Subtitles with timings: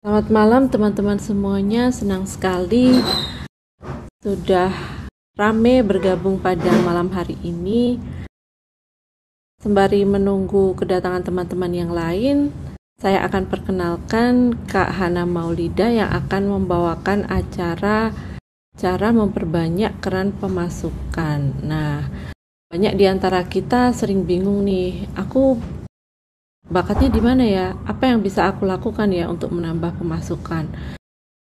[0.00, 3.04] Selamat malam teman-teman semuanya, senang sekali
[4.24, 4.72] sudah
[5.36, 8.00] rame bergabung pada malam hari ini.
[9.60, 12.48] Sembari menunggu kedatangan teman-teman yang lain,
[12.96, 18.16] saya akan perkenalkan Kak Hana Maulida yang akan membawakan acara
[18.80, 21.60] cara memperbanyak keran pemasukan.
[21.60, 22.08] Nah,
[22.72, 25.60] banyak di antara kita sering bingung nih, aku
[26.70, 27.66] bakatnya di mana ya?
[27.84, 30.70] Apa yang bisa aku lakukan ya untuk menambah pemasukan?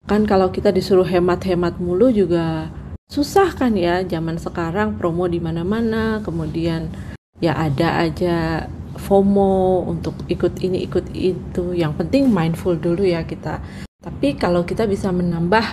[0.05, 2.69] Kan kalau kita disuruh hemat-hemat mulu juga
[3.09, 6.93] susah kan ya zaman sekarang promo di mana-mana, kemudian
[7.41, 11.73] ya ada aja FOMO untuk ikut ini ikut itu.
[11.73, 13.59] Yang penting mindful dulu ya kita.
[13.99, 15.65] Tapi kalau kita bisa menambah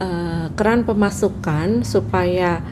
[0.00, 2.64] uh, keran pemasukan supaya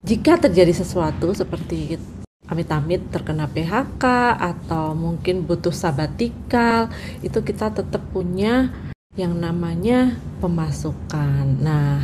[0.00, 2.00] jika terjadi sesuatu seperti
[2.50, 4.04] amit-amit terkena PHK
[4.34, 6.90] atau mungkin butuh sabatikal,
[7.22, 8.74] itu kita tetap punya
[9.14, 11.62] yang namanya pemasukan.
[11.62, 12.02] Nah,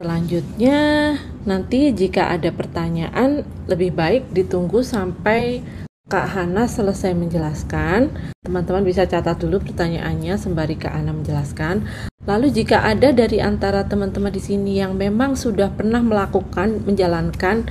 [0.00, 0.80] selanjutnya
[1.44, 5.60] nanti jika ada pertanyaan lebih baik ditunggu sampai
[6.08, 8.12] Kak Hana selesai menjelaskan.
[8.42, 11.88] Teman-teman bisa catat dulu pertanyaannya sembari Kak Hana menjelaskan.
[12.22, 17.66] Lalu jika ada dari antara teman-teman di sini yang memang sudah pernah melakukan menjalankan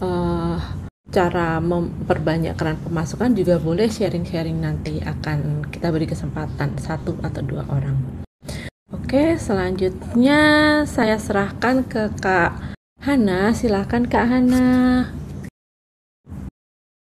[0.00, 0.58] uh,
[1.06, 7.64] cara memperbanyak keran pemasukan juga boleh sharing-sharing nanti akan kita beri kesempatan satu atau dua
[7.70, 7.96] orang.
[8.92, 13.50] Oke, selanjutnya saya serahkan ke Kak Hana.
[13.54, 14.66] Silakan Kak Hana.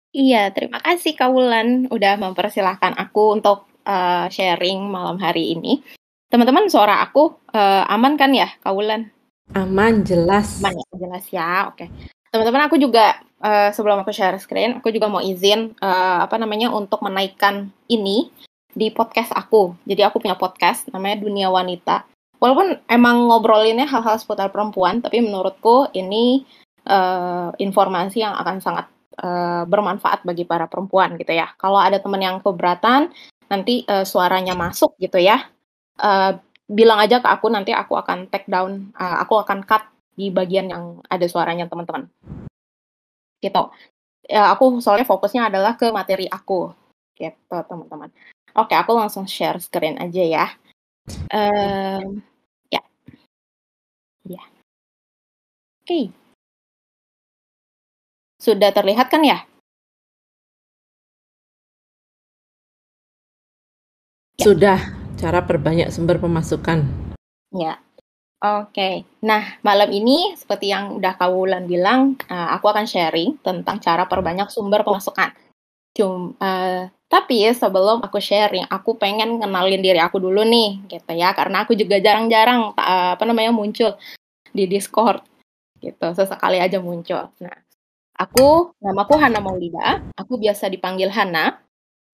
[0.09, 5.79] Iya, terima kasih Kak Wulan udah mempersilahkan aku untuk uh, sharing malam hari ini.
[6.27, 9.13] Teman-teman, suara aku uh, aman kan ya, Kak Wulan?
[9.53, 10.59] Aman, jelas.
[10.59, 11.51] Aman ya, jelas ya.
[11.69, 11.87] Oke.
[12.29, 16.69] Teman-teman, aku juga uh, sebelum aku share screen, aku juga mau izin uh, apa namanya
[16.69, 18.29] untuk menaikkan ini
[18.69, 19.73] di podcast aku.
[19.89, 22.05] Jadi aku punya podcast namanya Dunia Wanita.
[22.39, 26.45] Walaupun emang ngobrolinnya hal-hal seputar perempuan, tapi menurutku ini
[26.87, 28.85] uh, informasi yang akan sangat
[29.19, 31.51] uh, bermanfaat bagi para perempuan gitu ya.
[31.59, 33.11] Kalau ada teman yang keberatan,
[33.49, 35.49] nanti uh, suaranya masuk gitu ya
[35.99, 36.31] uh,
[36.69, 39.83] bilang aja ke aku nanti aku akan take down, uh, aku akan cut
[40.19, 42.11] di bagian yang ada suaranya teman-teman.
[43.39, 43.63] Gitu.
[44.27, 46.75] Ya, aku soalnya fokusnya adalah ke materi aku,
[47.15, 48.11] gitu teman-teman.
[48.51, 50.45] Oke, aku langsung share screen aja ya.
[51.31, 52.19] Um,
[52.67, 52.83] ya,
[54.27, 54.43] ya.
[55.81, 55.87] Oke.
[55.87, 56.05] Okay.
[58.39, 59.43] Sudah terlihat kan ya?
[64.35, 64.43] ya.
[64.43, 64.79] Sudah
[65.19, 66.87] cara perbanyak sumber pemasukan.
[67.51, 67.81] Ya,
[68.39, 68.71] oke.
[68.71, 69.03] Okay.
[69.23, 74.47] Nah, malam ini seperti yang udah Kawulan bilang, uh, aku akan sharing tentang cara perbanyak
[74.47, 75.35] sumber pemasukan.
[75.95, 81.33] Cum, uh, tapi sebelum aku sharing, aku pengen kenalin diri aku dulu nih, gitu ya,
[81.33, 83.97] karena aku juga jarang-jarang uh, apa namanya muncul
[84.53, 85.19] di Discord,
[85.81, 87.33] gitu, sesekali aja muncul.
[87.41, 87.57] Nah,
[88.15, 91.59] aku namaku Hana Maulida, aku biasa dipanggil Hana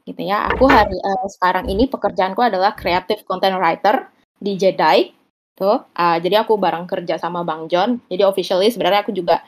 [0.06, 0.46] gitu ya.
[0.54, 4.08] Aku hari uh, sekarang ini pekerjaanku adalah creative content writer
[4.38, 5.12] di Jedi.
[5.56, 8.04] Tuh, uh, jadi aku bareng kerja sama Bang John.
[8.12, 9.40] Jadi officially sebenarnya aku juga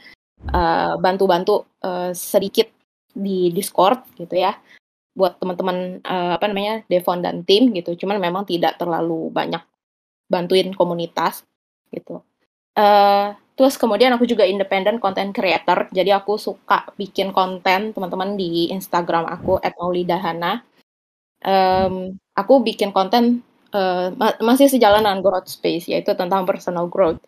[0.47, 2.72] eh, bantu-bantu uh, uh, sedikit
[3.12, 4.56] di Discord gitu ya.
[5.12, 7.91] Buat teman-teman uh, apa namanya Devon dan tim gitu.
[8.00, 9.59] Cuman memang tidak terlalu banyak
[10.31, 11.44] bantuin komunitas
[11.91, 12.24] gitu.
[12.78, 18.69] Uh, Terus kemudian aku juga independent content creator, jadi aku suka bikin konten teman-teman di
[18.69, 20.62] Instagram aku @maulidahana.
[21.41, 23.41] Um, aku bikin konten
[23.73, 27.19] uh, ma masih sejalan dengan growth space, yaitu tentang personal growth,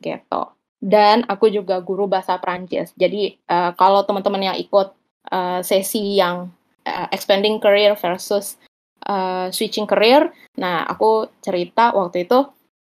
[0.00, 0.42] gitu.
[0.76, 2.92] Dan aku juga guru bahasa Prancis.
[2.94, 4.92] Jadi uh, kalau teman-teman yang ikut
[5.32, 6.52] uh, sesi yang
[6.84, 8.60] uh, expanding career versus
[9.08, 12.44] uh, switching career, nah aku cerita waktu itu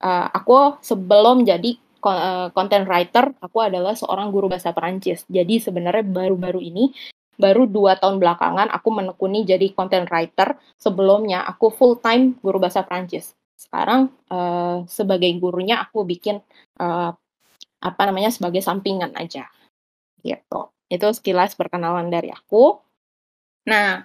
[0.02, 1.76] uh, aku sebelum jadi
[2.54, 5.26] content writer, aku adalah seorang guru bahasa Perancis.
[5.26, 6.94] Jadi sebenarnya baru-baru ini,
[7.36, 10.56] baru dua tahun belakangan aku menekuni jadi content writer.
[10.80, 13.36] Sebelumnya aku full time guru bahasa Perancis.
[13.56, 16.44] Sekarang uh, sebagai gurunya aku bikin
[16.76, 17.12] uh,
[17.80, 19.48] apa namanya sebagai sampingan aja,
[20.20, 20.72] gitu.
[20.92, 22.76] Itu sekilas perkenalan dari aku.
[23.68, 24.04] Nah,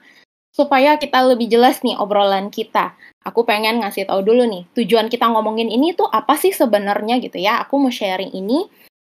[0.52, 2.96] supaya kita lebih jelas nih obrolan kita.
[3.22, 7.38] Aku pengen ngasih tahu dulu nih, tujuan kita ngomongin ini tuh apa sih sebenarnya gitu
[7.38, 7.62] ya.
[7.62, 8.66] Aku mau sharing ini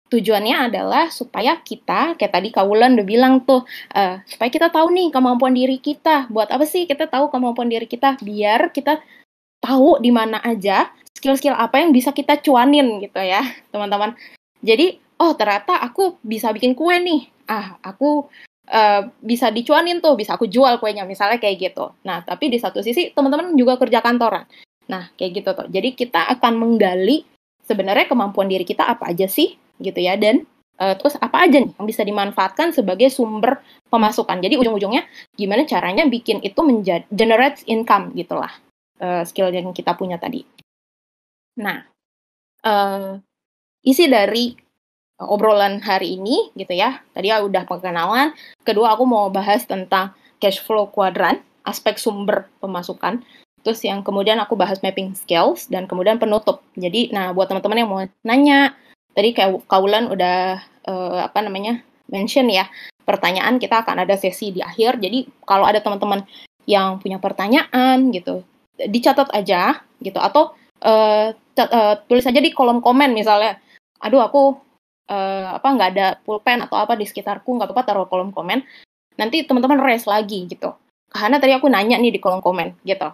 [0.09, 3.63] tujuannya adalah supaya kita, kayak tadi Kaulan udah bilang tuh,
[3.93, 6.25] uh, supaya kita tahu nih kemampuan diri kita.
[6.33, 8.17] Buat apa sih kita tahu kemampuan diri kita?
[8.19, 8.99] Biar kita
[9.61, 14.17] tahu di mana aja skill-skill apa yang bisa kita cuanin gitu ya, teman-teman.
[14.65, 17.29] Jadi, oh ternyata aku bisa bikin kue nih.
[17.45, 18.25] Ah, aku
[18.73, 21.93] uh, bisa dicuanin tuh, bisa aku jual kuenya misalnya kayak gitu.
[22.01, 24.49] Nah, tapi di satu sisi teman-teman juga kerja kantoran.
[24.89, 25.67] Nah, kayak gitu tuh.
[25.69, 27.21] Jadi kita akan menggali
[27.61, 30.43] sebenarnya kemampuan diri kita apa aja sih gitu ya dan
[30.79, 33.59] uh, terus apa aja nih yang bisa dimanfaatkan sebagai sumber
[33.91, 34.39] pemasukan.
[34.39, 35.03] Jadi ujung-ujungnya
[35.35, 38.51] gimana caranya bikin itu menjadi generate income gitulah
[39.03, 40.47] uh, skill yang kita punya tadi.
[41.59, 41.83] Nah,
[42.63, 43.19] uh,
[43.83, 44.55] isi dari
[45.19, 47.03] obrolan hari ini gitu ya.
[47.11, 48.31] Tadi ya udah perkenalan.
[48.63, 53.19] Kedua aku mau bahas tentang cash flow kuadran, aspek sumber pemasukan.
[53.59, 56.63] Terus yang kemudian aku bahas mapping skills dan kemudian penutup.
[56.79, 58.71] Jadi nah buat teman-teman yang mau nanya,
[59.19, 61.83] tadi kayak Kaulan udah uh, apa namanya?
[62.09, 62.65] mention ya.
[63.05, 64.97] Pertanyaan kita akan ada sesi di akhir.
[64.97, 66.25] Jadi kalau ada teman-teman
[66.65, 68.41] yang punya pertanyaan gitu,
[68.79, 73.61] dicatat aja gitu atau uh, uh, tulis aja di kolom komen misalnya.
[74.01, 74.57] Aduh aku
[75.09, 78.63] uh, apa nggak ada pulpen atau apa di sekitarku nggak apa-apa taruh kolom komen
[79.17, 80.71] nanti teman-teman raise lagi gitu
[81.09, 83.09] karena tadi aku nanya nih di kolom komen gitu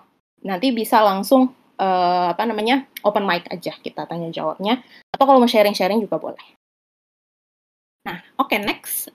[0.46, 4.84] nanti bisa langsung uh, apa namanya open mic aja kita tanya jawabnya
[5.16, 6.46] atau kalau mau sharing-sharing juga boleh
[8.04, 9.10] nah oke okay, next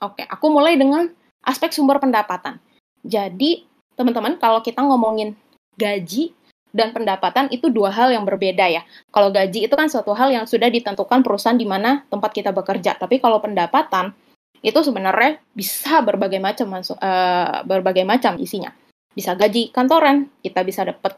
[0.00, 1.12] oke okay, aku mulai dengan
[1.44, 2.56] aspek sumber pendapatan
[3.04, 5.36] jadi teman-teman kalau kita ngomongin
[5.76, 6.32] gaji
[6.74, 8.82] dan pendapatan itu dua hal yang berbeda ya.
[9.14, 12.98] Kalau gaji itu kan suatu hal yang sudah ditentukan perusahaan di mana tempat kita bekerja.
[12.98, 14.10] Tapi kalau pendapatan
[14.58, 18.74] itu sebenarnya bisa berbagai macam uh, berbagai macam isinya.
[19.14, 21.14] Bisa gaji kantoran, kita bisa dapat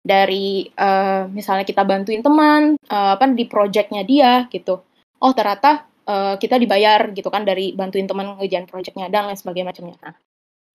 [0.00, 4.80] dari uh, misalnya kita bantuin teman uh, apa di projectnya dia gitu.
[5.20, 9.68] Oh ternyata uh, kita dibayar gitu kan dari bantuin teman ngejalan projectnya dan lain sebagainya
[9.70, 9.96] macamnya.
[10.00, 10.14] Nah,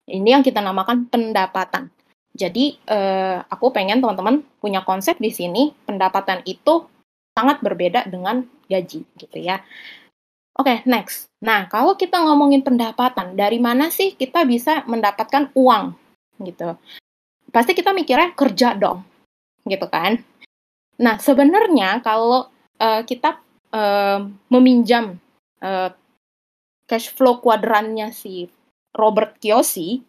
[0.06, 1.90] ini yang kita namakan pendapatan.
[2.36, 6.84] Jadi uh, aku pengen teman-teman punya konsep di sini pendapatan itu
[7.32, 9.60] sangat berbeda dengan gaji gitu ya.
[10.56, 11.28] Oke, okay, next.
[11.44, 15.92] Nah, kalau kita ngomongin pendapatan, dari mana sih kita bisa mendapatkan uang
[16.40, 16.80] gitu?
[17.52, 19.04] Pasti kita mikirnya kerja dong,
[19.66, 20.22] gitu kan?
[20.96, 22.48] Nah, sebenarnya kalau
[22.80, 23.42] uh, kita
[23.74, 25.20] uh, meminjam
[25.60, 25.92] uh,
[26.88, 28.48] cash flow kuadrannya si
[28.96, 30.00] Robert Kiyosaki,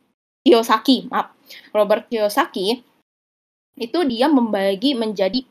[0.47, 1.35] Kiyosaki, maaf,
[1.75, 2.85] Robert Kiyosaki
[3.77, 5.43] itu dia membagi menjadi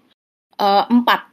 [0.57, 1.29] uh, empat.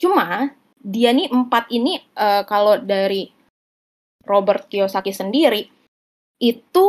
[0.00, 0.50] Cuma
[0.80, 3.30] dia nih empat ini uh, kalau dari
[4.26, 5.68] Robert Kiyosaki sendiri
[6.40, 6.84] itu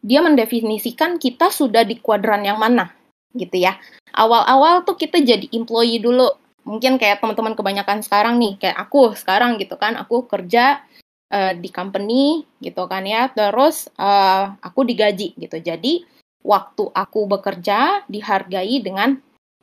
[0.00, 2.92] dia mendefinisikan kita sudah di kuadran yang mana
[3.36, 3.76] gitu ya.
[4.16, 6.32] Awal-awal tuh kita jadi employee dulu.
[6.66, 10.82] Mungkin kayak teman-teman kebanyakan sekarang nih, kayak aku sekarang gitu kan, aku kerja
[11.30, 13.30] uh, di company gitu kan ya.
[13.30, 15.62] Terus uh, aku digaji gitu.
[15.62, 16.02] Jadi
[16.42, 19.18] waktu aku bekerja dihargai dengan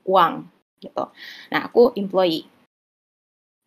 [0.07, 0.47] uang
[0.83, 1.11] gitu.
[1.51, 2.47] Nah, aku employee.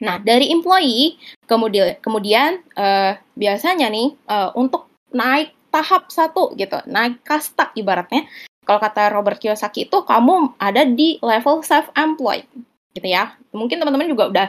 [0.04, 1.16] Nah, dari employee
[1.48, 8.28] kemudian kemudian uh, biasanya nih uh, untuk naik tahap satu gitu, naik kasta ibaratnya.
[8.66, 12.50] Kalau kata Robert Kiyosaki itu kamu ada di level self-employed
[12.98, 13.38] gitu ya.
[13.54, 14.48] Mungkin teman-teman juga udah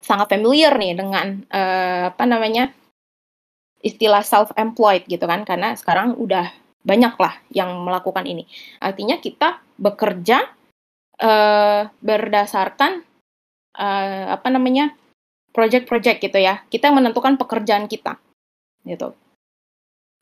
[0.00, 2.72] sangat familiar nih dengan uh, apa namanya
[3.84, 6.48] istilah self-employed gitu kan karena sekarang udah
[6.80, 8.48] banyak lah yang melakukan ini.
[8.80, 10.48] Artinya kita bekerja
[11.20, 13.04] uh, berdasarkan
[13.76, 14.96] uh, apa namanya
[15.52, 16.64] project-project gitu ya.
[16.72, 18.16] Kita menentukan pekerjaan kita,
[18.86, 19.12] gitu.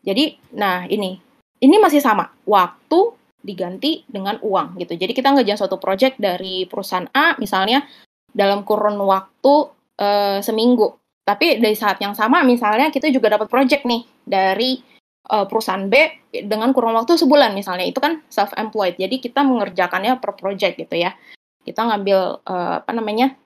[0.03, 1.21] Jadi, nah ini,
[1.61, 2.33] ini masih sama.
[2.49, 4.99] Waktu diganti dengan uang gitu.
[4.99, 7.87] Jadi kita ngejalan suatu project dari perusahaan A misalnya
[8.35, 9.55] dalam kurun waktu
[9.99, 10.99] uh, seminggu.
[11.23, 14.81] Tapi dari saat yang sama misalnya kita juga dapat project nih dari
[15.31, 15.95] uh, perusahaan B
[16.45, 17.87] dengan kurun waktu sebulan misalnya.
[17.87, 21.15] Itu kan self employed jadi kita mengerjakannya per project gitu ya.
[21.63, 23.37] Kita ngambil uh, apa namanya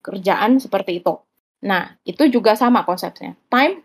[0.00, 1.20] kerjaan seperti itu.
[1.66, 3.36] Nah itu juga sama konsepnya.
[3.50, 3.82] Time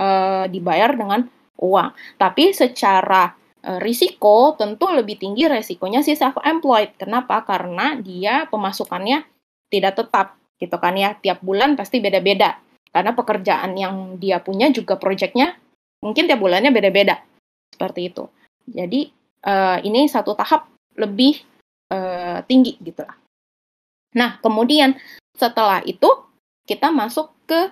[0.00, 1.26] uh, dibayar dengan
[1.60, 1.92] uang.
[2.16, 3.34] Tapi secara
[3.82, 9.26] risiko tentu lebih tinggi resikonya si self employed kenapa karena dia pemasukannya
[9.66, 12.56] tidak tetap gitu kan ya tiap bulan pasti beda-beda
[12.94, 15.58] karena pekerjaan yang dia punya juga proyeknya
[16.00, 17.20] mungkin tiap bulannya beda-beda
[17.68, 18.24] seperti itu.
[18.64, 19.12] Jadi
[19.44, 21.44] uh, ini satu tahap lebih
[21.92, 23.16] uh, tinggi gitu lah.
[24.16, 24.96] Nah kemudian
[25.36, 26.08] setelah itu
[26.64, 27.68] kita masuk ke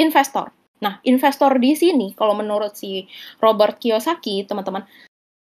[0.00, 0.48] investor.
[0.80, 3.04] Nah investor di sini kalau menurut si
[3.44, 4.88] Robert Kiyosaki teman-teman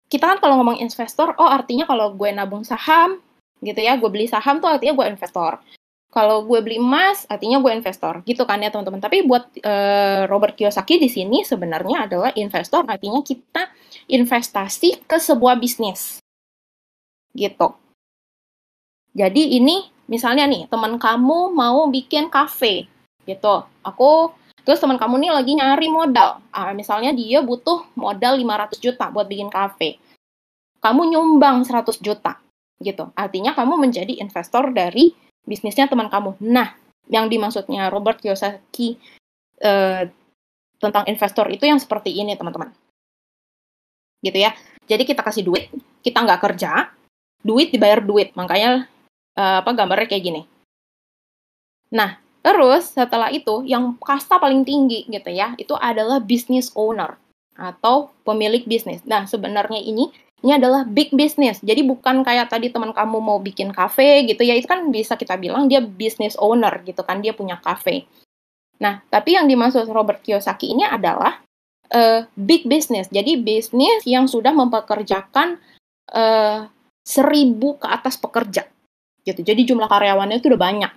[0.10, 3.22] kita kan kalau ngomong investor, oh artinya kalau gue nabung saham,
[3.62, 5.62] gitu ya, gue beli saham tuh artinya gue investor.
[6.10, 8.98] Kalau gue beli emas artinya gue investor gitu kan ya teman-teman.
[8.98, 13.70] Tapi buat uh, Robert Kiyosaki di sini sebenarnya adalah investor artinya kita
[14.10, 16.18] investasi ke sebuah bisnis.
[17.30, 17.68] Gitu.
[19.14, 22.90] Jadi ini misalnya nih teman kamu mau bikin kafe
[23.30, 23.70] gitu.
[23.86, 24.34] Aku
[24.70, 26.46] Terus teman kamu nih lagi nyari modal.
[26.54, 29.98] Ah, misalnya dia butuh modal 500 juta buat bikin kafe.
[30.78, 32.38] Kamu nyumbang 100 juta
[32.78, 33.10] gitu.
[33.18, 35.10] Artinya kamu menjadi investor dari
[35.42, 36.38] bisnisnya teman kamu.
[36.46, 36.78] Nah,
[37.10, 39.02] yang dimaksudnya Robert Kiyosaki
[39.58, 40.06] eh,
[40.78, 42.70] tentang investor itu yang seperti ini, teman-teman.
[44.22, 44.54] Gitu ya.
[44.86, 45.74] Jadi kita kasih duit,
[46.06, 46.94] kita nggak kerja,
[47.42, 48.38] duit dibayar duit.
[48.38, 48.86] Makanya
[49.34, 50.42] eh, apa gambarnya kayak gini.
[51.90, 57.20] Nah, terus setelah itu yang kasta paling tinggi gitu ya, itu adalah business owner
[57.60, 59.04] atau pemilik bisnis.
[59.04, 60.08] Nah, sebenarnya ini
[60.40, 61.60] ini adalah big business.
[61.60, 65.36] Jadi bukan kayak tadi teman kamu mau bikin cafe gitu ya, itu kan bisa kita
[65.36, 68.08] bilang dia business owner gitu kan, dia punya cafe.
[68.80, 71.44] Nah, tapi yang dimaksud Robert Kiyosaki ini adalah
[71.92, 73.12] uh, big business.
[73.12, 75.60] Jadi bisnis yang sudah mempekerjakan
[76.16, 76.72] uh,
[77.04, 78.64] seribu ke atas pekerja.
[79.28, 79.44] Gitu.
[79.44, 80.92] Jadi jumlah karyawannya itu udah banyak.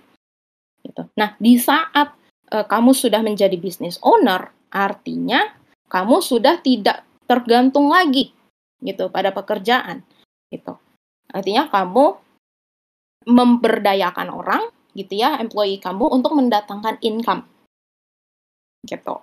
[0.83, 1.07] Gitu.
[1.15, 2.13] Nah, di saat
[2.51, 5.55] uh, kamu sudah menjadi business owner, artinya
[5.87, 8.35] kamu sudah tidak tergantung lagi
[8.83, 10.03] gitu pada pekerjaan
[10.51, 10.75] gitu.
[11.31, 12.19] Artinya kamu
[13.23, 14.63] memberdayakan orang
[14.93, 17.47] gitu ya, employee kamu untuk mendatangkan income.
[18.83, 19.15] Gitu.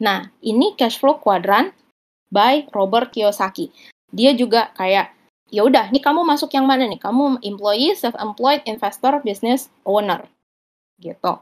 [0.00, 1.74] Nah, ini cash flow quadrant
[2.32, 3.74] by Robert Kiyosaki.
[4.08, 5.12] Dia juga kayak
[5.52, 6.96] ya udah, nih kamu masuk yang mana nih?
[6.96, 10.24] Kamu employee, self-employed, investor, business owner.
[10.98, 11.32] Gitu.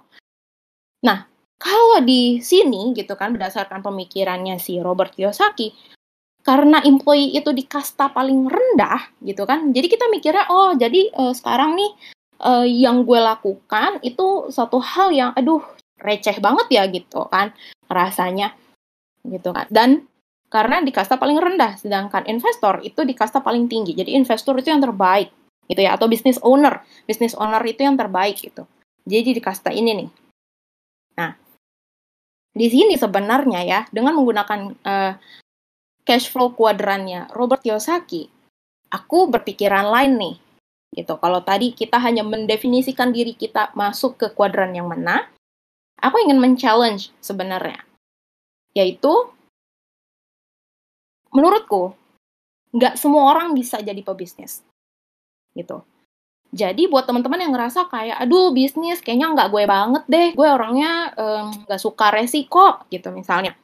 [1.07, 1.19] Nah,
[1.57, 5.73] kalau di sini gitu kan berdasarkan pemikirannya si Robert Kiyosaki,
[6.41, 11.33] karena employee itu di kasta paling rendah gitu kan jadi kita mikirnya oh jadi uh,
[11.37, 11.93] sekarang nih
[12.41, 15.61] uh, yang gue lakukan itu satu hal yang aduh
[16.01, 17.53] receh banget ya gitu kan
[17.93, 18.57] rasanya
[19.29, 20.09] gitu kan dan
[20.49, 24.73] karena di kasta paling rendah sedangkan investor itu di kasta paling tinggi jadi investor itu
[24.73, 25.29] yang terbaik
[25.69, 28.65] gitu ya atau business owner business owner itu yang terbaik gitu
[29.11, 30.11] jadi di kasta ini nih
[31.19, 31.35] nah
[32.55, 35.13] di sini sebenarnya ya dengan menggunakan uh,
[36.11, 38.27] cash flow kuadrannya Robert Kiyosaki,
[38.91, 40.37] aku berpikiran lain nih.
[40.91, 41.15] Gitu.
[41.23, 45.31] Kalau tadi kita hanya mendefinisikan diri kita masuk ke kuadran yang mana,
[46.03, 47.87] aku ingin men-challenge sebenarnya.
[48.75, 49.31] Yaitu,
[51.31, 51.95] menurutku,
[52.75, 54.67] nggak semua orang bisa jadi pebisnis.
[55.55, 55.79] Gitu.
[56.51, 61.15] Jadi buat teman-teman yang ngerasa kayak, aduh bisnis kayaknya nggak gue banget deh, gue orangnya
[61.67, 63.55] nggak um, suka resiko gitu misalnya.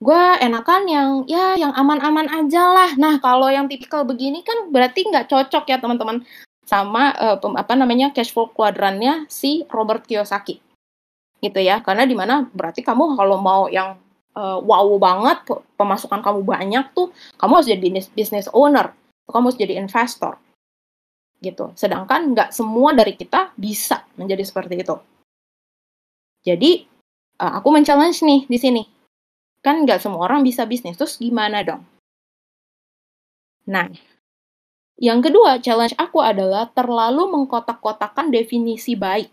[0.00, 2.90] Gue enakan yang ya yang aman-aman aja lah.
[2.96, 6.24] Nah kalau yang tipikal begini kan berarti nggak cocok ya teman-teman.
[6.64, 10.64] Sama uh, apa namanya cash flow kuadrannya si Robert Kiyosaki.
[11.44, 14.00] Gitu ya karena di mana berarti kamu kalau mau yang
[14.32, 15.44] uh, wow banget
[15.76, 18.96] pemasukan kamu banyak tuh kamu harus jadi business, business owner.
[19.28, 20.40] Kamu harus jadi investor
[21.38, 24.96] gitu sedangkan nggak semua dari kita bisa menjadi seperti itu
[26.42, 26.86] jadi
[27.42, 28.82] uh, aku men-challenge nih di sini
[29.58, 31.82] Kan nggak semua orang bisa bisnis, terus gimana dong?
[33.68, 33.90] Nah,
[34.98, 39.28] yang kedua, challenge aku adalah terlalu mengkotak-kotakan definisi baik.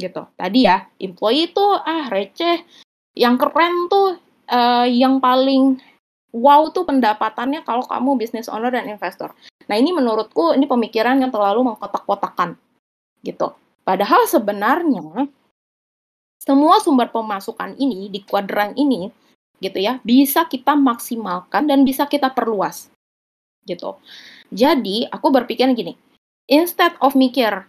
[0.00, 0.22] Gitu.
[0.34, 2.64] Tadi ya, employee itu ah receh.
[3.12, 4.16] Yang keren tuh
[4.48, 5.76] uh, yang paling
[6.32, 9.30] wow tuh pendapatannya kalau kamu business owner dan investor.
[9.70, 12.58] Nah, ini menurutku ini pemikiran yang terlalu mengkotak-kotakan.
[13.22, 13.54] Gitu.
[13.86, 15.30] Padahal sebenarnya
[16.42, 19.14] semua sumber pemasukan ini di kuadran ini
[19.62, 22.90] gitu ya, bisa kita maksimalkan dan bisa kita perluas.
[23.62, 23.94] Gitu.
[24.50, 25.94] Jadi, aku berpikir gini,
[26.50, 27.68] instead of mikir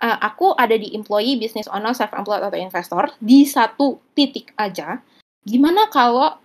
[0.00, 5.02] uh, aku ada di employee, business owner, self-employed atau investor di satu titik aja,
[5.42, 6.38] gimana kalau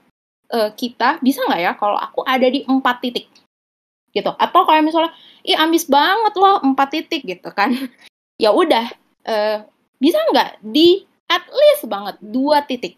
[0.52, 3.30] uh, kita bisa nggak ya kalau aku ada di empat titik
[4.16, 5.14] gitu atau kayak misalnya
[5.46, 7.74] ih ambis banget loh empat titik gitu kan
[8.44, 8.86] ya udah
[9.30, 9.58] uh,
[10.02, 12.98] bisa nggak di at least banget dua titik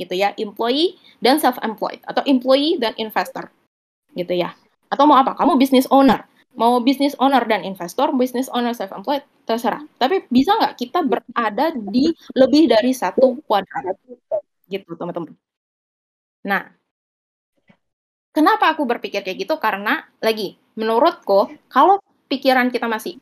[0.00, 3.52] gitu ya, employee dan self-employed atau employee dan investor
[4.16, 4.56] gitu ya.
[4.88, 5.36] Atau mau apa?
[5.36, 6.24] Kamu business owner,
[6.56, 9.84] mau business owner dan investor, business owner self-employed terserah.
[10.00, 13.92] Tapi bisa nggak kita berada di lebih dari satu kuadran
[14.72, 15.36] gitu teman-teman.
[16.48, 16.64] Nah,
[18.34, 19.54] kenapa aku berpikir kayak gitu?
[19.58, 21.98] Karena lagi menurutku kalau
[22.30, 23.18] pikiran kita masih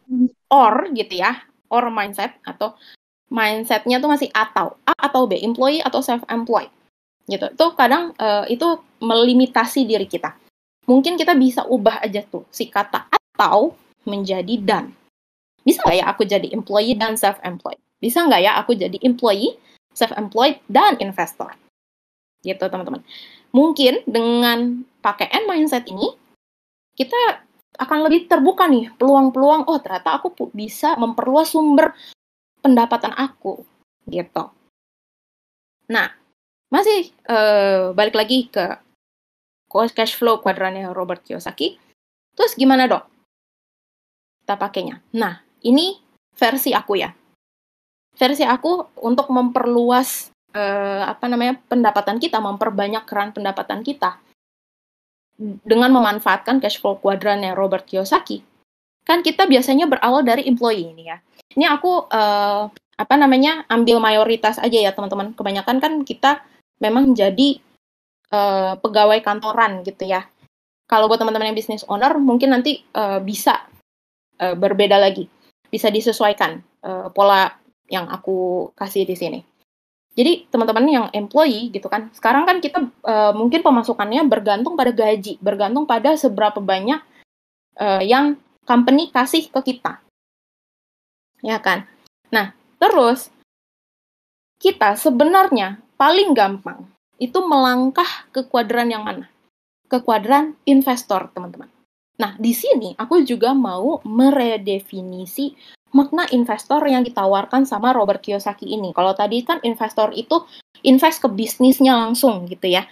[0.52, 2.76] or gitu ya, or mindset atau
[3.28, 6.72] mindsetnya tuh masih atau A atau B, employee atau self-employed.
[7.28, 7.44] Gitu.
[7.44, 10.32] Itu kadang uh, itu melimitasi diri kita.
[10.88, 13.76] Mungkin kita bisa ubah aja tuh si kata atau
[14.08, 14.96] menjadi dan.
[15.60, 17.76] Bisa nggak ya aku jadi employee dan self-employed?
[18.00, 19.60] Bisa nggak ya aku jadi employee,
[19.92, 21.52] self-employed, dan investor?
[22.40, 23.04] Gitu teman-teman.
[23.52, 26.12] Mungkin dengan pakai N mindset ini,
[26.92, 27.16] kita
[27.80, 31.96] akan lebih terbuka nih peluang-peluang, oh ternyata aku bisa memperluas sumber
[32.60, 33.64] pendapatan aku
[34.04, 34.52] gitu.
[35.88, 36.12] Nah,
[36.68, 38.76] masih uh, balik lagi ke
[39.96, 41.80] cash flow kuadrannya Robert Kiyosaki.
[42.36, 43.08] Terus gimana dok?
[44.44, 45.00] Kita pakainya.
[45.16, 45.96] Nah, ini
[46.36, 47.08] versi aku ya.
[48.18, 54.18] Versi aku untuk memperluas uh, apa namanya pendapatan kita, memperbanyak keran pendapatan kita
[55.38, 58.42] dengan memanfaatkan cash flow kuadrannya Robert Kiyosaki.
[59.06, 61.22] Kan kita biasanya berawal dari employee ini ya.
[61.54, 62.68] Ini aku uh,
[62.98, 65.32] apa namanya ambil mayoritas aja ya teman-teman.
[65.32, 66.42] Kebanyakan kan kita
[66.82, 67.62] memang jadi
[68.34, 70.26] uh, pegawai kantoran gitu ya.
[70.88, 73.64] Kalau buat teman-teman yang business owner mungkin nanti uh, bisa
[74.42, 75.28] uh, berbeda lagi,
[75.68, 77.48] bisa disesuaikan uh, pola
[77.88, 79.40] yang aku kasih di sini.
[80.18, 85.38] Jadi teman-teman yang employee gitu kan, sekarang kan kita uh, mungkin pemasukannya bergantung pada gaji,
[85.38, 86.98] bergantung pada seberapa banyak
[87.78, 88.34] uh, yang
[88.66, 90.02] company kasih ke kita,
[91.38, 91.86] ya kan.
[92.34, 92.50] Nah
[92.82, 93.30] terus
[94.58, 96.90] kita sebenarnya paling gampang
[97.22, 99.30] itu melangkah ke kuadran yang mana?
[99.86, 101.70] Ke kuadran investor, teman-teman.
[102.18, 105.54] Nah, di sini aku juga mau meredefinisi
[105.92, 108.92] makna investor yang ditawarkan sama Robert Kiyosaki ini.
[108.92, 110.44] Kalau tadi kan investor itu
[110.84, 112.84] invest ke bisnisnya langsung gitu ya.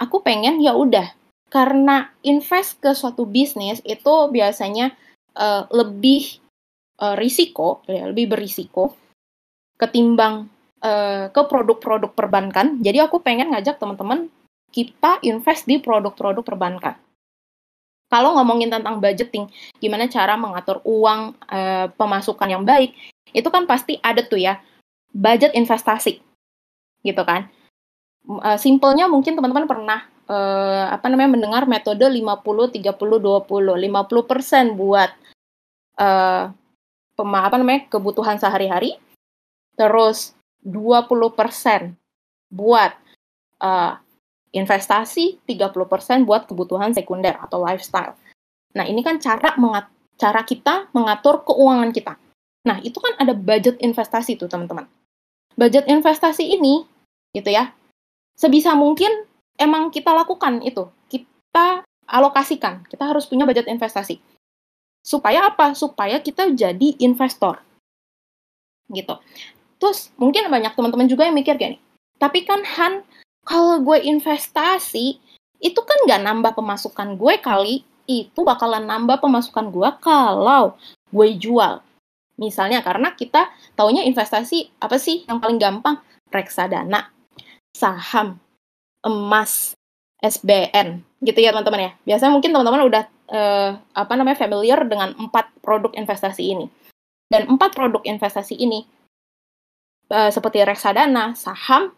[0.00, 1.12] Aku pengen ya udah
[1.52, 4.96] karena invest ke suatu bisnis itu biasanya
[5.36, 6.40] uh, lebih
[6.98, 8.96] uh, risiko, ya, lebih berisiko
[9.76, 10.48] ketimbang
[10.80, 12.80] uh, ke produk-produk perbankan.
[12.80, 14.32] Jadi aku pengen ngajak teman-teman
[14.72, 16.96] kita invest di produk-produk perbankan.
[18.12, 19.48] Kalau ngomongin tentang budgeting,
[19.80, 22.92] gimana cara mengatur uang uh, pemasukan yang baik,
[23.32, 24.60] itu kan pasti ada tuh ya
[25.16, 26.20] budget investasi,
[27.00, 27.48] gitu kan.
[28.28, 33.48] Uh, simpelnya mungkin teman-teman pernah uh, apa namanya mendengar metode 50 30 20.
[33.48, 35.10] 50% buat
[35.96, 36.52] uh,
[37.16, 39.00] pema, apa namanya kebutuhan sehari-hari,
[39.72, 41.96] terus 20%
[42.52, 42.92] buat
[43.64, 43.96] uh,
[44.52, 48.14] investasi, 30% buat kebutuhan sekunder atau lifestyle.
[48.76, 49.56] Nah, ini kan cara
[50.16, 52.14] cara kita mengatur keuangan kita.
[52.68, 54.86] Nah, itu kan ada budget investasi tuh, teman-teman.
[55.56, 56.84] Budget investasi ini,
[57.34, 57.72] gitu ya,
[58.36, 59.10] sebisa mungkin
[59.58, 60.88] emang kita lakukan itu.
[61.10, 64.20] Kita alokasikan, kita harus punya budget investasi.
[65.02, 65.74] Supaya apa?
[65.74, 67.58] Supaya kita jadi investor.
[68.88, 69.16] Gitu.
[69.82, 71.82] Terus mungkin banyak teman-teman juga yang mikir gini,
[72.22, 73.02] tapi kan Han,
[73.42, 75.18] kalau gue investasi,
[75.62, 80.74] itu kan nggak nambah pemasukan gue kali, itu bakalan nambah pemasukan gue kalau
[81.10, 81.82] gue jual.
[82.38, 86.00] Misalnya karena kita taunya investasi apa sih yang paling gampang?
[86.32, 87.12] Reksadana,
[87.76, 88.40] saham,
[89.04, 89.76] emas,
[90.18, 91.92] SBN, gitu ya teman-teman ya.
[92.08, 96.66] Biasanya mungkin teman-teman udah uh, apa namanya familiar dengan empat produk investasi ini.
[97.28, 98.84] Dan empat produk investasi ini
[100.08, 101.92] uh, seperti reksadana, saham,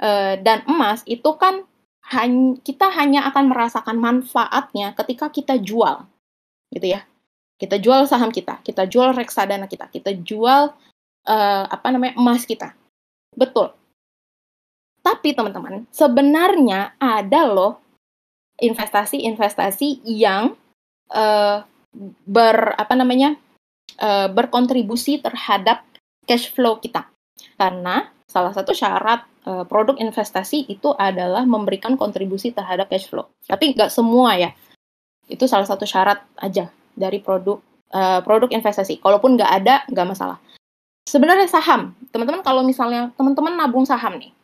[0.00, 1.64] uh, dan emas itu kan
[2.06, 6.06] hany kita hanya akan merasakan manfaatnya ketika kita jual,
[6.70, 7.02] gitu ya.
[7.56, 10.76] Kita jual saham kita, kita jual reksadana kita, kita jual
[11.24, 12.76] uh, apa namanya emas kita.
[13.32, 13.72] Betul.
[15.00, 17.80] Tapi teman-teman, sebenarnya ada loh
[18.60, 20.52] investasi-investasi yang
[21.14, 21.64] uh,
[22.28, 23.40] ber apa namanya
[24.00, 25.80] uh, berkontribusi terhadap
[26.28, 27.08] cash flow kita.
[27.56, 33.30] Karena salah satu syarat uh, produk investasi itu adalah memberikan kontribusi terhadap cash flow.
[33.46, 34.50] Tapi nggak semua ya.
[35.26, 37.62] Itu salah satu syarat aja dari produk
[37.94, 38.98] uh, produk investasi.
[38.98, 40.38] Kalaupun nggak ada, nggak masalah.
[41.06, 44.34] Sebenarnya saham, teman-teman kalau misalnya teman-teman nabung saham nih,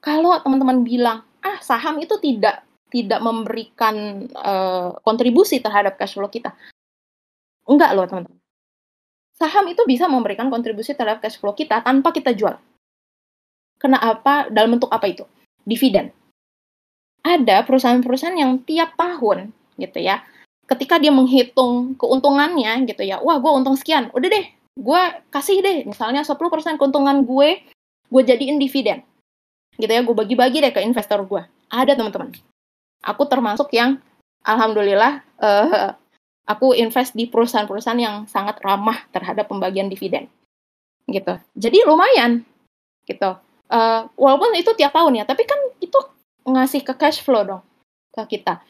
[0.00, 6.56] kalau teman-teman bilang ah saham itu tidak tidak memberikan uh, kontribusi terhadap cash flow kita,
[7.68, 8.40] enggak loh teman-teman
[9.38, 12.58] saham itu bisa memberikan kontribusi terhadap cash flow kita tanpa kita jual.
[13.78, 14.50] Kenapa?
[14.50, 15.24] Dalam bentuk apa itu?
[15.62, 16.10] Dividen.
[17.22, 20.22] Ada perusahaan-perusahaan yang tiap tahun gitu ya,
[20.66, 25.86] ketika dia menghitung keuntungannya gitu ya, wah gue untung sekian, udah deh, gue kasih deh,
[25.86, 26.34] misalnya 10%
[26.74, 27.62] keuntungan gue,
[28.10, 29.06] gue jadiin dividen.
[29.78, 31.42] Gitu ya, gue bagi-bagi deh ke investor gue.
[31.70, 32.34] Ada teman-teman.
[33.06, 34.02] Aku termasuk yang
[34.42, 35.94] alhamdulillah uh,
[36.48, 40.32] aku invest di perusahaan-perusahaan yang sangat ramah terhadap pembagian dividen
[41.08, 42.44] gitu jadi lumayan
[43.04, 43.36] gitu
[43.72, 45.98] uh, walaupun itu tiap tahun ya tapi kan itu
[46.48, 47.62] ngasih ke cash flow dong
[48.12, 48.64] ke kita.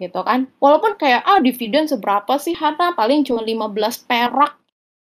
[0.00, 0.48] Gitu kan.
[0.60, 2.96] Walaupun kayak ah dividen seberapa sih Hana?
[2.96, 4.56] Paling cuma 15 perak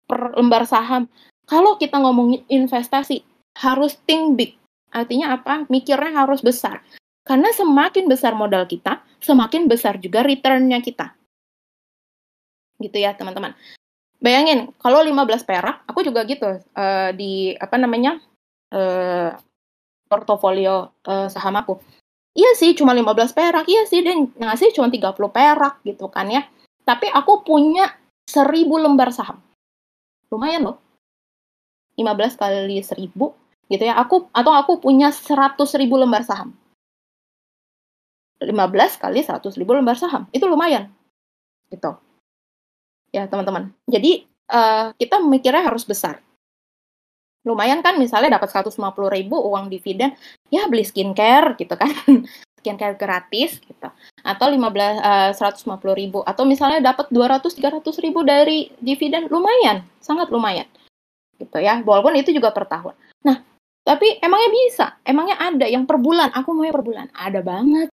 [0.09, 1.05] per lembar saham.
[1.45, 3.21] Kalau kita ngomongin investasi
[3.61, 4.51] harus think big.
[4.89, 5.69] Artinya apa?
[5.69, 6.81] Mikirnya harus besar.
[7.21, 11.13] Karena semakin besar modal kita semakin besar juga returnnya kita.
[12.81, 13.53] Gitu ya teman-teman.
[14.19, 18.19] Bayangin kalau 15 perak, aku juga gitu uh, di apa namanya
[18.73, 19.35] uh,
[20.09, 21.77] portofolio uh, saham aku.
[22.33, 23.65] Iya sih, cuma 15 perak.
[23.69, 26.45] Iya sih, dia ngasih cuma 30 perak gitu kan ya.
[26.85, 27.89] Tapi aku punya
[28.29, 29.41] 1000 lembar saham.
[30.29, 30.77] Lumayan loh.
[31.97, 33.11] 15 kali 1000
[33.69, 33.97] gitu ya.
[33.99, 36.55] Aku atau aku punya 100 ribu lembar saham.
[38.39, 38.55] 15
[38.95, 40.29] kali 100 ribu lembar saham.
[40.31, 40.87] Itu lumayan.
[41.67, 41.91] Gitu.
[43.11, 43.73] Ya, teman-teman.
[43.89, 46.21] Jadi, uh, kita mikirnya harus besar
[47.47, 48.75] lumayan kan misalnya dapat 150
[49.09, 50.15] ribu uang dividen
[50.51, 51.91] ya beli skincare gitu kan.
[52.59, 53.87] Skincare gratis gitu.
[54.19, 54.59] Atau 15
[54.99, 56.19] uh, 150 ribu.
[56.27, 60.67] Atau misalnya dapat 200 300 ribu dari dividen lumayan sangat lumayan
[61.39, 61.79] gitu ya.
[61.79, 62.95] Walaupun itu juga per tahun.
[63.23, 63.39] Nah
[63.87, 64.85] tapi emangnya bisa?
[65.07, 66.35] Emangnya ada yang per bulan?
[66.35, 67.07] Aku mau per bulan.
[67.15, 67.87] Ada banget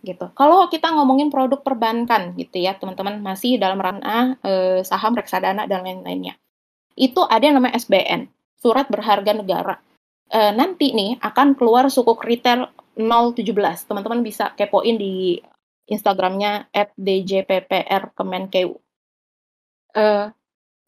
[0.00, 0.30] gitu.
[0.32, 5.84] Kalau kita ngomongin produk perbankan gitu ya teman-teman masih dalam ranah eh, saham reksadana dan
[5.84, 6.38] lain-lainnya.
[6.96, 9.76] Itu ada yang namanya SBN surat berharga negara.
[10.28, 12.68] E, nanti nih akan keluar sukuk retail
[12.98, 13.88] 017.
[13.88, 15.38] Teman-teman bisa kepoin di
[15.88, 18.76] Instagramnya at DJPPR Kemenkeu.
[19.94, 20.04] E,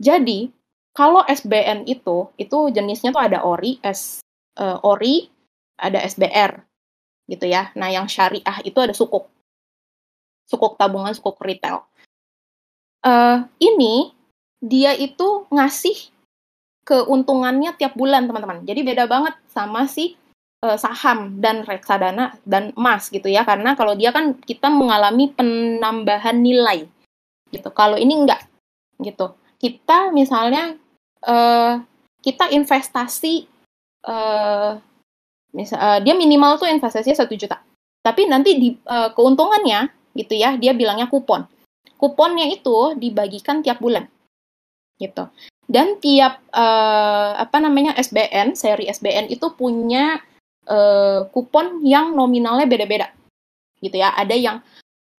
[0.00, 0.50] jadi,
[0.92, 4.20] kalau SBN itu, itu jenisnya tuh ada ORI, S,
[4.58, 5.30] e, ORI,
[5.80, 6.60] ada SBR,
[7.30, 7.70] gitu ya.
[7.78, 9.30] Nah, yang syariah itu ada sukuk.
[10.50, 11.86] Sukuk tabungan, sukuk retail.
[13.00, 14.12] Uh, ini
[14.60, 16.12] dia itu ngasih
[16.90, 18.66] keuntungannya tiap bulan teman-teman.
[18.66, 20.18] Jadi beda banget sama si
[20.66, 23.46] uh, saham dan reksadana dan emas gitu ya.
[23.46, 26.90] Karena kalau dia kan kita mengalami penambahan nilai
[27.54, 27.70] gitu.
[27.70, 28.42] Kalau ini enggak
[28.98, 29.38] gitu.
[29.62, 30.74] Kita misalnya
[31.30, 31.78] uh,
[32.18, 33.46] kita investasi
[34.10, 34.74] uh,
[35.54, 37.62] misal uh, dia minimal tuh investasinya satu juta.
[38.02, 39.86] Tapi nanti di uh, keuntungannya
[40.18, 41.46] gitu ya, dia bilangnya kupon.
[42.00, 44.08] Kuponnya itu dibagikan tiap bulan
[45.00, 45.24] gitu
[45.70, 50.18] dan tiap uh, apa namanya SBN seri SBN itu punya
[50.66, 53.14] uh, kupon yang nominalnya beda-beda.
[53.78, 54.10] Gitu ya.
[54.18, 54.58] Ada yang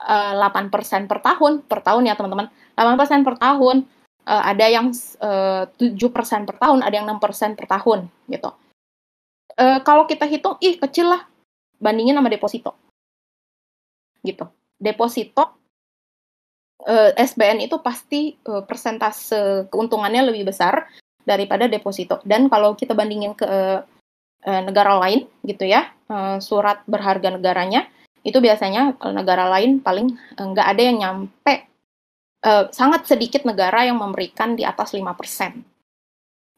[0.04, 2.52] uh, eh, 8% per tahun per tahun ya teman-teman.
[2.76, 3.88] 8% per tahun
[4.28, 4.92] uh, ada yang
[5.24, 8.52] uh, 7% per tahun ada yang 6% per tahun gitu.
[9.56, 11.32] Uh, kalau kita hitung ih kecil lah
[11.80, 12.76] bandingin sama deposito.
[14.20, 14.44] Gitu.
[14.76, 15.61] Deposito
[16.88, 20.90] eh, SBN itu pasti uh, persentase keuntungannya lebih besar
[21.22, 22.20] daripada deposito.
[22.26, 27.86] Dan kalau kita bandingin ke uh, negara lain gitu ya, uh, surat berharga negaranya
[28.22, 31.66] itu biasanya negara lain paling nggak uh, ada yang nyampe
[32.46, 35.02] uh, sangat sedikit negara yang memberikan di atas 5%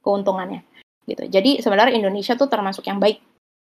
[0.04, 0.64] keuntungannya
[1.08, 1.24] gitu.
[1.28, 3.20] Jadi sebenarnya Indonesia tuh termasuk yang baik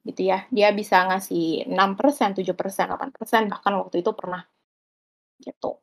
[0.08, 0.48] gitu ya.
[0.52, 4.44] Dia bisa ngasih 6%, 7%, 8%, bahkan waktu itu pernah
[5.44, 5.80] gitu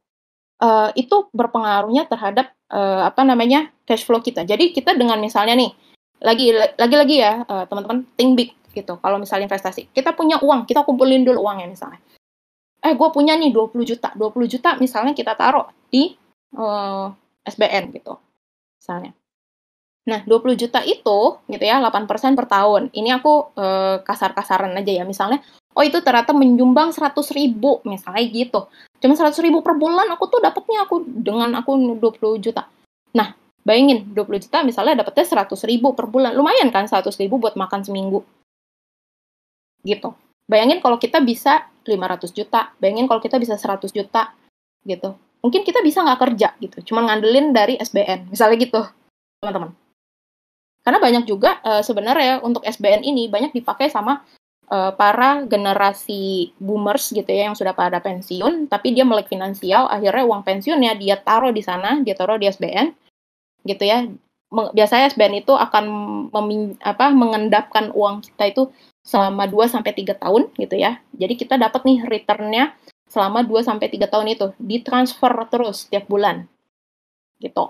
[0.62, 4.46] uh, itu berpengaruhnya terhadap uh, apa namanya cash flow kita.
[4.46, 5.72] Jadi kita dengan misalnya nih
[6.22, 8.98] lagi lagi lagi ya uh, teman-teman think big gitu.
[8.98, 12.02] Kalau misalnya investasi, kita punya uang, kita kumpulin dulu uangnya misalnya.
[12.84, 14.12] Eh, gue punya nih 20 juta.
[14.12, 16.12] 20 juta misalnya kita taruh di
[16.58, 17.08] uh,
[17.46, 18.18] SBN gitu.
[18.76, 19.16] Misalnya.
[20.04, 22.92] Nah, 20 juta itu gitu ya, 8% per tahun.
[22.92, 25.04] Ini aku uh, kasar-kasaran aja ya.
[25.08, 25.40] Misalnya,
[25.74, 28.70] oh itu ternyata menyumbang 100 ribu misalnya gitu.
[29.02, 32.70] Cuma 100 ribu per bulan aku tuh dapatnya aku dengan aku 20 juta.
[33.12, 33.34] Nah
[33.66, 36.32] bayangin 20 juta misalnya dapetnya 100 ribu per bulan.
[36.32, 38.22] Lumayan kan 100 ribu buat makan seminggu.
[39.82, 40.14] Gitu.
[40.46, 42.72] Bayangin kalau kita bisa 500 juta.
[42.78, 44.32] Bayangin kalau kita bisa 100 juta
[44.86, 45.18] gitu.
[45.44, 46.94] Mungkin kita bisa nggak kerja gitu.
[46.94, 48.80] Cuma ngandelin dari SBN misalnya gitu
[49.42, 49.76] teman-teman.
[50.84, 54.20] Karena banyak juga uh, sebenarnya untuk SBN ini banyak dipakai sama
[54.70, 60.24] uh, para generasi boomers gitu ya yang sudah pada pensiun tapi dia melek finansial akhirnya
[60.24, 62.92] uang pensiunnya dia taruh di sana dia taruh di SBN
[63.64, 64.08] gitu ya
[64.54, 65.84] biasanya SBN itu akan
[66.30, 68.62] memin, apa mengendapkan uang kita itu
[69.02, 71.02] selama 2 sampai 3 tahun gitu ya.
[71.16, 72.72] Jadi kita dapat nih returnnya
[73.10, 76.46] selama 2 sampai 3 tahun itu ditransfer terus tiap bulan.
[77.42, 77.64] Gitu.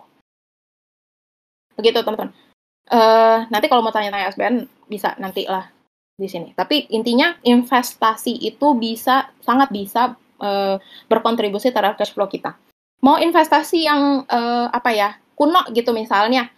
[1.74, 2.36] Begitu teman-teman.
[2.84, 5.72] Uh, nanti kalau mau tanya-tanya SBN bisa nanti lah
[6.14, 6.54] di sini.
[6.54, 10.76] Tapi intinya investasi itu bisa sangat bisa uh,
[11.10, 12.54] berkontribusi terhadap cash flow kita.
[13.02, 16.48] Mau investasi yang uh, apa ya kuno gitu misalnya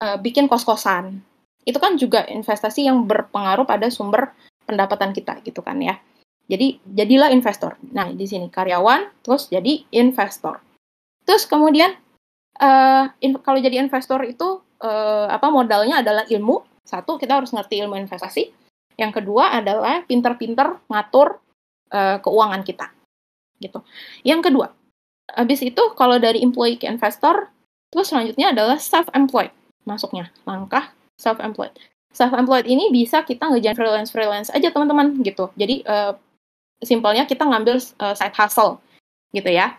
[0.00, 1.20] uh, bikin kos-kosan,
[1.66, 4.32] itu kan juga investasi yang berpengaruh pada sumber
[4.64, 5.98] pendapatan kita gitu kan ya.
[6.50, 7.78] Jadi jadilah investor.
[7.94, 10.62] Nah di sini karyawan terus jadi investor.
[11.26, 11.94] Terus kemudian
[12.58, 16.66] uh, in, kalau jadi investor itu uh, apa modalnya adalah ilmu.
[16.80, 18.50] Satu kita harus ngerti ilmu investasi
[19.00, 21.40] yang kedua adalah pinter-pinter ngatur
[21.88, 22.92] uh, keuangan kita.
[23.56, 23.80] Gitu.
[24.28, 24.66] Yang kedua,
[25.32, 27.48] habis itu kalau dari employee ke investor,
[27.88, 29.56] terus selanjutnya adalah self-employed
[29.88, 31.72] masuknya, langkah self-employed.
[32.10, 35.46] self-employed ini bisa kita ngejalan freelance-freelance aja teman-teman gitu.
[35.54, 36.18] Jadi uh,
[36.82, 38.82] simpelnya kita ngambil uh, side hustle
[39.30, 39.78] gitu ya.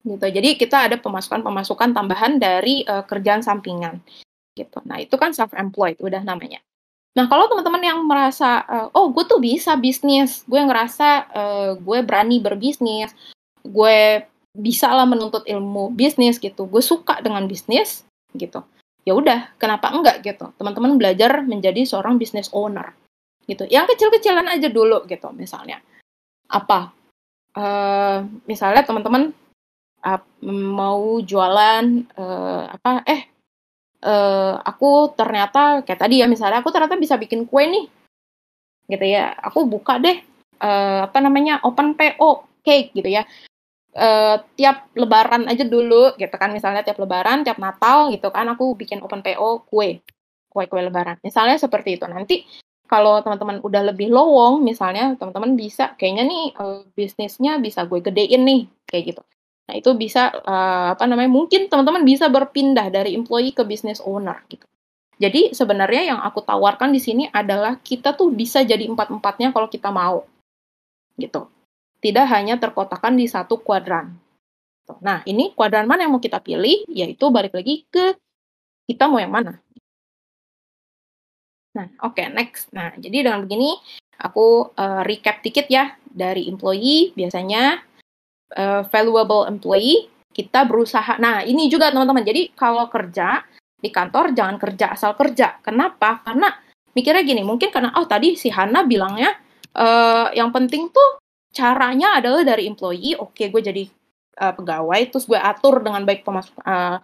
[0.00, 0.26] Gitu.
[0.32, 4.00] Jadi kita ada pemasukan-pemasukan tambahan dari uh, kerjaan sampingan
[4.56, 4.80] gitu.
[4.88, 6.64] Nah, itu kan self-employed udah namanya.
[7.16, 11.98] Nah, kalau teman-teman yang merasa uh, oh, gue tuh bisa bisnis, gue ngerasa uh, gue
[12.04, 13.10] berani berbisnis,
[13.64, 14.22] gue
[14.54, 16.68] bisa lah menuntut ilmu bisnis gitu.
[16.68, 18.04] Gue suka dengan bisnis
[18.36, 18.62] gitu
[19.08, 22.92] ya udah kenapa enggak gitu teman-teman belajar menjadi seorang business owner
[23.48, 25.80] gitu yang kecil-kecilan aja dulu gitu misalnya
[26.52, 26.92] apa
[27.56, 29.32] uh, misalnya teman-teman
[30.04, 30.20] uh,
[30.52, 33.32] mau jualan uh, apa eh
[34.04, 37.86] uh, aku ternyata kayak tadi ya misalnya aku ternyata bisa bikin kue nih
[38.88, 40.16] gitu ya aku buka deh
[40.62, 43.24] uh, apa namanya open PO cake gitu ya.
[43.98, 48.76] Uh, tiap lebaran aja dulu gitu kan misalnya tiap lebaran tiap natal gitu kan aku
[48.78, 50.04] bikin open PO kue
[50.48, 51.18] kue kue lebaran.
[51.24, 52.04] Misalnya seperti itu.
[52.06, 52.46] Nanti
[52.88, 58.42] kalau teman-teman udah lebih lowong misalnya teman-teman bisa kayaknya nih uh, bisnisnya bisa gue gedein
[58.48, 59.22] nih kayak gitu
[59.68, 64.40] nah itu bisa uh, apa namanya mungkin teman-teman bisa berpindah dari employee ke business owner
[64.48, 64.64] gitu
[65.20, 69.92] jadi sebenarnya yang aku tawarkan di sini adalah kita tuh bisa jadi empat-empatnya kalau kita
[69.92, 70.24] mau
[71.20, 71.52] gitu
[71.98, 74.14] tidak hanya terkotakan di satu kuadran.
[75.04, 78.16] Nah, ini kuadran mana yang mau kita pilih, yaitu balik lagi ke
[78.88, 79.60] kita mau yang mana.
[81.76, 82.72] Nah, oke, okay, next.
[82.72, 83.76] Nah, jadi dengan begini,
[84.16, 87.84] aku uh, recap dikit ya, dari employee, biasanya
[88.54, 93.42] uh, valuable employee, kita berusaha, nah ini juga teman-teman, jadi kalau kerja
[93.78, 95.58] di kantor, jangan kerja asal kerja.
[95.62, 96.22] Kenapa?
[96.22, 96.50] Karena
[96.94, 99.34] mikirnya gini, mungkin karena, oh tadi si Hana bilangnya,
[99.74, 101.18] uh, yang penting tuh
[101.52, 103.84] caranya adalah dari employee oke okay, gue jadi
[104.40, 107.00] uh, pegawai terus gue atur dengan baik pemasuk uh,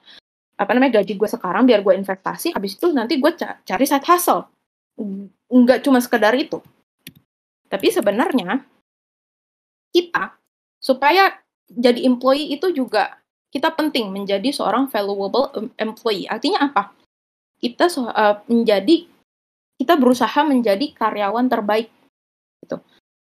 [0.54, 4.06] apa namanya gaji gue sekarang biar gue investasi habis itu nanti gue ca cari side
[4.06, 4.46] hustle
[5.50, 6.62] nggak cuma sekedar itu
[7.66, 8.62] tapi sebenarnya
[9.90, 10.38] kita
[10.84, 11.32] supaya
[11.64, 15.48] jadi employee itu juga kita penting menjadi seorang valuable
[15.80, 16.28] employee.
[16.28, 16.92] Artinya apa?
[17.56, 19.08] Kita uh, menjadi
[19.80, 21.88] kita berusaha menjadi karyawan terbaik
[22.60, 22.82] gitu.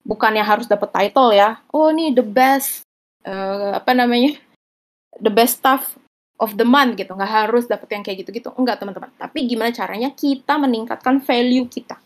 [0.02, 1.62] Bukannya harus dapat title ya.
[1.70, 2.82] Oh ini the best
[3.22, 4.34] uh, apa namanya?
[5.22, 5.94] The best staff
[6.40, 7.14] of the month gitu.
[7.14, 8.50] Nggak harus dapat yang kayak gitu-gitu.
[8.58, 9.12] Enggak teman-teman.
[9.14, 12.00] Tapi gimana caranya kita meningkatkan value kita?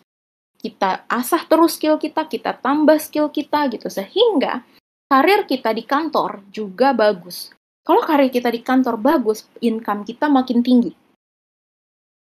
[0.59, 3.87] Kita asah terus skill kita kita tambah skill kita gitu.
[3.87, 4.67] Sehingga
[5.09, 7.51] karir kita di kantor juga bagus
[7.83, 10.93] kalau karir kita di kantor bagus income kita makin tinggi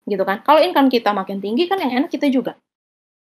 [0.04, 2.60] gitu kan kalau income kita makin tinggi kan yang enak kita juga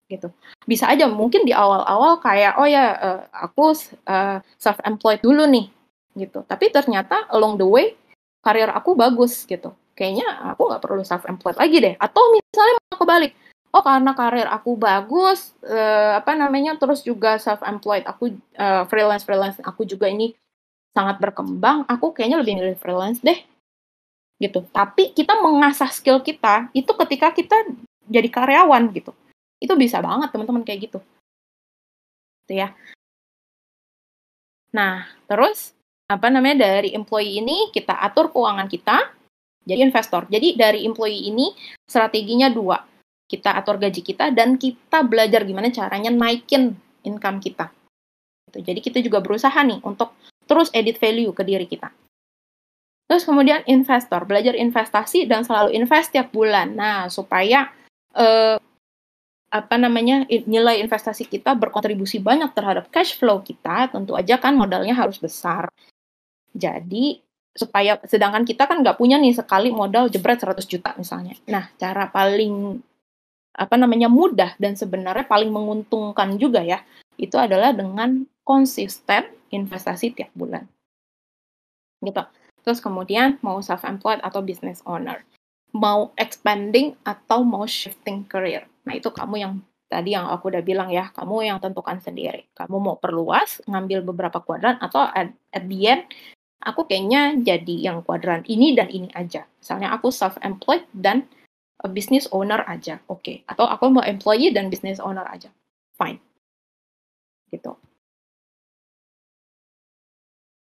[0.07, 0.31] gitu.
[0.63, 3.75] Bisa aja mungkin di awal-awal kayak oh ya uh, aku
[4.07, 5.67] uh, self employed dulu nih
[6.15, 6.43] gitu.
[6.47, 7.93] Tapi ternyata along the way
[8.41, 9.75] karir aku bagus gitu.
[9.93, 11.95] Kayaknya aku nggak perlu self employed lagi deh.
[11.99, 13.31] Atau misalnya mau kebalik.
[13.77, 19.21] Oh karena karir aku bagus uh, apa namanya terus juga self employed aku uh, freelance
[19.21, 20.33] freelance aku juga ini
[20.97, 21.85] sangat berkembang.
[21.85, 23.37] Aku kayaknya lebih milih freelance deh
[24.41, 24.65] gitu.
[24.73, 27.53] Tapi kita mengasah skill kita itu ketika kita
[28.09, 29.13] jadi karyawan gitu
[29.61, 30.99] itu bisa banget teman-teman kayak gitu.
[32.49, 32.73] Gitu ya.
[34.73, 35.77] Nah, terus
[36.09, 39.13] apa namanya dari employee ini kita atur keuangan kita
[39.69, 40.25] jadi investor.
[40.33, 41.53] Jadi dari employee ini
[41.85, 42.96] strateginya dua.
[43.27, 47.69] Kita atur gaji kita dan kita belajar gimana caranya naikin income kita.
[48.47, 48.63] Gitu.
[48.63, 50.15] Jadi kita juga berusaha nih untuk
[50.47, 51.91] terus edit value ke diri kita.
[53.07, 56.75] Terus kemudian investor, belajar investasi dan selalu invest tiap bulan.
[56.75, 57.71] Nah, supaya
[58.15, 58.59] uh,
[59.47, 64.91] apa namanya nilai investasi kita berkontribusi banyak terhadap cash flow kita, tentu aja kan modalnya
[64.91, 65.71] harus besar.
[66.51, 67.23] Jadi
[67.55, 71.33] supaya sedangkan kita kan nggak punya nih sekali modal jebret 100 juta misalnya.
[71.47, 72.83] Nah, cara paling
[73.57, 76.85] apa namanya mudah dan sebenarnya paling menguntungkan juga ya,
[77.17, 80.69] itu adalah dengan konsisten investasi tiap bulan.
[81.99, 82.21] Gitu.
[82.61, 85.25] Terus kemudian mau self employed atau business owner
[85.75, 88.65] mau expanding atau mau shifting career.
[88.87, 89.53] Nah, itu kamu yang
[89.87, 92.47] tadi yang aku udah bilang ya, kamu yang tentukan sendiri.
[92.55, 96.03] Kamu mau perluas, ngambil beberapa kuadran, atau at, at the end,
[96.63, 99.47] aku kayaknya jadi yang kuadran ini dan ini aja.
[99.59, 101.36] Misalnya aku self-employed dan a
[101.85, 103.21] business owner aja, oke.
[103.21, 103.37] Okay.
[103.45, 105.53] Atau aku mau employee dan business owner aja,
[105.97, 106.17] fine.
[107.53, 107.77] Gitu.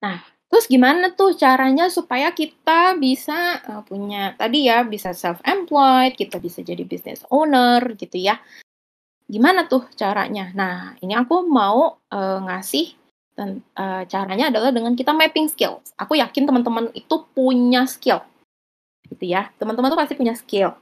[0.03, 0.19] Nah,
[0.53, 6.37] Terus gimana tuh caranya supaya kita bisa uh, punya tadi ya bisa self employed, kita
[6.37, 8.37] bisa jadi business owner gitu ya.
[9.25, 10.53] Gimana tuh caranya?
[10.53, 12.93] Nah, ini aku mau uh, ngasih
[13.33, 15.89] dan uh, caranya adalah dengan kita mapping skills.
[15.97, 18.21] Aku yakin teman-teman itu punya skill.
[19.09, 19.49] Gitu ya.
[19.57, 20.77] Teman-teman tuh pasti punya skill.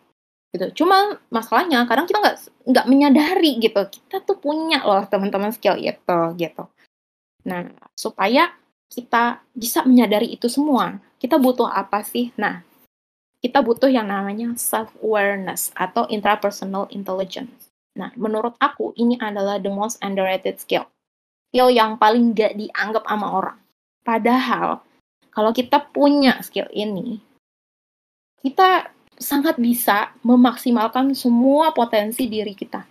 [0.52, 0.84] Gitu.
[0.84, 2.38] Cuma masalahnya kadang kita nggak
[2.68, 3.82] nggak menyadari gitu.
[3.88, 6.64] Kita tuh punya loh teman-teman skill itu gitu.
[7.48, 8.54] Nah, supaya
[8.92, 12.36] kita bisa menyadari itu semua, kita butuh apa sih?
[12.36, 12.62] Nah,
[13.42, 17.72] kita butuh yang namanya self awareness atau intrapersonal intelligence.
[17.98, 20.86] Nah, menurut aku ini adalah the most underrated skill.
[21.50, 23.60] Skill yang paling gak dianggap sama orang.
[24.06, 24.84] Padahal
[25.32, 27.20] kalau kita punya skill ini,
[28.44, 32.82] kita sangat bisa memaksimalkan semua potensi diri kita.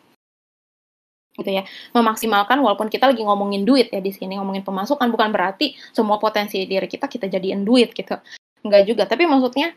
[1.35, 1.67] Gitu ya.
[1.91, 6.63] Memaksimalkan walaupun kita lagi ngomongin duit ya di sini, ngomongin pemasukan bukan berarti semua potensi
[6.65, 8.15] diri kita kita jadiin duit gitu.
[8.63, 9.75] Enggak juga, tapi maksudnya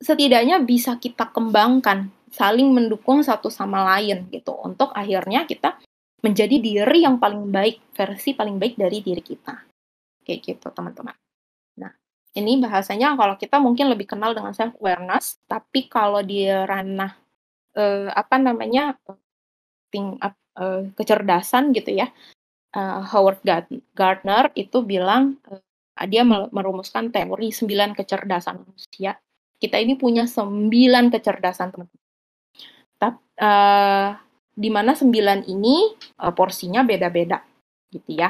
[0.00, 5.76] setidaknya bisa kita kembangkan, saling mendukung satu sama lain gitu untuk akhirnya kita
[6.24, 9.66] menjadi diri yang paling baik, versi paling baik dari diri kita.
[10.26, 11.14] Kayak gitu, teman-teman.
[12.36, 17.16] Ini bahasanya kalau kita mungkin lebih kenal dengan self awareness, tapi kalau di ranah
[17.72, 18.92] uh, apa namanya
[19.88, 22.12] ting, uh, kecerdasan gitu ya,
[22.76, 23.40] uh, Howard
[23.96, 29.16] Gardner itu bilang uh, dia merumuskan teori sembilan kecerdasan manusia.
[29.56, 32.04] Kita ini punya sembilan kecerdasan teman-teman.
[33.00, 34.12] Tapi uh,
[34.52, 35.76] di mana sembilan ini
[36.20, 37.40] uh, porsinya beda-beda
[37.88, 38.28] gitu ya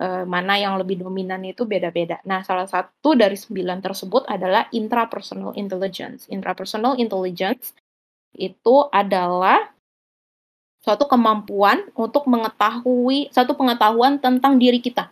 [0.00, 2.20] uh, mana yang lebih dominan itu beda-beda.
[2.28, 6.28] Nah, salah satu dari sembilan tersebut adalah intrapersonal intelligence.
[6.28, 7.72] Intrapersonal intelligence
[8.36, 9.72] itu adalah
[10.84, 15.10] suatu kemampuan untuk mengetahui satu pengetahuan tentang diri kita.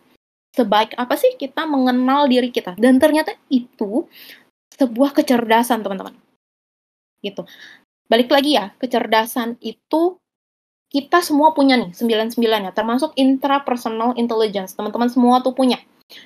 [0.55, 2.79] Sebaik apa sih kita mengenal diri kita?
[2.79, 4.07] Dan ternyata itu
[4.71, 6.15] sebuah kecerdasan, teman-teman.
[7.19, 7.43] Gitu.
[8.07, 10.15] Balik lagi ya, kecerdasan itu
[10.95, 14.79] kita semua punya nih, sembilan-sembilan ya, termasuk intrapersonal intelligence.
[14.79, 15.75] Teman-teman semua tuh punya.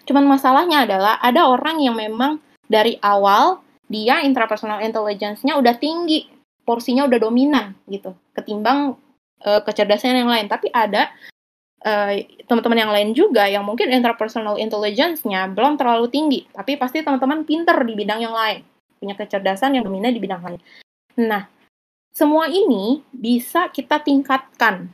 [0.06, 2.38] Cuman masalahnya adalah ada orang yang memang
[2.70, 6.30] dari awal dia intrapersonal intelligence-nya udah tinggi,
[6.62, 8.94] porsinya udah dominan gitu, ketimbang
[9.42, 10.46] uh, kecerdasan yang lain.
[10.46, 11.10] Tapi ada
[11.82, 17.42] eh, teman-teman yang lain juga yang mungkin intrapersonal intelligence-nya belum terlalu tinggi, tapi pasti teman-teman
[17.42, 18.62] pinter di bidang yang lain,
[19.02, 20.62] punya kecerdasan yang dominan di bidang lain.
[21.26, 21.50] Nah,
[22.14, 24.92] semua ini bisa kita tingkatkan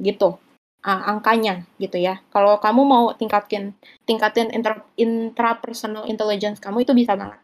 [0.00, 0.38] gitu
[0.84, 2.20] uh, angkanya gitu ya.
[2.32, 3.76] Kalau kamu mau tingkatin
[4.08, 7.40] tingkatin intra, intrapersonal intelligence kamu itu bisa banget.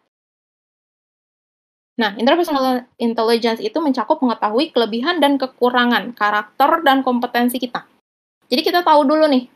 [1.97, 7.89] Nah, intrapersonal intelligence itu mencakup mengetahui kelebihan dan kekurangan karakter dan kompetensi kita.
[8.47, 9.49] Jadi kita tahu dulu nih,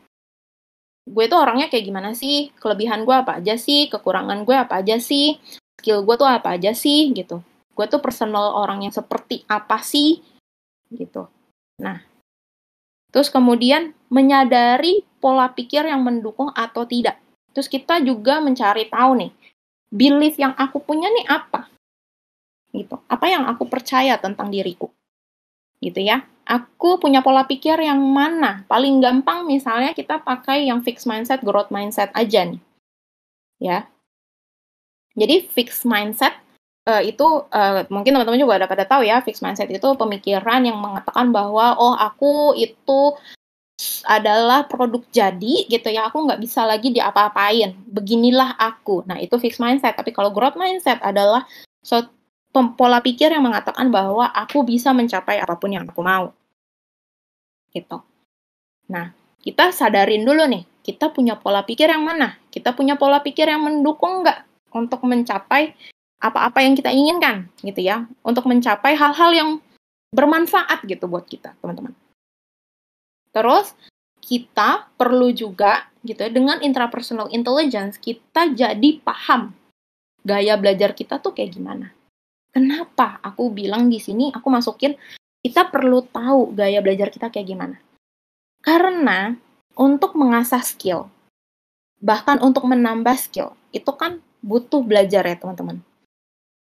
[1.06, 4.98] gue tuh orangnya kayak gimana sih, kelebihan gue apa aja sih, kekurangan gue apa aja
[4.98, 5.38] sih,
[5.78, 10.20] skill gue tuh apa aja sih, gitu gue tuh personal orang yang seperti apa sih?
[10.92, 11.24] Gitu.
[11.80, 12.00] Nah.
[13.12, 17.20] Terus kemudian menyadari pola pikir yang mendukung atau tidak.
[17.52, 19.32] Terus kita juga mencari tahu nih
[19.92, 21.68] belief yang aku punya nih apa?
[22.72, 22.96] Gitu.
[23.04, 24.88] Apa yang aku percaya tentang diriku?
[25.78, 26.24] Gitu ya.
[26.48, 28.64] Aku punya pola pikir yang mana?
[28.66, 32.58] Paling gampang misalnya kita pakai yang fixed mindset growth mindset aja nih.
[33.60, 33.86] Ya.
[35.12, 36.32] Jadi fixed mindset
[36.88, 40.78] uh, itu uh, mungkin teman-teman juga udah pada tahu ya fixed mindset itu pemikiran yang
[40.78, 43.14] mengatakan bahwa oh aku itu
[44.06, 47.74] adalah produk jadi gitu ya aku nggak bisa lagi diapa-apain.
[47.90, 49.02] Beginilah aku.
[49.06, 49.98] Nah itu fixed mindset.
[49.98, 51.46] Tapi kalau growth mindset adalah
[51.82, 52.06] so,
[52.52, 56.30] pola pikir yang mengatakan bahwa aku bisa mencapai apa pun yang aku mau.
[57.74, 57.98] Gitu.
[58.92, 59.10] Nah
[59.42, 62.38] kita sadarin dulu nih kita punya pola pikir yang mana?
[62.50, 65.74] Kita punya pola pikir yang mendukung nggak untuk mencapai
[66.22, 69.50] apa-apa yang kita inginkan gitu ya untuk mencapai hal-hal yang
[70.14, 71.92] bermanfaat gitu buat kita teman-teman.
[73.34, 73.74] Terus
[74.22, 79.50] kita perlu juga gitu dengan intrapersonal intelligence kita jadi paham
[80.22, 81.90] gaya belajar kita tuh kayak gimana.
[82.54, 84.94] Kenapa aku bilang di sini aku masukin
[85.42, 87.76] kita perlu tahu gaya belajar kita kayak gimana.
[88.62, 89.34] Karena
[89.74, 91.10] untuk mengasah skill
[92.02, 95.82] bahkan untuk menambah skill itu kan butuh belajar ya teman-teman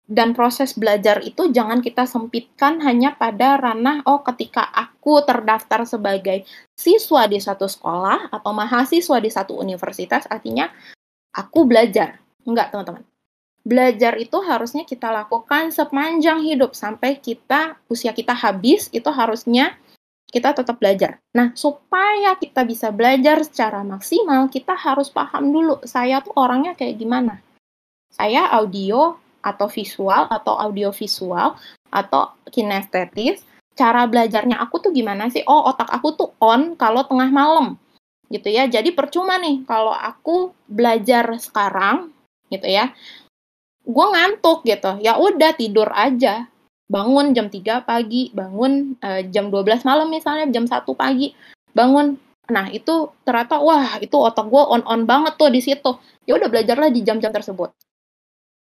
[0.05, 6.45] dan proses belajar itu jangan kita sempitkan hanya pada ranah oh ketika aku terdaftar sebagai
[6.77, 10.69] siswa di satu sekolah atau mahasiswa di satu universitas artinya
[11.33, 12.21] aku belajar.
[12.45, 13.03] Enggak, teman-teman.
[13.65, 19.73] Belajar itu harusnya kita lakukan sepanjang hidup sampai kita usia kita habis itu harusnya
[20.29, 21.17] kita tetap belajar.
[21.33, 27.01] Nah, supaya kita bisa belajar secara maksimal, kita harus paham dulu saya tuh orangnya kayak
[27.01, 27.41] gimana.
[28.13, 31.53] Saya audio atau visual atau audio visual
[31.93, 33.45] atau kinestetis
[33.77, 37.77] cara belajarnya aku tuh gimana sih oh otak aku tuh on kalau tengah malam
[38.33, 42.09] gitu ya jadi percuma nih kalau aku belajar sekarang
[42.49, 42.89] gitu ya
[43.85, 46.49] gue ngantuk gitu ya udah tidur aja
[46.85, 51.33] bangun jam 3 pagi, bangun uh, jam 12 malam misalnya, jam 1 pagi,
[51.73, 52.17] bangun.
[52.45, 55.97] Nah, itu ternyata wah, itu otak gue on-on banget tuh di situ.
[56.29, 57.73] Ya udah belajarlah di jam-jam tersebut.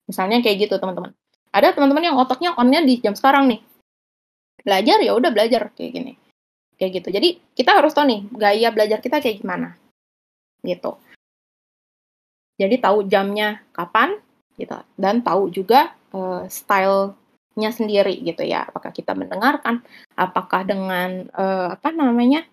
[0.06, 1.12] Misalnya kayak gitu, teman-teman.
[1.50, 3.60] Ada teman-teman yang otaknya onnya di jam sekarang nih.
[4.62, 6.12] Belajar ya udah belajar kayak gini.
[6.78, 7.08] Kayak gitu.
[7.14, 9.78] Jadi, kita harus tahu nih gaya belajar kita kayak gimana.
[10.62, 10.94] Gitu.
[12.56, 14.16] Jadi tahu jamnya kapan
[14.56, 17.12] gitu dan tahu juga uh, style
[17.56, 19.80] nya sendiri gitu ya apakah kita mendengarkan
[20.12, 22.44] apakah dengan uh, apa namanya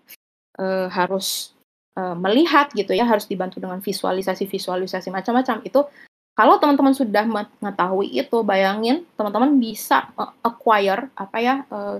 [0.56, 1.52] uh, harus
[1.94, 5.86] melihat gitu ya harus dibantu dengan visualisasi visualisasi macam-macam itu
[6.34, 11.98] kalau teman-teman sudah mengetahui itu bayangin teman-teman bisa uh, acquire apa ya uh,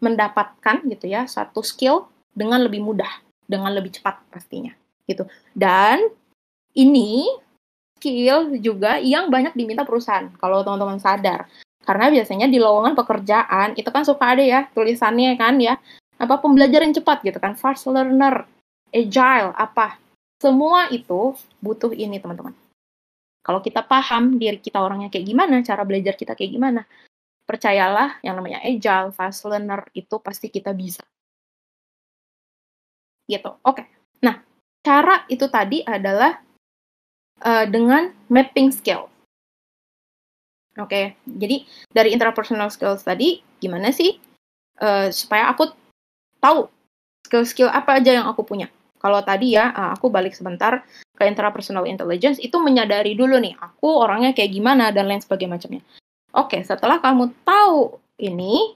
[0.00, 4.72] mendapatkan gitu ya satu skill dengan lebih mudah dengan lebih cepat pastinya
[5.04, 6.00] gitu dan
[6.74, 7.28] ini
[8.00, 11.46] skill juga yang banyak diminta perusahaan kalau teman-teman sadar
[11.84, 15.76] karena biasanya di lowongan pekerjaan itu kan suka ada ya tulisannya kan ya
[16.18, 18.46] apa pembelajaran cepat gitu kan fast learner,
[18.94, 19.98] agile apa.
[20.38, 22.52] Semua itu butuh ini teman-teman.
[23.44, 26.82] Kalau kita paham diri kita orangnya kayak gimana, cara belajar kita kayak gimana,
[27.44, 31.04] percayalah yang namanya agile, fast learner itu pasti kita bisa.
[33.28, 33.52] Gitu.
[33.60, 33.84] Oke.
[34.24, 34.40] Nah,
[34.80, 36.40] cara itu tadi adalah
[37.44, 39.12] uh, dengan mapping skill.
[40.74, 41.04] Oke, okay.
[41.22, 41.62] jadi
[41.94, 44.18] dari interpersonal skills tadi, gimana sih
[44.82, 45.70] uh, supaya aku
[46.42, 46.66] tahu
[47.30, 48.66] skill-skill apa aja yang aku punya.
[49.04, 50.80] Kalau tadi ya, uh, aku balik sebentar
[51.12, 55.84] ke interpersonal intelligence, itu menyadari dulu nih, aku orangnya kayak gimana dan lain sebagainya.
[56.32, 58.72] Oke, setelah kamu tahu ini,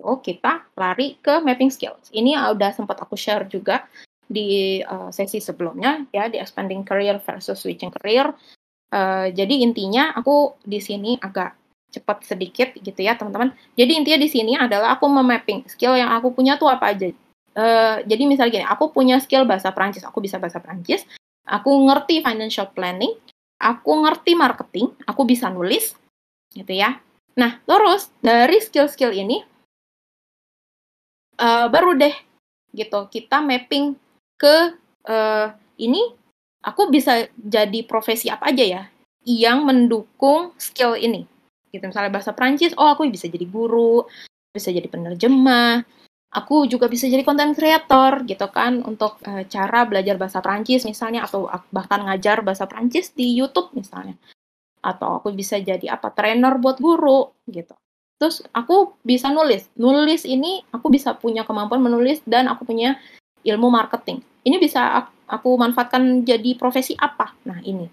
[0.00, 2.08] oh kita lari ke mapping skills.
[2.08, 3.84] Ini udah sempat aku share juga
[4.24, 8.32] di uh, sesi sebelumnya ya di expanding career versus switching career
[8.94, 11.58] Uh, jadi intinya aku di sini agak
[11.90, 13.50] cepat sedikit gitu ya teman-teman.
[13.74, 17.10] Jadi intinya di sini adalah aku memapping skill yang aku punya tuh apa aja.
[17.54, 21.06] Uh, jadi misalnya gini, aku punya skill bahasa Prancis, aku bisa bahasa Prancis,
[21.46, 23.14] aku ngerti financial planning,
[23.62, 25.94] aku ngerti marketing, aku bisa nulis,
[26.50, 26.98] gitu ya.
[27.38, 29.38] Nah, terus dari skill-skill ini,
[31.38, 32.14] uh, baru deh,
[32.74, 33.94] gitu, kita mapping
[34.34, 34.74] ke
[35.06, 36.02] uh, ini
[36.66, 38.82] aku bisa jadi profesi apa aja ya
[39.22, 41.22] yang mendukung skill ini.
[41.70, 44.06] Gitu misalnya bahasa Prancis, oh aku bisa jadi guru,
[44.50, 45.82] bisa jadi penerjemah,
[46.34, 51.22] aku juga bisa jadi content creator gitu kan untuk uh, cara belajar bahasa Prancis misalnya
[51.22, 54.18] atau bahkan ngajar bahasa Prancis di YouTube misalnya.
[54.82, 57.72] Atau aku bisa jadi apa trainer buat guru gitu.
[58.18, 59.70] Terus aku bisa nulis.
[59.78, 62.98] Nulis ini aku bisa punya kemampuan menulis dan aku punya
[63.46, 64.20] ilmu marketing.
[64.44, 67.32] Ini bisa aku manfaatkan jadi profesi apa?
[67.48, 67.88] Nah, ini.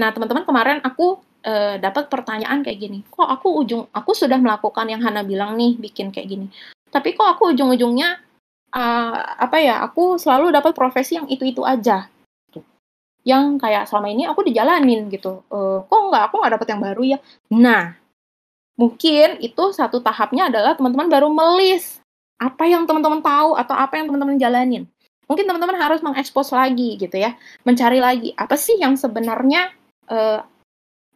[0.00, 2.98] Nah, teman-teman kemarin aku uh, dapat pertanyaan kayak gini.
[3.12, 6.46] Kok aku ujung aku sudah melakukan yang Hana bilang nih, bikin kayak gini.
[6.92, 8.20] Tapi kok aku ujung-ujungnya
[8.76, 9.80] uh, apa ya?
[9.88, 12.12] Aku selalu dapat profesi yang itu-itu aja.
[13.24, 15.40] Yang kayak selama ini aku dijalanin gitu.
[15.48, 17.18] Uh, kok nggak aku nggak dapat yang baru ya?
[17.48, 17.96] Nah,
[18.76, 22.04] mungkin itu satu tahapnya adalah teman-teman baru melis
[22.36, 24.84] apa yang teman-teman tahu atau apa yang teman-teman jalanin
[25.32, 27.32] mungkin teman-teman harus mengekspos lagi gitu ya,
[27.64, 29.72] mencari lagi apa sih yang sebenarnya
[30.12, 30.44] uh,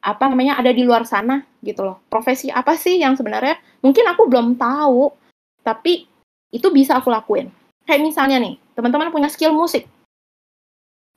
[0.00, 2.00] apa namanya ada di luar sana gitu loh.
[2.08, 5.12] Profesi apa sih yang sebenarnya mungkin aku belum tahu,
[5.66, 6.06] tapi
[6.54, 7.50] itu bisa aku lakuin.
[7.82, 9.90] Kayak misalnya nih, teman-teman punya skill musik,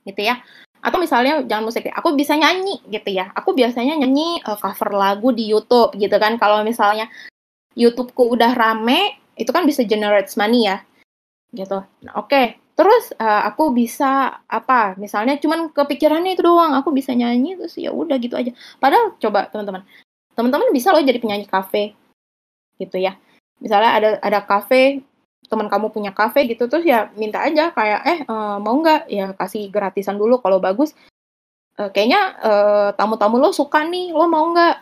[0.02, 0.42] gitu ya.
[0.82, 3.30] Atau misalnya jangan musik deh, aku bisa nyanyi gitu ya.
[3.38, 6.40] Aku biasanya nyanyi uh, cover lagu di YouTube gitu kan.
[6.40, 7.06] Kalau misalnya
[7.78, 10.82] YouTubeku udah rame, itu kan bisa generate money ya.
[11.52, 11.78] Gitu.
[12.02, 12.46] Nah, Oke, okay.
[12.80, 14.96] Terus uh, aku bisa apa?
[14.96, 18.56] Misalnya cuman kepikirannya itu doang, aku bisa nyanyi terus ya udah gitu aja.
[18.80, 19.84] Padahal coba teman-teman,
[20.32, 21.92] teman-teman bisa loh jadi penyanyi kafe,
[22.80, 23.20] gitu ya.
[23.60, 25.04] Misalnya ada ada kafe,
[25.46, 29.36] teman kamu punya kafe gitu terus ya minta aja kayak eh uh, mau nggak ya
[29.36, 30.96] kasih gratisan dulu kalau bagus.
[31.76, 34.74] Uh, kayaknya uh, tamu-tamu lo suka nih, lo mau nggak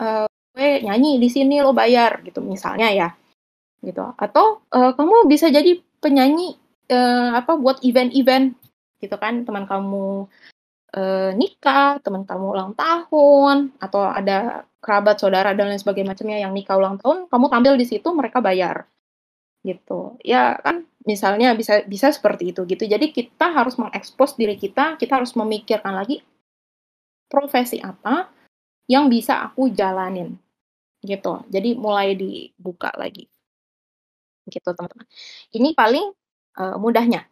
[0.59, 3.09] gue nyanyi di sini lo bayar gitu misalnya ya,
[3.83, 4.15] gitu.
[4.19, 6.59] Atau kamu bisa jadi penyanyi
[7.35, 8.57] apa buat event-event
[8.99, 10.27] gitu kan teman kamu
[10.95, 16.79] uh, nikah, teman kamu ulang tahun atau ada kerabat saudara dan lain sebagainya yang nikah
[16.79, 18.87] ulang tahun, kamu tampil di situ mereka bayar.
[19.67, 20.17] Gitu.
[20.23, 22.87] Ya kan misalnya bisa bisa seperti itu gitu.
[22.87, 26.23] Jadi kita harus mengekspos diri kita kita harus memikirkan lagi
[27.29, 28.31] profesi apa
[28.89, 30.39] yang bisa aku jalanin.
[31.03, 31.43] Gitu.
[31.51, 33.27] Jadi mulai dibuka lagi.
[34.49, 35.05] Gitu teman-teman.
[35.53, 36.07] Ini paling
[36.57, 37.27] uh, mudahnya.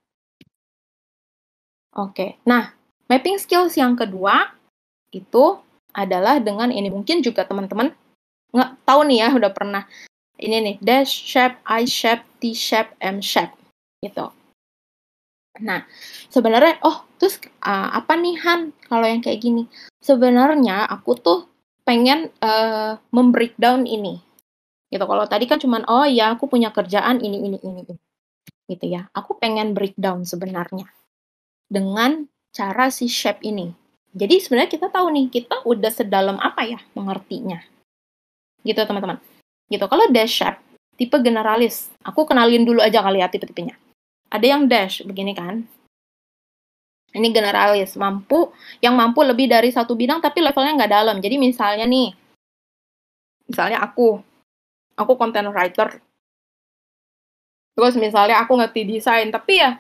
[1.96, 2.76] Oke, nah
[3.06, 4.52] mapping skills yang kedua
[5.14, 5.58] itu
[5.96, 7.94] adalah dengan ini mungkin juga teman-teman
[8.52, 9.84] nggak tahu nih ya udah pernah
[10.36, 13.56] ini nih dash shape, I shape, T shape, M shape
[14.04, 14.28] gitu.
[15.64, 15.88] Nah,
[16.28, 19.64] sebenarnya oh terus uh, apa nih Han kalau yang kayak gini?
[20.04, 21.48] Sebenarnya aku tuh
[21.88, 24.20] pengen uh, membreakdown ini.
[24.92, 25.02] Gitu.
[25.02, 27.82] Kalau tadi kan cuman oh ya aku punya kerjaan ini ini ini,
[28.68, 29.08] gitu ya.
[29.16, 30.92] Aku pengen breakdown sebenarnya
[31.72, 33.68] dengan cara si shape ini.
[34.16, 37.60] Jadi sebenarnya kita tahu nih, kita udah sedalam apa ya mengertinya.
[38.64, 39.20] Gitu teman-teman.
[39.68, 39.84] Gitu.
[39.84, 40.56] Kalau dash shape,
[40.96, 41.92] tipe generalis.
[42.00, 43.76] Aku kenalin dulu aja kali ya tipe-tipenya.
[44.32, 45.68] Ada yang dash, begini kan.
[47.12, 51.16] Ini generalis, mampu, yang mampu lebih dari satu bidang tapi levelnya nggak dalam.
[51.20, 52.16] Jadi misalnya nih,
[53.48, 54.20] misalnya aku,
[54.96, 56.00] aku content writer.
[57.76, 59.76] Terus misalnya aku ngerti desain, tapi ya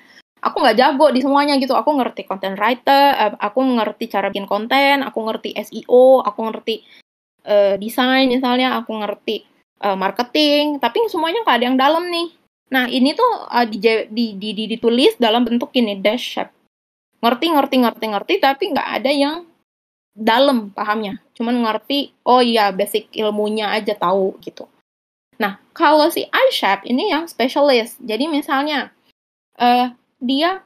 [0.46, 1.74] aku nggak jago di semuanya gitu.
[1.74, 6.86] Aku ngerti content writer, eh, aku ngerti cara bikin konten, aku ngerti SEO, aku ngerti
[7.42, 9.42] uh, desain misalnya, aku ngerti
[9.82, 12.28] uh, marketing, tapi semuanya nggak ada yang dalam nih.
[12.70, 13.78] Nah ini tuh uh, di,
[14.10, 16.54] di, di, di, ditulis dalam bentuk ini dash shape.
[17.22, 19.36] Ngerti, ngerti, ngerti, ngerti, tapi nggak ada yang
[20.14, 21.18] dalam pahamnya.
[21.34, 24.68] Cuman ngerti, oh iya basic ilmunya aja tahu gitu.
[25.36, 28.00] Nah, kalau si iShape ini yang specialist.
[28.00, 28.88] Jadi misalnya,
[29.60, 30.62] uh, dia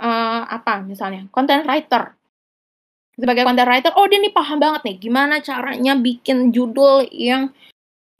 [0.00, 2.14] uh, apa misalnya content writer.
[3.14, 7.52] Sebagai content writer oh dia nih paham banget nih gimana caranya bikin judul yang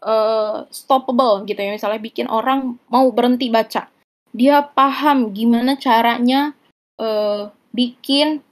[0.04, 1.72] uh, stoppable gitu ya.
[1.74, 3.88] Misalnya bikin orang mau berhenti baca.
[4.30, 6.54] Dia paham gimana caranya
[7.00, 8.44] uh, bikin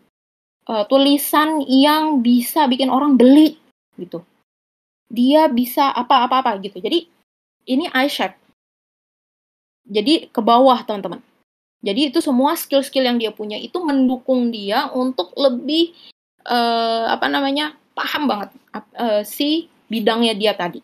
[0.66, 3.58] uh, tulisan yang bisa bikin orang beli
[4.00, 4.24] gitu.
[5.08, 6.82] Dia bisa apa-apa-apa gitu.
[6.82, 7.06] Jadi
[7.68, 8.48] ini iShape
[9.88, 11.24] jadi ke bawah teman-teman
[11.78, 15.94] jadi itu semua skill-skill yang dia punya itu mendukung dia untuk lebih
[16.42, 18.50] uh, apa namanya paham banget
[18.98, 20.82] uh, si bidangnya dia tadi,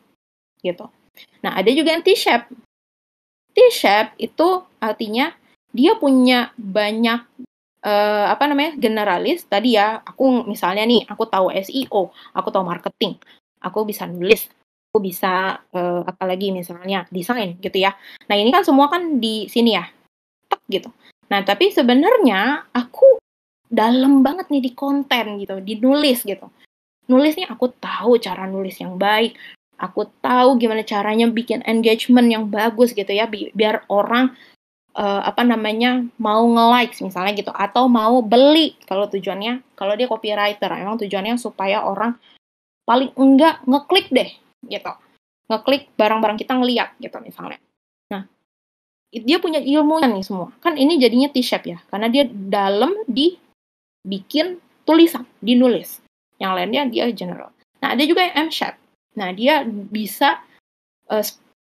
[0.63, 0.87] gitu.
[1.43, 2.47] Nah ada juga yang T-shape.
[3.55, 5.35] T-shape itu artinya
[5.75, 7.27] dia punya banyak
[7.83, 9.43] uh, apa namanya generalis.
[9.51, 13.19] Tadi ya aku misalnya nih aku tahu SEO, aku tahu marketing,
[13.59, 14.47] aku bisa nulis,
[14.91, 17.99] aku bisa uh, apalagi misalnya desain gitu ya.
[18.31, 19.87] Nah ini kan semua kan di sini ya
[20.71, 20.89] gitu.
[21.29, 23.19] Nah, tapi sebenarnya aku
[23.69, 26.47] dalam banget nih di konten gitu, di nulis gitu.
[27.11, 29.37] Nulisnya aku tahu cara nulis yang baik,
[29.77, 34.33] aku tahu gimana caranya bikin engagement yang bagus gitu ya, bi biar orang
[34.95, 40.71] uh, apa namanya mau nge-likes misalnya gitu atau mau beli kalau tujuannya kalau dia copywriter
[40.71, 42.17] emang tujuannya supaya orang
[42.87, 44.31] paling enggak ngeklik deh
[44.71, 44.93] gitu
[45.51, 47.59] ngeklik barang-barang kita ngeliat gitu misalnya
[49.23, 50.51] dia punya ilmunya nih semua.
[50.59, 53.39] Kan ini jadinya T-shape ya, karena dia dalam di
[54.03, 56.03] bikin tulisan, dinulis.
[56.43, 57.55] Yang lainnya dia general.
[57.79, 58.79] Nah, ada juga yang M-shape.
[59.15, 60.43] Nah, dia bisa
[61.07, 61.25] uh,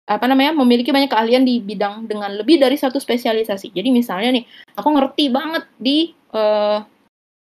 [0.05, 3.73] apa namanya memiliki banyak keahlian di bidang dengan lebih dari satu spesialisasi.
[3.73, 4.45] Jadi misalnya nih,
[4.77, 6.83] aku ngerti banget di uh,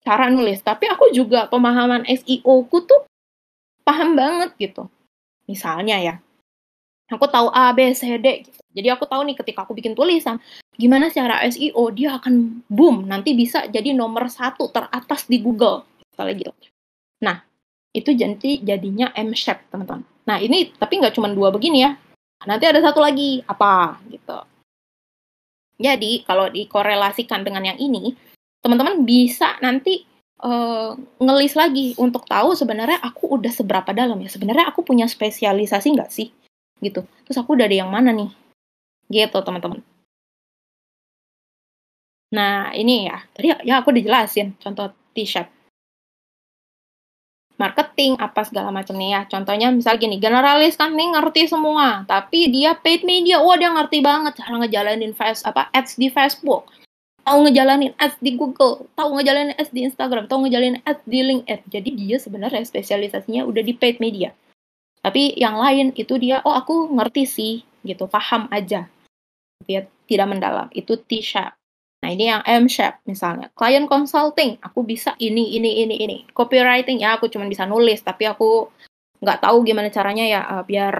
[0.04, 3.06] cara nulis, tapi aku juga pemahaman SEO ku tuh
[3.86, 4.90] paham banget gitu.
[5.46, 6.14] Misalnya ya,
[7.10, 8.60] aku tahu A, B, C, D gitu.
[8.76, 10.42] Jadi aku tahu nih ketika aku bikin tulisan,
[10.76, 16.34] gimana secara SEO dia akan boom, nanti bisa jadi nomor satu teratas di Google, misalnya
[16.36, 16.52] gitu.
[17.24, 17.40] Nah,
[17.96, 20.04] itu jadi jadinya M-shape, teman-teman.
[20.28, 21.96] Nah, ini tapi nggak cuma dua begini ya.
[22.44, 24.36] Nanti ada satu lagi, apa gitu.
[25.80, 28.12] Jadi, kalau dikorelasikan dengan yang ini,
[28.60, 30.04] teman-teman bisa nanti
[30.44, 34.28] uh, ngelis lagi untuk tahu sebenarnya aku udah seberapa dalam ya.
[34.28, 36.28] Sebenarnya aku punya spesialisasi nggak sih?
[36.80, 37.04] Gitu.
[37.24, 38.30] Terus aku udah ada yang mana nih?
[39.08, 39.80] Gitu, teman-teman.
[42.34, 45.46] Nah, ini ya, tadi ya aku dijelasin contoh T-shirt.
[47.56, 49.20] Marketing, apa segala macam nih ya.
[49.24, 54.04] Contohnya misal gini, generalis kan nih ngerti semua, tapi dia paid media, wah dia ngerti
[54.04, 56.68] banget cara ngejalanin face, apa ads di Facebook,
[57.24, 61.60] tahu ngejalanin ads di Google, tahu ngejalanin ads di Instagram, tahu ngejalanin ads di LinkedIn.
[61.72, 64.36] Jadi dia sebenarnya spesialisasinya udah di paid media.
[65.06, 67.54] Tapi yang lain itu dia, oh aku ngerti sih,
[67.86, 68.90] gitu, paham aja.
[69.62, 70.66] Dia tidak mendalam.
[70.74, 71.54] Itu T shape
[72.06, 73.50] nah ini yang M shape misalnya.
[73.58, 76.16] Client consulting aku bisa ini ini ini ini.
[76.30, 78.70] Copywriting ya aku cuma bisa nulis tapi aku
[79.18, 80.94] nggak tahu gimana caranya ya uh, biar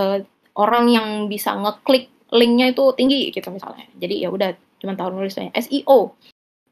[0.00, 0.18] uh,
[0.56, 3.84] orang yang bisa ngeklik linknya itu tinggi gitu misalnya.
[4.00, 5.52] Jadi ya udah cuma tahu nulisnya.
[5.52, 6.16] SEO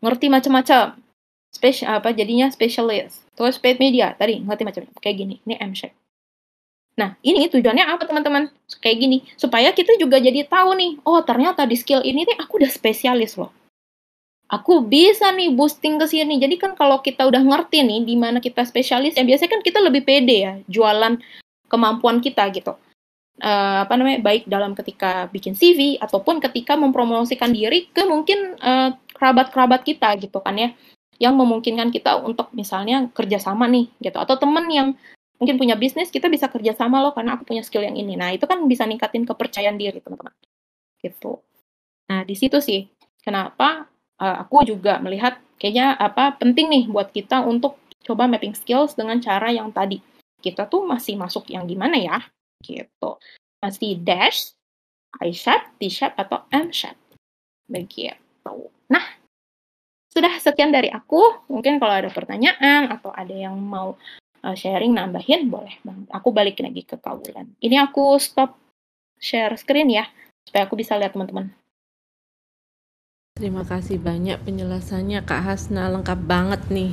[0.00, 0.96] ngerti macam-macam.
[1.84, 3.28] Apa jadinya specialist.
[3.36, 5.99] Terus paid media tadi ngerti macam kayak gini ini M shape
[7.00, 8.52] Nah, ini tujuannya apa teman-teman?
[8.84, 12.60] Kayak gini, supaya kita juga jadi tahu nih, oh ternyata di skill ini nih aku
[12.60, 13.48] udah spesialis loh.
[14.52, 16.36] Aku bisa nih boosting ke sini.
[16.36, 19.78] Jadi kan kalau kita udah ngerti nih di mana kita spesialis, ya biasanya kan kita
[19.80, 21.16] lebih pede ya jualan
[21.72, 22.76] kemampuan kita gitu.
[23.40, 28.92] uh, apa namanya baik dalam ketika bikin CV ataupun ketika mempromosikan diri ke mungkin uh,
[29.16, 30.76] kerabat-kerabat kita gitu kan ya
[31.16, 34.88] yang memungkinkan kita untuk misalnya kerjasama nih gitu atau temen yang
[35.40, 38.14] mungkin punya bisnis kita bisa kerjasama loh karena aku punya skill yang ini.
[38.14, 40.36] Nah itu kan bisa ningkatin kepercayaan diri teman-teman.
[41.00, 41.40] Gitu.
[42.12, 42.84] Nah di situ sih
[43.24, 43.88] kenapa
[44.20, 49.16] uh, aku juga melihat kayaknya apa penting nih buat kita untuk coba mapping skills dengan
[49.24, 50.04] cara yang tadi.
[50.44, 52.20] Kita tuh masih masuk yang gimana ya?
[52.60, 53.10] Gitu.
[53.64, 54.52] Masih dash
[55.24, 57.00] I sharp, T sharp atau M sharp.
[57.64, 58.56] Begitu.
[58.92, 59.04] Nah
[60.12, 61.48] sudah sekian dari aku.
[61.48, 63.96] Mungkin kalau ada pertanyaan atau ada yang mau
[64.44, 66.08] uh, sharing nambahin boleh bang.
[66.12, 67.54] Aku balikin lagi ke Kaulan.
[67.60, 68.56] Ini aku stop
[69.20, 70.08] share screen ya
[70.48, 71.52] supaya aku bisa lihat teman-teman.
[73.40, 76.92] Terima kasih banyak penjelasannya Kak Hasna lengkap banget nih.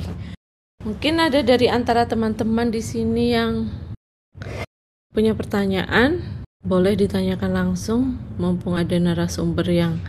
[0.80, 3.68] Mungkin ada dari antara teman-teman di sini yang
[5.12, 6.22] punya pertanyaan,
[6.64, 10.00] boleh ditanyakan langsung mumpung ada narasumber yang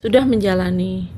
[0.00, 1.10] sudah menjalani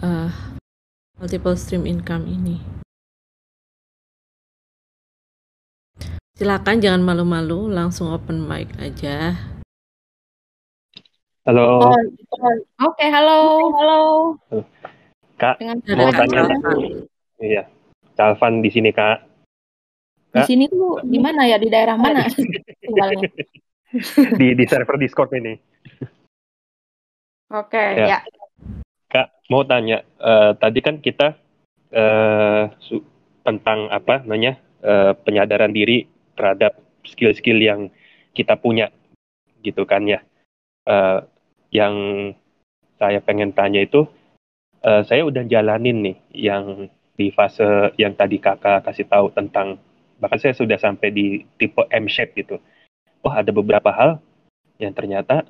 [0.00, 0.32] uh,
[1.18, 2.62] multiple stream income ini.
[6.38, 9.34] Silakan jangan malu-malu, langsung open mic aja.
[11.42, 11.82] Halo.
[11.82, 14.00] Oh, Oke, okay, halo, halo.
[15.34, 16.46] Kak, Dengan mau tanya.
[17.42, 17.66] Iya,
[18.14, 19.18] Calvan di sini kak.
[20.30, 21.58] Di sini tuh di mana ya?
[21.58, 22.22] Di daerah mana?
[24.38, 25.58] di di server Discord ini.
[27.50, 28.06] Oke, okay, ya.
[28.14, 28.18] ya.
[29.10, 31.34] Kak, mau tanya, uh, tadi kan kita
[31.90, 32.70] uh,
[33.42, 34.54] tentang apa namanya
[34.86, 37.90] uh, penyadaran diri terhadap skill-skill yang
[38.30, 38.94] kita punya,
[39.66, 40.22] gitu kan ya.
[40.86, 41.26] Uh,
[41.74, 41.94] yang
[43.02, 44.06] saya pengen tanya itu,
[44.86, 46.86] uh, saya udah jalanin nih yang
[47.18, 49.82] di fase yang tadi kakak kasih tahu tentang,
[50.22, 52.62] bahkan saya sudah sampai di tipe M shape gitu.
[53.26, 54.22] Oh ada beberapa hal
[54.78, 55.42] yang ternyata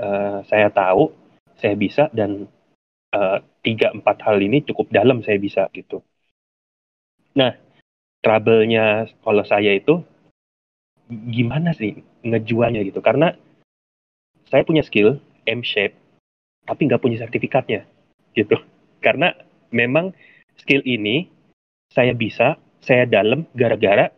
[0.00, 1.12] uh, saya tahu,
[1.60, 2.48] saya bisa dan
[3.60, 6.00] tiga empat hal ini cukup dalam saya bisa gitu.
[7.36, 7.52] Nah,
[8.24, 10.00] trouble-nya kalau saya itu
[11.30, 13.04] gimana sih ngejualnya gitu?
[13.04, 13.34] Karena
[14.48, 15.96] saya punya skill M shape,
[16.64, 17.84] tapi nggak punya sertifikatnya
[18.36, 18.56] gitu.
[19.04, 19.32] Karena
[19.72, 20.12] memang
[20.60, 21.28] skill ini
[21.92, 24.08] saya bisa, saya dalam gara-gara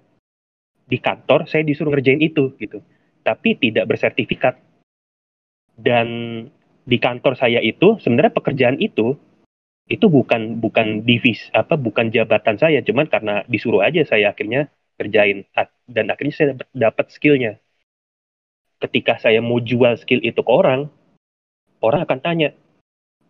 [0.85, 2.83] di kantor saya disuruh ngerjain itu gitu.
[3.25, 4.61] Tapi tidak bersertifikat.
[5.75, 6.07] Dan
[6.85, 9.17] di kantor saya itu sebenarnya pekerjaan itu
[9.85, 15.45] itu bukan bukan divis apa bukan jabatan saya cuman karena disuruh aja saya akhirnya kerjain
[15.91, 17.59] dan akhirnya saya dapat skillnya.
[18.83, 20.91] Ketika saya mau jual skill itu ke orang
[21.85, 22.51] orang akan tanya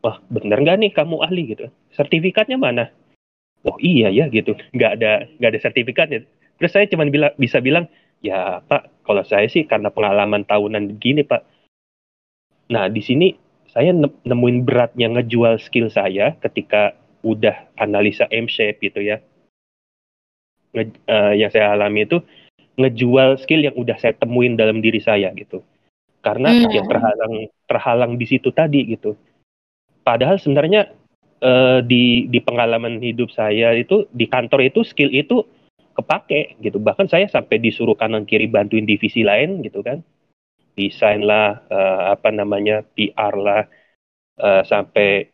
[0.05, 1.43] wah bener nggak nih kamu ahli?
[1.57, 1.67] gitu.
[1.97, 2.93] Sertifikatnya mana?
[3.65, 4.53] Oh iya ya gitu.
[4.77, 6.21] Nggak ada nggak ada sertifikatnya.
[6.61, 7.89] Terus saya cuma bila, bisa bilang
[8.21, 11.43] ya pak kalau saya sih karena pengalaman tahunan gini pak.
[12.69, 13.33] Nah di sini
[13.73, 16.95] saya nemuin beratnya ngejual skill saya ketika
[17.25, 19.19] udah analisa M shape gitu ya.
[20.75, 22.19] Nge, uh, yang saya alami itu
[22.75, 25.63] ngejual skill yang udah saya temuin dalam diri saya gitu.
[26.21, 26.71] Karena hmm.
[26.75, 27.35] yang terhalang
[27.71, 29.15] terhalang di situ tadi gitu.
[30.03, 30.91] Padahal sebenarnya
[31.41, 35.47] uh, di di pengalaman hidup saya itu di kantor itu skill itu
[35.95, 36.83] kepake gitu.
[36.83, 40.03] Bahkan saya sampai disuruh kanan kiri bantuin divisi lain gitu kan
[40.75, 43.63] desain lah, uh, apa namanya PR lah,
[44.43, 45.31] uh, sampai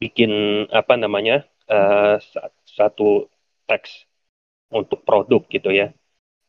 [0.00, 2.16] bikin apa namanya uh,
[2.64, 3.28] satu
[3.68, 4.08] teks
[4.70, 5.90] untuk produk gitu ya.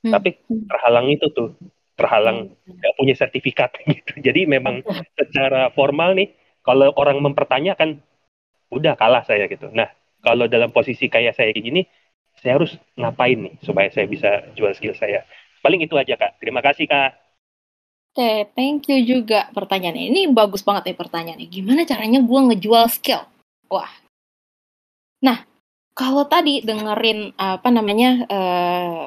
[0.02, 0.14] Hmm.
[0.14, 1.58] Tapi terhalang itu tuh,
[1.98, 2.78] terhalang hmm.
[2.80, 4.22] nggak punya sertifikat gitu.
[4.22, 4.86] Jadi memang
[5.18, 8.02] secara formal nih, kalau orang mempertanyakan,
[8.72, 9.68] udah kalah saya gitu.
[9.74, 9.92] Nah,
[10.24, 11.82] kalau dalam posisi kayak saya kayak gini,
[12.40, 15.28] saya harus ngapain nih supaya saya bisa jual skill saya.
[15.62, 16.42] Paling itu aja kak.
[16.42, 17.22] Terima kasih kak.
[18.12, 20.12] Oke, thank you juga pertanyaannya.
[20.12, 21.48] Ini bagus banget nih pertanyaannya.
[21.48, 23.24] Gimana caranya gue ngejual skill?
[23.72, 23.88] Wah.
[25.24, 25.48] Nah,
[25.92, 29.06] kalau tadi dengerin apa namanya uh,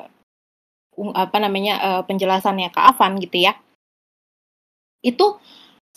[1.16, 3.56] apa namanya uh, penjelasannya Kak Avan gitu ya.
[5.02, 5.42] Itu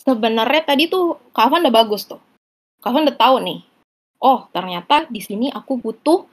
[0.00, 2.20] sebenarnya tadi tuh Kak Avan udah bagus tuh.
[2.82, 3.60] Kak Avan udah tahu nih.
[4.18, 6.26] Oh, ternyata di sini aku butuh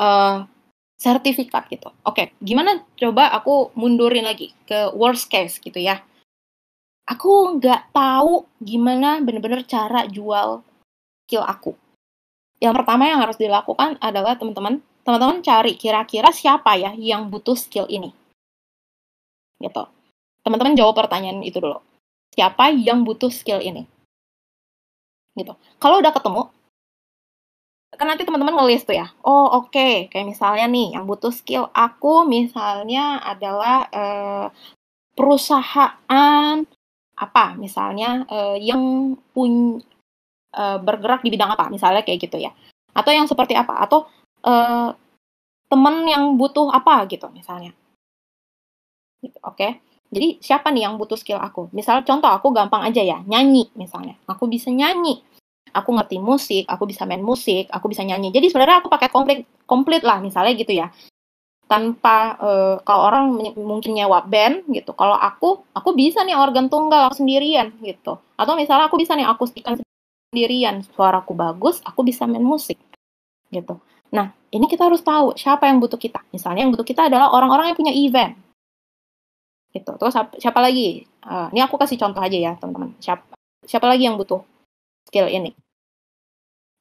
[0.00, 0.48] uh,
[0.96, 1.92] sertifikat gitu.
[2.06, 6.00] Oke, gimana coba aku mundurin lagi ke worst case gitu ya.
[7.04, 10.62] Aku nggak tahu gimana bener-bener cara jual
[11.26, 11.81] skill aku.
[12.62, 17.90] Yang pertama yang harus dilakukan adalah teman-teman, teman-teman cari kira-kira siapa ya yang butuh skill
[17.90, 18.14] ini.
[19.58, 19.82] Gitu.
[20.46, 21.82] Teman-teman jawab pertanyaan itu dulu.
[22.30, 23.82] Siapa yang butuh skill ini?
[25.34, 25.50] Gitu.
[25.82, 26.54] Kalau udah ketemu,
[27.98, 29.10] kan nanti teman-teman ngelis tuh ya.
[29.26, 30.06] Oh oke, okay.
[30.06, 34.46] kayak misalnya nih yang butuh skill aku misalnya adalah uh,
[35.18, 36.64] perusahaan
[37.12, 39.82] apa misalnya uh, yang pun
[40.54, 42.52] uh, bergerak di bidang apa misalnya kayak gitu ya.
[42.92, 44.08] Atau yang seperti apa atau
[44.44, 44.92] uh,
[45.68, 47.72] teman yang butuh apa gitu misalnya.
[49.24, 49.56] Gitu, oke.
[49.56, 49.80] Okay?
[50.12, 51.72] Jadi siapa nih yang butuh skill aku?
[51.72, 54.20] Misal contoh aku gampang aja ya, nyanyi misalnya.
[54.28, 55.24] Aku bisa nyanyi
[55.72, 58.30] aku ngerti musik, aku bisa main musik, aku bisa nyanyi.
[58.30, 60.92] Jadi sebenarnya aku pakai komplit komplit lah misalnya gitu ya.
[61.66, 63.24] Tanpa uh, kalau orang
[63.56, 64.92] mungkin nyewa band gitu.
[64.92, 68.20] Kalau aku aku bisa nih organ tunggal sendirian gitu.
[68.36, 69.80] Atau misalnya aku bisa nih akustikan
[70.32, 72.80] sendirian, suaraku bagus, aku bisa main musik
[73.52, 73.76] gitu.
[74.08, 76.24] Nah, ini kita harus tahu siapa yang butuh kita.
[76.32, 78.32] Misalnya yang butuh kita adalah orang-orang yang punya event.
[79.76, 79.92] Gitu.
[79.92, 81.04] Terus siapa lagi?
[81.20, 82.96] Uh, ini aku kasih contoh aja ya, teman-teman.
[82.96, 83.28] Siapa
[83.68, 84.40] siapa lagi yang butuh
[85.04, 85.52] skill ini?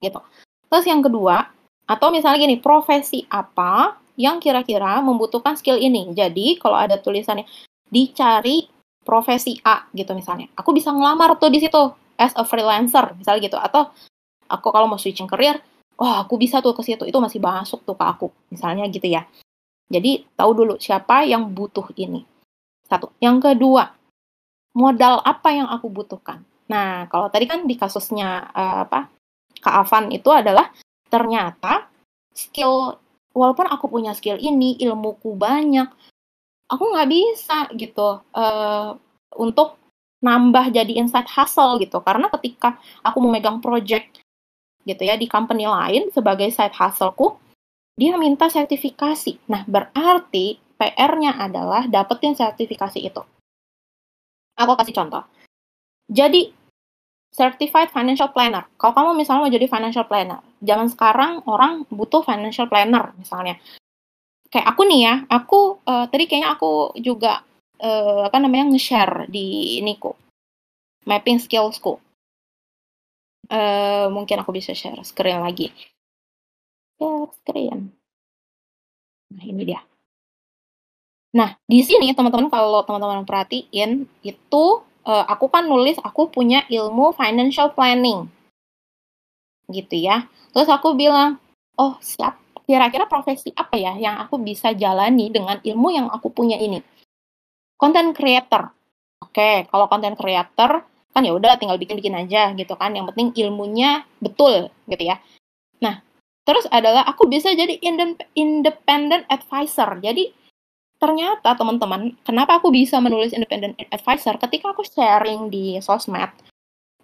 [0.01, 0.19] gitu.
[0.67, 1.45] Terus yang kedua,
[1.85, 6.09] atau misalnya gini, profesi apa yang kira-kira membutuhkan skill ini.
[6.11, 7.45] Jadi kalau ada tulisannya
[7.87, 8.65] dicari
[9.05, 13.57] profesi A gitu misalnya, aku bisa ngelamar tuh di situ as a freelancer misalnya gitu.
[13.57, 13.89] Atau
[14.45, 15.57] aku kalau mau switching career,
[15.97, 19.25] oh aku bisa tuh ke situ, itu masih masuk tuh ke aku misalnya gitu ya.
[19.89, 22.23] Jadi tahu dulu siapa yang butuh ini.
[22.85, 23.09] Satu.
[23.17, 23.89] Yang kedua,
[24.77, 26.45] modal apa yang aku butuhkan.
[26.69, 29.11] Nah, kalau tadi kan di kasusnya uh, apa
[29.59, 30.71] Kak Avan itu adalah
[31.11, 31.91] ternyata
[32.31, 32.95] skill
[33.35, 35.91] walaupun aku punya skill ini ilmuku banyak
[36.71, 38.95] aku nggak bisa gitu uh,
[39.35, 39.80] untuk
[40.21, 44.21] nambah jadi inside hustle gitu karena ketika aku memegang project
[44.85, 47.37] gitu ya di company lain sebagai side hustleku
[47.97, 53.21] dia minta sertifikasi nah berarti PR-nya adalah dapetin sertifikasi itu
[54.57, 55.25] aku kasih contoh
[56.09, 56.53] jadi
[57.31, 58.67] certified financial planner.
[58.75, 63.55] Kalau kamu misalnya mau jadi financial planner, zaman sekarang orang butuh financial planner misalnya.
[64.51, 67.47] Kayak aku nih ya, aku uh, tadi kayaknya aku juga
[67.81, 70.13] uh, apa namanya nge-share di Niku
[71.05, 71.97] mapping skillsku.
[73.51, 75.73] Uh, mungkin aku bisa share screen lagi.
[76.95, 77.91] Share screen.
[79.33, 79.81] Nah ini dia.
[81.35, 84.65] Nah di sini teman-teman kalau teman-teman perhatiin itu
[85.05, 88.29] uh, aku kan nulis aku punya ilmu financial planning
[89.71, 91.39] gitu ya terus aku bilang
[91.79, 92.35] oh siap
[92.67, 96.83] kira-kira profesi apa ya yang aku bisa jalani dengan ilmu yang aku punya ini
[97.81, 98.69] content creator.
[99.25, 102.93] Oke kalau content creator kan ya udah tinggal bikin-bikin aja gitu kan.
[102.93, 105.17] Yang penting ilmunya betul gitu ya.
[105.81, 106.05] Nah
[106.45, 107.81] terus adalah aku bisa jadi
[108.37, 109.97] independent advisor.
[109.97, 110.29] Jadi
[111.01, 114.37] ternyata teman-teman, kenapa aku bisa menulis independent advisor?
[114.37, 116.29] Ketika aku sharing di sosmed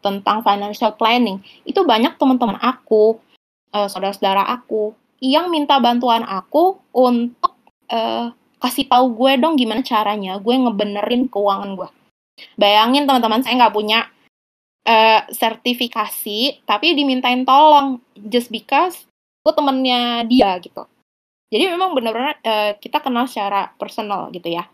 [0.06, 3.18] tentang financial planning, itu banyak teman-teman aku,
[3.74, 7.58] uh, saudara-saudara aku yang minta bantuan aku untuk
[7.90, 11.90] uh, kasih tahu gue dong gimana caranya gue ngebenerin keuangan gue.
[12.58, 14.06] Bayangin teman-teman, saya nggak punya
[14.86, 19.06] uh, sertifikasi, tapi dimintain tolong just because
[19.42, 20.86] gue temennya dia gitu.
[21.48, 24.68] Jadi memang benar-benar uh, kita kenal secara personal gitu ya.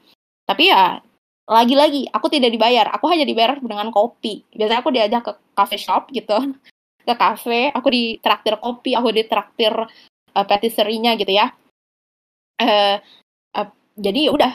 [0.43, 0.99] Tapi ya
[1.43, 4.43] lagi-lagi aku tidak dibayar, aku hanya dibayar dengan kopi.
[4.51, 6.35] Biasanya aku diajak ke cafe shop gitu,
[7.07, 9.73] ke cafe, aku ditraktir kopi, aku ditraktir
[10.33, 11.53] uh, patisserie-nya gitu ya.
[12.57, 12.97] Uh,
[13.97, 14.53] jadi ya udah,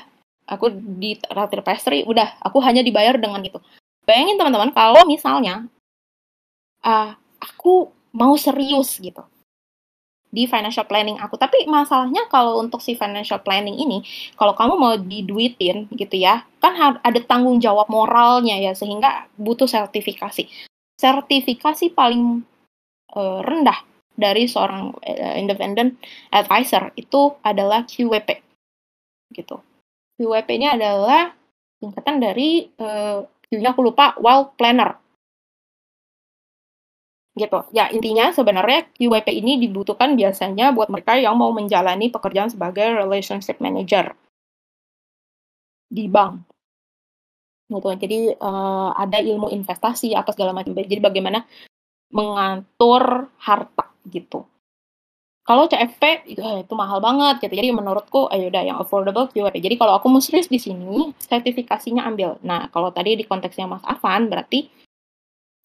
[0.49, 3.61] aku ditraktir pastry, udah, aku hanya dibayar dengan itu.
[4.09, 5.69] Bayangin teman-teman kalau misalnya
[6.83, 9.21] uh, aku mau serius gitu
[10.29, 11.41] di financial planning aku.
[11.41, 14.05] Tapi masalahnya kalau untuk si financial planning ini,
[14.37, 20.49] kalau kamu mau diduitin gitu ya, kan ada tanggung jawab moralnya ya, sehingga butuh sertifikasi.
[20.99, 22.45] Sertifikasi paling
[23.17, 23.81] uh, rendah
[24.19, 25.97] dari seorang uh, independent
[26.35, 28.48] advisor itu adalah QWP.
[29.31, 29.57] Gitu.
[30.19, 31.31] QWP ini adalah
[31.79, 34.99] singkatan dari uh, Q-nya aku lupa, Wild Planner
[37.39, 37.63] gitu.
[37.71, 43.63] Ya intinya sebenarnya QWP ini dibutuhkan biasanya buat mereka yang mau menjalani pekerjaan sebagai relationship
[43.63, 44.13] manager
[45.89, 46.45] di bank.
[47.71, 47.89] Gitu.
[47.95, 50.75] Jadi uh, ada ilmu investasi apa segala macam.
[50.75, 51.47] Jadi bagaimana
[52.11, 54.45] mengatur harta gitu.
[55.49, 57.57] Kalau CFP itu, eh, itu mahal banget gitu.
[57.57, 59.65] Jadi menurutku ayo udah yang affordable QWP.
[59.65, 62.37] Jadi kalau aku mau serius di sini, sertifikasinya ambil.
[62.45, 64.69] Nah, kalau tadi di konteksnya Mas Afan berarti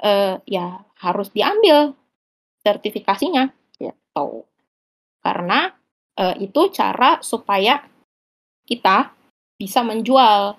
[0.08, 1.92] uh, ya harus diambil
[2.64, 4.48] sertifikasinya gitu.
[5.20, 5.68] Karena
[6.16, 7.84] uh, itu cara supaya
[8.64, 9.12] kita
[9.60, 10.56] bisa menjual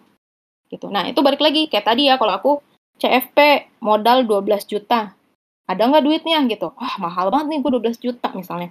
[0.68, 0.92] gitu.
[0.92, 2.52] Nah, itu balik lagi kayak tadi ya kalau aku
[3.00, 5.16] CFP modal 12 juta.
[5.64, 8.68] ada nggak duitnya gitu ah mahal banget nih gue 12 juta misalnya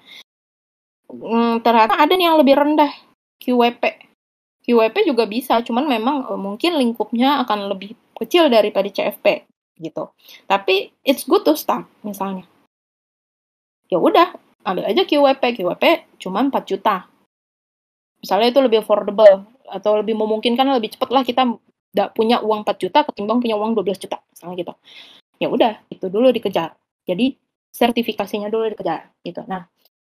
[1.14, 2.92] hmm, ternyata ada nih yang lebih rendah.
[3.44, 4.14] QWP
[4.64, 9.44] QWP juga bisa cuman memang uh, mungkin lingkupnya akan lebih kecil daripada CFP
[9.84, 10.16] gitu.
[10.48, 12.48] Tapi it's good to start misalnya.
[13.92, 14.32] Ya udah
[14.64, 15.84] ambil aja QWP QWP
[16.24, 17.12] cuma 4 juta.
[18.24, 21.44] Misalnya itu lebih affordable atau lebih memungkinkan lebih cepat lah kita
[21.92, 24.74] tidak punya uang 4 juta ketimbang punya uang 12 juta misalnya gitu.
[25.44, 26.80] Ya udah itu dulu dikejar.
[27.04, 27.36] Jadi
[27.76, 29.44] sertifikasinya dulu dikejar gitu.
[29.44, 29.68] Nah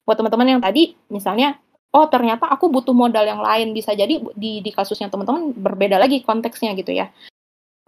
[0.05, 3.75] buat teman-teman yang tadi misalnya oh ternyata aku butuh modal yang lain.
[3.75, 7.11] Bisa jadi di di kasusnya teman-teman berbeda lagi konteksnya gitu ya.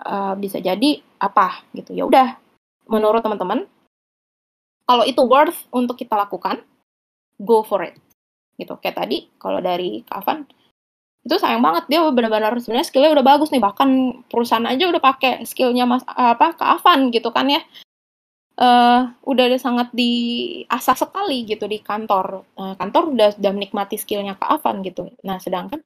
[0.03, 1.95] Uh, bisa jadi apa gitu.
[1.95, 2.29] Ya udah
[2.91, 3.71] menurut teman-teman
[4.83, 6.67] kalau itu worth untuk kita lakukan
[7.39, 7.95] go for it.
[8.59, 8.75] Gitu.
[8.83, 10.45] Kayak tadi kalau dari Kavan
[11.23, 11.87] itu sayang banget.
[11.87, 13.63] Dia benar-benar sebenarnya skillnya udah bagus nih.
[13.63, 13.89] Bahkan
[14.27, 17.63] perusahaan aja udah pakai skillnya mas apa ke Avan gitu kan ya
[18.59, 22.45] uh, udah ada sangat diasah sekali gitu di kantor.
[22.57, 25.09] Uh, kantor udah sudah menikmati skillnya ke Avan gitu.
[25.25, 25.81] Nah sedangkan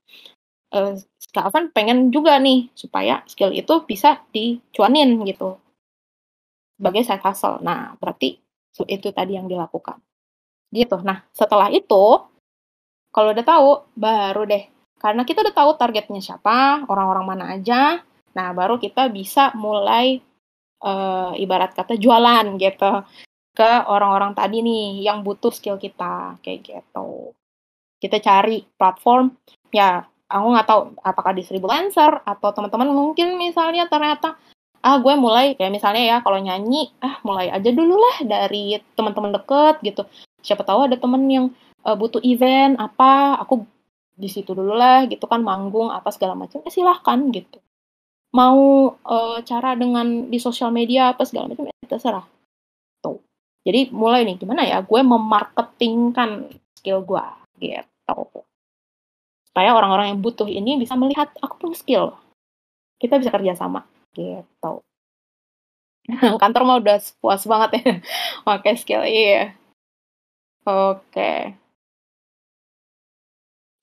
[0.74, 0.94] uh,
[1.30, 5.60] Kak Avan pengen juga nih supaya skill itu bisa dicuanin gitu.
[6.78, 7.60] Sebagai side hustle.
[7.60, 8.40] Nah berarti
[8.88, 10.00] itu tadi yang dilakukan.
[10.72, 10.96] Gitu.
[11.04, 12.24] Nah setelah itu
[13.16, 14.68] kalau udah tahu, baru deh.
[15.00, 18.04] Karena kita udah tahu targetnya siapa, orang-orang mana aja,
[18.36, 20.20] nah baru kita bisa mulai
[20.82, 23.04] uh, ibarat kata jualan gitu
[23.56, 27.32] ke orang-orang tadi nih yang butuh skill kita kayak gitu.
[27.96, 29.32] Kita cari platform
[29.72, 34.36] ya aku nggak tahu apakah di Seribu Lancer atau teman-teman mungkin misalnya ternyata
[34.84, 39.34] ah gue mulai kayak misalnya ya kalau nyanyi ah mulai aja dulu lah dari teman-teman
[39.34, 40.02] deket gitu
[40.46, 41.46] siapa tahu ada temen yang
[41.82, 43.66] uh, butuh event apa aku
[44.14, 47.58] di situ dulu lah gitu kan manggung apa segala macam ya silahkan gitu
[48.36, 52.28] mau uh, cara dengan di sosial media apa segala macam ya terserah.
[53.00, 53.16] Tuh.
[53.64, 57.26] Jadi mulai nih gimana ya gue memarketingkan skill gue
[57.64, 58.20] gitu.
[59.48, 62.06] Supaya orang-orang yang butuh ini bisa melihat aku punya skill.
[63.00, 63.88] Kita bisa kerja sama.
[64.12, 64.72] Gitu.
[66.42, 67.92] Kantor mah udah puas banget ya.
[68.46, 69.56] Pakai skill iya.
[70.68, 71.00] Oke.
[71.08, 71.65] okay.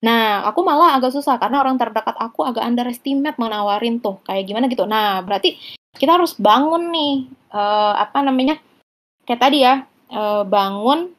[0.04, 4.68] Nah, aku malah agak susah karena orang terdekat aku agak underestimate menawarin tuh kayak gimana
[4.68, 4.84] gitu.
[4.84, 5.56] Nah, berarti
[5.96, 8.60] kita harus bangun nih uh, apa namanya?
[9.24, 11.16] Kayak tadi ya, uh, bangun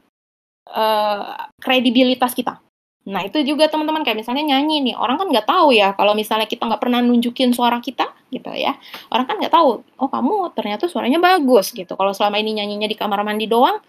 [0.68, 2.60] uh, kredibilitas kita.
[3.04, 4.94] Nah, itu juga teman-teman kayak misalnya nyanyi nih.
[4.96, 8.76] Orang kan nggak tahu ya kalau misalnya kita nggak pernah nunjukin suara kita gitu ya.
[9.08, 11.96] Orang kan nggak tahu, oh kamu ternyata suaranya bagus gitu.
[11.96, 13.80] Kalau selama ini nyanyinya di kamar mandi doang,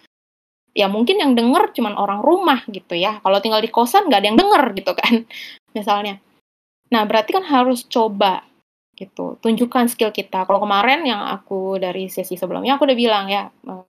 [0.75, 3.23] ya mungkin yang denger cuman orang rumah gitu ya.
[3.23, 5.13] Kalau tinggal di kosan nggak ada yang denger gitu kan,
[5.77, 6.19] misalnya.
[6.91, 8.43] Nah, berarti kan harus coba
[8.99, 10.43] gitu, tunjukkan skill kita.
[10.45, 13.83] Kalau kemarin yang aku dari sesi sebelumnya aku udah bilang ya, eh,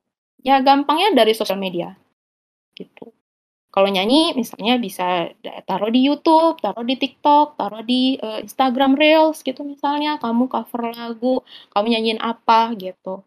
[0.46, 1.92] ya gampangnya dari sosial media
[2.78, 3.10] gitu.
[3.70, 5.28] Kalau nyanyi misalnya bisa
[5.68, 10.96] taruh di YouTube, taruh di TikTok, taruh di uh, Instagram Reels gitu misalnya, kamu cover
[10.96, 11.44] lagu,
[11.76, 13.20] kamu nyanyiin apa gitu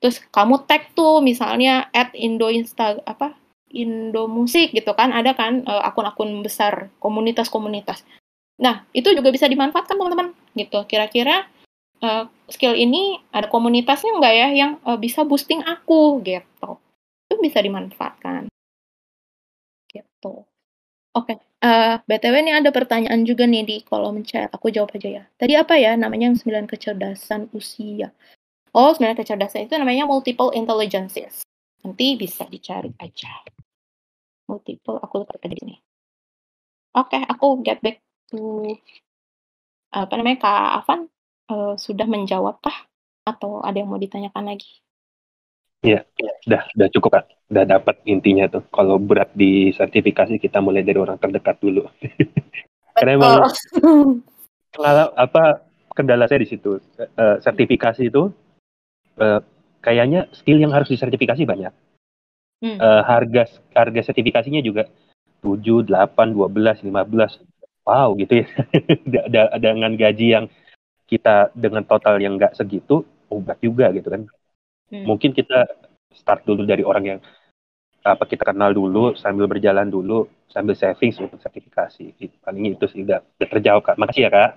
[0.00, 3.36] terus kamu tag tuh misalnya at Indo Insta apa
[3.70, 8.02] Indo Musik gitu kan ada kan uh, akun-akun besar komunitas-komunitas
[8.60, 11.46] nah itu juga bisa dimanfaatkan teman-teman gitu kira-kira
[12.00, 16.80] uh, skill ini ada komunitasnya nggak ya yang uh, bisa boosting aku gitu
[17.28, 18.48] itu bisa dimanfaatkan
[19.92, 20.48] gitu
[21.10, 21.66] Oke, okay.
[21.66, 24.46] uh, BTW ini ada pertanyaan juga nih di kolom chat.
[24.54, 25.24] Aku jawab aja ya.
[25.34, 28.14] Tadi apa ya namanya yang sembilan kecerdasan usia?
[28.70, 31.42] Oh, sebenarnya kecerdasan itu namanya multiple intelligences.
[31.82, 33.32] Nanti bisa dicari aja.
[34.46, 35.76] Multiple, aku lupa tadi sini.
[36.94, 38.74] Oke, okay, aku get back to
[39.90, 41.00] apa namanya Kak Avan
[41.50, 42.86] uh, sudah menjawabkah
[43.26, 44.70] atau ada yang mau ditanyakan lagi?
[45.80, 46.04] Iya,
[46.44, 47.24] sudah sudah cukup kan.
[47.48, 48.62] Udah dapat intinya tuh.
[48.68, 51.88] Kalau berat di sertifikasi kita mulai dari orang terdekat dulu.
[52.94, 53.48] Karena emang
[55.24, 55.64] apa
[55.96, 56.78] kendala saya di situ.
[57.16, 58.28] Uh, sertifikasi itu
[59.20, 59.40] uh,
[59.84, 61.72] kayaknya skill yang harus disertifikasi banyak.
[62.60, 62.76] Hmm.
[62.76, 64.88] Uh, harga harga sertifikasinya juga
[65.40, 67.88] 7, 8, 12, 15.
[67.88, 68.46] Wow gitu ya.
[69.64, 70.44] dengan gaji yang
[71.08, 73.02] kita dengan total yang nggak segitu,
[73.32, 74.22] obat juga gitu kan.
[74.92, 75.04] Hmm.
[75.08, 75.66] Mungkin kita
[76.12, 77.20] start dulu dari orang yang
[78.00, 82.16] apa kita kenal dulu sambil berjalan dulu sambil saving untuk sertifikasi.
[82.44, 83.96] Paling itu sih udah, udah terjawab kak.
[83.96, 84.50] Makasih ya kak.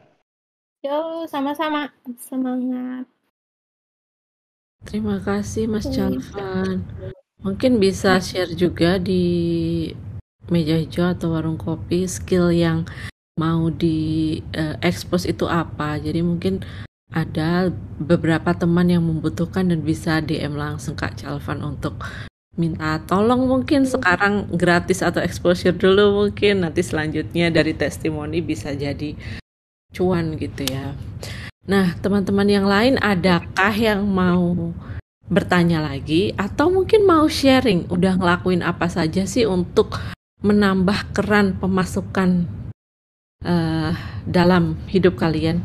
[0.84, 1.88] Yo sama-sama
[2.20, 3.08] semangat.
[4.88, 6.84] Terima kasih Mas Calvan.
[7.44, 9.92] Mungkin bisa share juga di
[10.52, 12.88] meja hijau atau warung kopi skill yang
[13.40, 16.00] mau di uh, expose itu apa.
[16.00, 16.64] Jadi mungkin
[17.14, 17.70] ada
[18.02, 22.02] beberapa teman yang membutuhkan dan bisa DM langsung Kak Calvan untuk
[22.54, 29.18] minta tolong mungkin sekarang gratis atau exposure dulu mungkin nanti selanjutnya dari testimoni bisa jadi
[29.94, 30.94] cuan gitu ya.
[31.64, 34.76] Nah, teman-teman yang lain adakah yang mau
[35.32, 39.96] bertanya lagi atau mungkin mau sharing udah ngelakuin apa saja sih untuk
[40.44, 42.44] menambah keran pemasukan
[43.48, 43.96] uh,
[44.28, 45.64] dalam hidup kalian?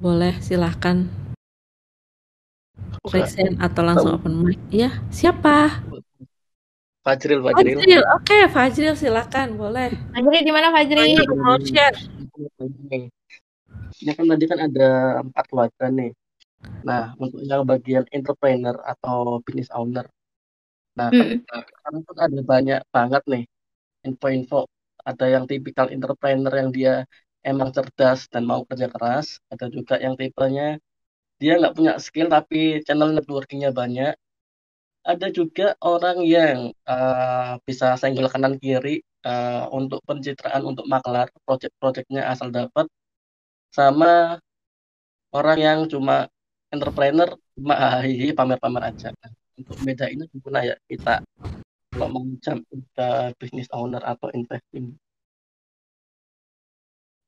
[0.00, 1.12] Boleh silahkan
[3.02, 4.58] Rexen atau langsung open mic.
[4.72, 5.84] Ya, siapa?
[7.04, 7.76] Fajril, Fajril.
[7.76, 9.92] Fajril, oke, okay, Fajril silakan, boleh.
[10.16, 11.18] Fajril di mana Fajril?
[11.34, 11.98] Mau share.
[14.00, 14.88] Ya kan tadi kan ada
[15.26, 16.10] empat keluarga nih.
[16.86, 20.06] Nah, untuk yang bagian entrepreneur atau business owner.
[20.94, 21.42] Nah, hmm.
[21.48, 23.44] kan, kan ada banyak banget nih
[24.06, 24.70] info-info.
[25.02, 26.94] Ada yang tipikal entrepreneur yang dia
[27.42, 30.78] emang cerdas dan mau kerja keras ada juga yang tipenya
[31.42, 34.14] dia nggak punya skill tapi channel networkingnya banyak
[35.02, 42.22] ada juga orang yang uh, bisa senggol kanan kiri uh, untuk pencitraan untuk maklar project-projectnya
[42.30, 42.86] asal dapat
[43.72, 44.36] sama
[45.32, 46.28] orang yang cuma
[46.68, 49.08] entrepreneur cuma hahihi pamer-pamer aja.
[49.56, 50.76] Untuk beda ini gimana ya?
[50.84, 51.24] Kita
[51.92, 53.08] kalau mau jam ke
[53.40, 54.92] business owner atau investing?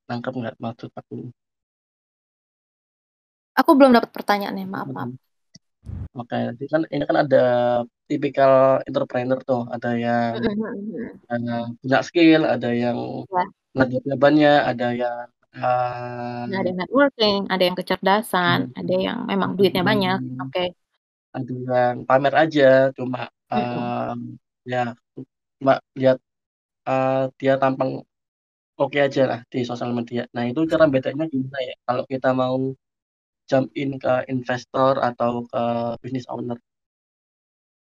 [0.08, 1.32] Nangkep nggak maksud aku?
[3.56, 5.08] Aku belum dapat pertanyaannya maaf maaf.
[5.08, 5.20] Hmm.
[6.16, 7.44] Oke, jadi kan ini kan ada
[8.08, 10.40] tipikal entrepreneur tuh, ada yang
[11.28, 12.96] uh, punya skill, ada yang
[13.76, 14.16] ya.
[14.16, 15.28] banyak, ada yang
[15.58, 18.80] uh, ada networking, ada yang kecerdasan, hmm.
[18.80, 19.90] ada yang memang duitnya hmm.
[19.90, 20.18] banyak.
[20.42, 20.52] Oke.
[20.52, 20.68] Okay.
[21.34, 21.52] Ada
[21.90, 24.38] yang pamer aja, cuma uh, hmm.
[24.66, 24.94] ya
[25.58, 26.18] cuma lihat
[26.86, 28.06] uh, dia tampang
[28.78, 30.26] oke aja lah di sosial media.
[30.34, 31.74] Nah itu cara bedanya gimana ya?
[31.86, 32.56] Kalau kita mau
[33.44, 35.64] jump in ke investor atau ke
[36.00, 36.58] business owner.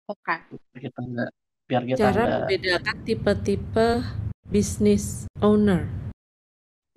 [0.09, 0.35] Oke.
[0.77, 1.31] Kita enggak
[1.69, 2.39] biar kita cara enggak...
[2.49, 3.89] membedakan tipe-tipe
[4.49, 5.85] business owner.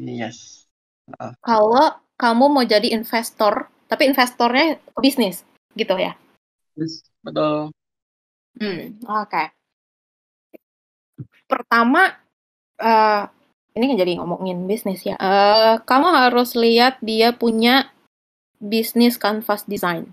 [0.00, 0.61] Yes.
[1.42, 5.42] Kalau kamu mau jadi investor, tapi investornya bisnis,
[5.74, 6.14] gitu ya?
[6.78, 7.74] Yes, betul.
[8.56, 9.28] Hmm, oke.
[9.28, 9.46] Okay.
[11.48, 12.16] Pertama,
[12.80, 13.24] uh,
[13.76, 15.16] ini kan jadi ngomongin bisnis ya.
[15.16, 17.88] Uh, kamu harus lihat dia punya
[18.62, 20.12] bisnis canvas design.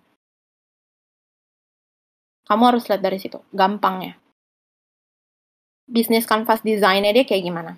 [2.49, 4.13] Kamu harus lihat dari situ, gampang ya.
[5.85, 7.77] Bisnis canvas desainnya dia kayak gimana?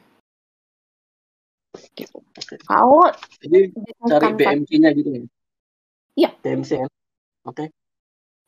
[1.96, 2.18] Gitu.
[2.68, 3.08] Kalau
[3.40, 3.72] jadi
[4.08, 5.22] cari BMC-nya gitu ya?
[6.18, 6.30] Iya.
[6.44, 6.88] BMC ya?
[7.48, 7.56] Oke.
[7.56, 7.68] Okay.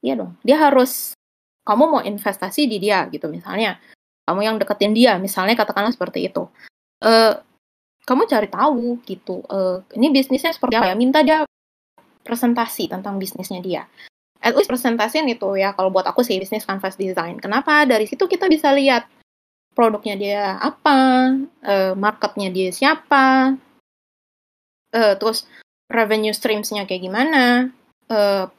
[0.03, 0.31] Iya dong.
[0.43, 1.15] Dia harus
[1.63, 3.79] kamu mau investasi di dia gitu misalnya.
[4.23, 6.47] Kamu yang deketin dia, misalnya katakanlah seperti itu
[7.03, 7.33] uh,
[8.03, 11.43] kamu cari tahu gitu uh, ini bisnisnya seperti apa ya minta dia
[12.23, 13.83] presentasi tentang bisnisnya dia
[14.43, 18.27] at least presentasiin itu ya kalau buat aku sih bisnis canvas design kenapa dari situ
[18.27, 19.07] kita bisa lihat
[19.73, 20.97] produknya dia apa
[21.65, 23.57] uh, marketnya dia siapa
[24.93, 25.49] uh, terus
[25.89, 27.73] revenue streamsnya kayak gimana
[28.09, 28.49] uh,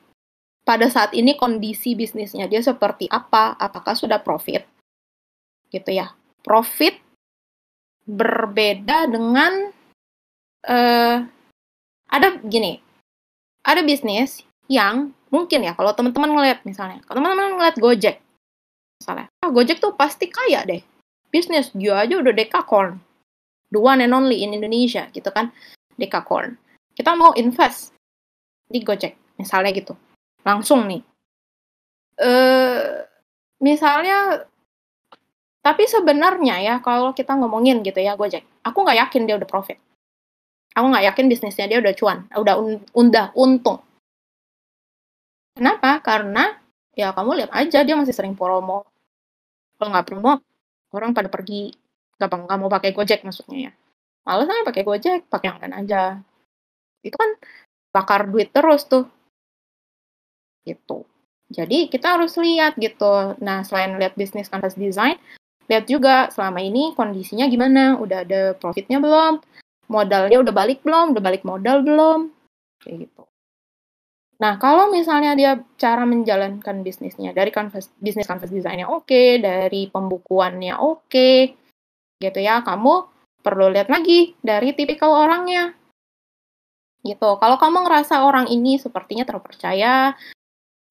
[0.64, 4.66] pada saat ini kondisi bisnisnya dia seperti apa apakah sudah profit
[5.74, 6.14] gitu ya.
[6.46, 6.94] Profit
[8.06, 9.74] berbeda dengan
[10.70, 11.16] uh,
[12.06, 12.78] ada gini,
[13.66, 18.16] ada bisnis yang mungkin ya kalau teman-teman ngeliat misalnya, kalau teman-teman ngeliat Gojek,
[19.02, 20.84] misalnya, ah Gojek tuh pasti kaya deh,
[21.34, 23.02] bisnis dia aja udah dekakorn,
[23.74, 25.50] the one and only in Indonesia gitu kan,
[25.98, 26.54] dekakorn.
[26.94, 27.90] Kita mau invest
[28.70, 29.98] di Gojek, misalnya gitu,
[30.46, 31.02] langsung nih.
[32.14, 33.02] Uh,
[33.58, 34.46] misalnya
[35.64, 39.80] tapi sebenarnya ya, kalau kita ngomongin gitu ya, Gojek, aku nggak yakin dia udah profit.
[40.76, 43.80] Aku nggak yakin bisnisnya dia udah cuan, udah un udah untung.
[45.56, 46.04] Kenapa?
[46.04, 46.60] Karena
[46.92, 48.84] ya kamu lihat aja dia masih sering promo.
[49.80, 50.44] Kalau nggak promo,
[50.94, 51.74] orang pada pergi.
[52.14, 53.72] Gampang nggak mau pakai Gojek maksudnya ya.
[54.24, 56.02] Males aja pakai Gojek, pakai yang lain aja.
[57.04, 57.36] Itu kan
[57.92, 59.04] bakar duit terus tuh.
[60.64, 61.04] Gitu.
[61.52, 63.36] Jadi kita harus lihat gitu.
[63.44, 65.20] Nah, selain lihat bisnis canvas design,
[65.68, 69.44] lihat juga selama ini kondisinya gimana, udah ada profitnya belum,
[69.92, 72.32] modalnya udah balik belum, udah balik modal belum,
[72.80, 73.22] kayak gitu.
[74.34, 79.86] Nah, kalau misalnya dia cara menjalankan bisnisnya dari canvas, bisnis canvas desainnya oke, okay, dari
[79.86, 81.54] pembukuannya oke, okay,
[82.18, 83.06] gitu ya, kamu
[83.44, 85.76] perlu lihat lagi dari tipikal orangnya.
[87.04, 87.30] Gitu.
[87.38, 90.16] Kalau kamu ngerasa orang ini sepertinya terpercaya,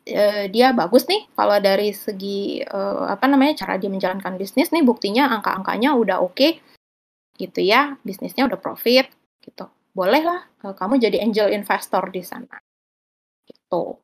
[0.07, 4.83] uh, dia bagus nih kalau dari segi uh, apa namanya cara dia menjalankan bisnis nih
[4.83, 6.51] buktinya angka-angkanya udah oke okay,
[7.39, 9.07] gitu ya bisnisnya udah profit
[9.41, 9.65] gitu
[9.95, 12.59] bolehlah uh, kamu jadi angel investor di sana.
[13.43, 13.99] Gitu.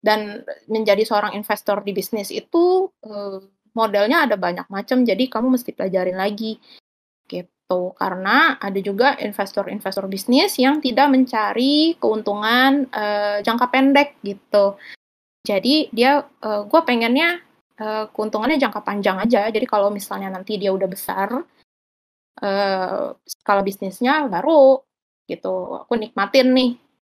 [0.00, 3.38] Dan menjadi seorang investor di bisnis itu uh,
[3.74, 6.62] modelnya ada banyak macam, jadi kamu mesti pelajarin lagi
[7.26, 7.96] gitu.
[7.98, 14.78] Karena ada juga investor-investor bisnis yang tidak mencari keuntungan uh, jangka pendek gitu.
[15.42, 17.42] Jadi dia, uh, gue pengennya
[17.82, 19.50] uh, keuntungannya jangka panjang aja.
[19.50, 21.28] Jadi kalau misalnya nanti dia udah besar,
[22.42, 24.80] uh, skala bisnisnya baru
[25.26, 26.70] gitu, aku nikmatin nih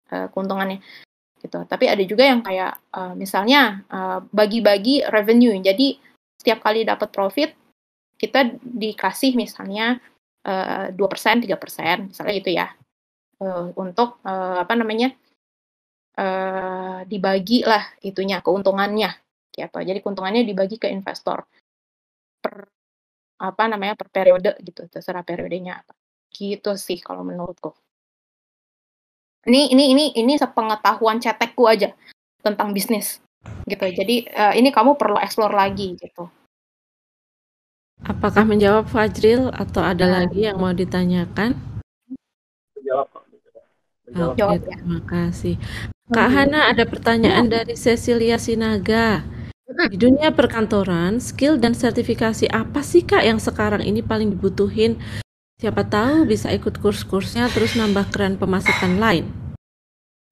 [0.10, 0.82] uh, keuntungannya
[1.40, 1.64] gitu.
[1.66, 3.84] Tapi ada juga yang kayak uh, misalnya
[4.30, 5.56] bagi-bagi uh, revenue.
[5.60, 5.96] Jadi
[6.40, 7.52] setiap kali dapat profit
[8.20, 10.04] kita dikasih misalnya
[10.96, 12.68] dua persen, tiga persen, misalnya gitu ya,
[13.44, 15.14] uh, untuk uh, apa namanya
[16.18, 19.14] uh, dibagi lah itunya keuntungannya
[19.54, 19.78] gitu.
[19.80, 21.46] Jadi keuntungannya dibagi ke investor
[22.40, 22.68] per
[23.40, 25.94] apa namanya per periode gitu, terserah periodenya apa.
[26.32, 27.72] Gitu sih kalau menurutku.
[29.50, 31.90] Ini ini ini ini sepengetahuan cetekku aja
[32.46, 33.18] tentang bisnis
[33.66, 33.82] gitu.
[33.90, 36.30] Jadi uh, ini kamu perlu explore lagi gitu.
[38.06, 40.22] Apakah menjawab Fajril atau ada nah.
[40.22, 41.58] lagi yang mau ditanyakan?
[42.78, 43.10] Menjawab
[44.10, 44.58] Oke, okay, ya.
[44.74, 45.56] terima kasih.
[46.10, 49.22] Kak Hana ada pertanyaan dari Cecilia Sinaga.
[49.70, 54.98] Di dunia perkantoran, skill dan sertifikasi apa sih Kak yang sekarang ini paling dibutuhin?
[55.60, 59.28] Siapa tahu bisa ikut kurs-kursnya terus nambah keren pemasukan lain.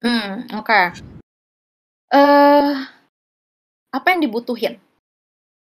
[0.00, 0.64] Hmm, oke.
[0.64, 0.84] Okay.
[2.08, 2.74] Uh, eh,
[3.92, 4.80] apa yang dibutuhin?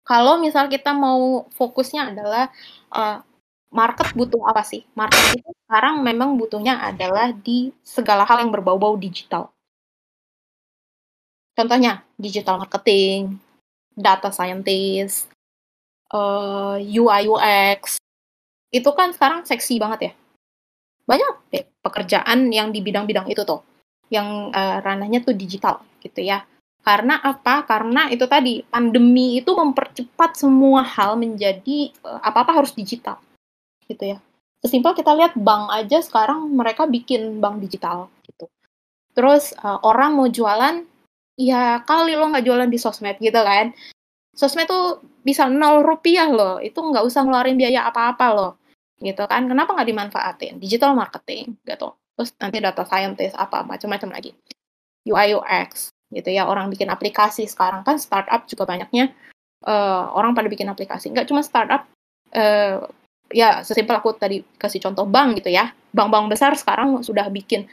[0.05, 2.53] Kalau misal kita mau fokusnya adalah
[2.93, 3.25] uh,
[3.73, 4.85] market butuh apa sih?
[4.93, 9.49] Market itu sekarang memang butuhnya adalah di segala hal yang berbau-bau digital.
[11.57, 13.41] Contohnya digital marketing,
[13.97, 15.25] data scientist,
[16.13, 17.97] uh, eh, UI UX,
[18.75, 20.13] itu kan sekarang seksi banget ya.
[21.07, 23.63] Banyak deh pekerjaan yang di bidang-bidang itu tuh,
[24.11, 26.43] yang uh, ranahnya tuh digital gitu ya.
[26.83, 27.63] Karena apa?
[27.63, 33.23] Karena itu tadi pandemi itu mempercepat semua hal menjadi uh, apa-apa harus digital,
[33.87, 34.17] gitu ya.
[34.59, 38.51] Sesimpel kita lihat bank aja sekarang mereka bikin bank digital gitu.
[39.15, 40.83] Terus uh, orang mau jualan
[41.35, 43.75] ya kali lo nggak jualan di sosmed gitu kan
[44.31, 48.51] sosmed tuh bisa nol rupiah loh itu nggak usah ngeluarin biaya apa-apa loh
[48.99, 49.47] gitu kan.
[49.47, 50.53] Kenapa nggak dimanfaatin?
[50.59, 51.95] Digital marketing gitu.
[52.15, 54.31] Terus nanti data scientist apa macam-macam lagi.
[55.05, 56.47] UI UX gitu ya.
[56.47, 59.11] Orang bikin aplikasi sekarang kan startup juga banyaknya
[59.67, 61.11] uh, orang pada bikin aplikasi.
[61.11, 61.89] Nggak cuma startup
[62.31, 62.87] uh,
[63.33, 65.75] ya sesimpel aku tadi kasih contoh bank gitu ya.
[65.91, 67.67] Bank-bank besar sekarang sudah bikin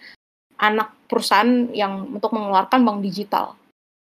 [0.58, 3.58] anak perusahaan yang untuk mengeluarkan bank digital.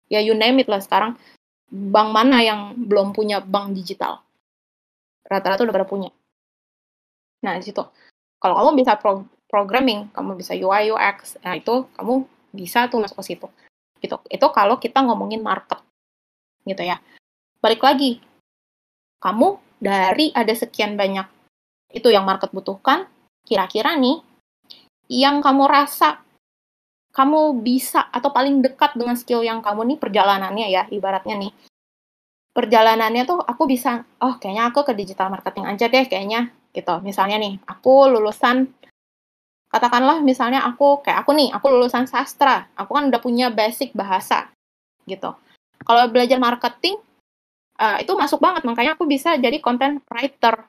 [0.09, 1.17] Ya you name it lah sekarang.
[1.69, 4.25] Bank mana yang belum punya bank digital?
[5.29, 6.09] Rata-rata udah pada punya.
[7.45, 7.83] Nah, di situ.
[8.39, 12.21] Kalau kamu bisa pro programming, kamu bisa UI UX, nah itu kamu
[12.53, 13.47] bisa tuh masuk ke situ.
[13.99, 14.15] Gitu.
[14.29, 15.81] Itu kalau kita ngomongin market.
[16.63, 17.01] Gitu ya.
[17.59, 18.21] Balik lagi.
[19.19, 21.27] Kamu dari ada sekian banyak
[21.89, 23.09] itu yang market butuhkan,
[23.43, 24.21] kira-kira nih
[25.09, 26.21] yang kamu rasa
[27.09, 31.51] kamu bisa atau paling dekat dengan skill yang kamu nih perjalanannya ya ibaratnya nih
[32.53, 36.93] perjalanannya tuh aku bisa oh kayaknya aku ke digital marketing aja deh kayaknya gitu.
[37.01, 38.69] Misalnya nih aku lulusan
[39.69, 42.69] katakanlah misalnya aku kayak aku nih aku lulusan sastra.
[42.77, 44.49] Aku kan udah punya basic bahasa
[45.05, 45.33] gitu.
[45.81, 46.97] Kalau belajar marketing
[47.79, 48.65] uh, itu masuk banget.
[48.65, 50.67] Makanya aku bisa jadi content writer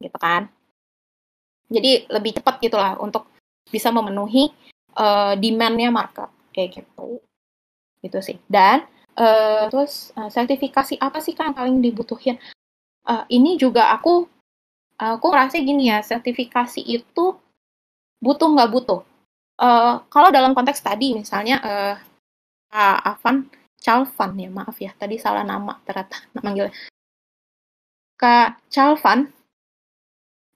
[0.00, 0.48] gitu kan.
[1.66, 3.26] Jadi lebih cepat gitulah untuk
[3.66, 4.54] bisa memenuhi
[4.94, 7.18] uh, demand-nya market kayak gitu.
[8.00, 8.38] Gitu sih.
[8.46, 8.86] Dan
[9.18, 12.38] uh, terus uh, sertifikasi apa sih kan yang paling dibutuhin?
[13.06, 14.26] Uh, ini juga aku
[14.96, 17.36] aku ngerasa gini ya sertifikasi itu
[18.20, 19.00] butuh nggak butuh.
[19.56, 21.96] Uh, kalau dalam konteks tadi misalnya uh,
[23.08, 23.48] Avan
[23.80, 26.76] Calvan ya maaf ya tadi salah nama ternyata manggilnya
[28.16, 29.28] Kak Calvan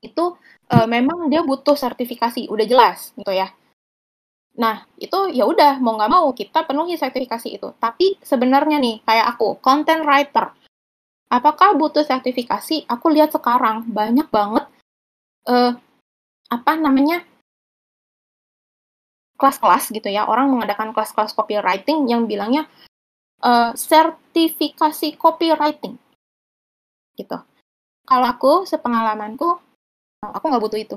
[0.00, 0.36] itu
[0.72, 3.52] uh, memang dia butuh sertifikasi udah jelas gitu ya.
[4.56, 7.68] Nah, itu ya udah mau nggak mau kita penuhi sertifikasi itu.
[7.76, 10.56] Tapi sebenarnya nih, kayak aku, content writer,
[11.30, 12.84] apakah butuh sertifikasi?
[12.90, 14.66] Aku lihat sekarang banyak banget
[15.46, 15.78] uh,
[16.50, 17.22] apa namanya
[19.40, 22.68] kelas-kelas gitu ya, orang mengadakan kelas-kelas copywriting yang bilangnya
[23.40, 25.96] uh, sertifikasi copywriting
[27.16, 27.40] gitu.
[28.04, 29.48] Kalau aku, sepengalamanku,
[30.20, 30.96] aku nggak butuh itu.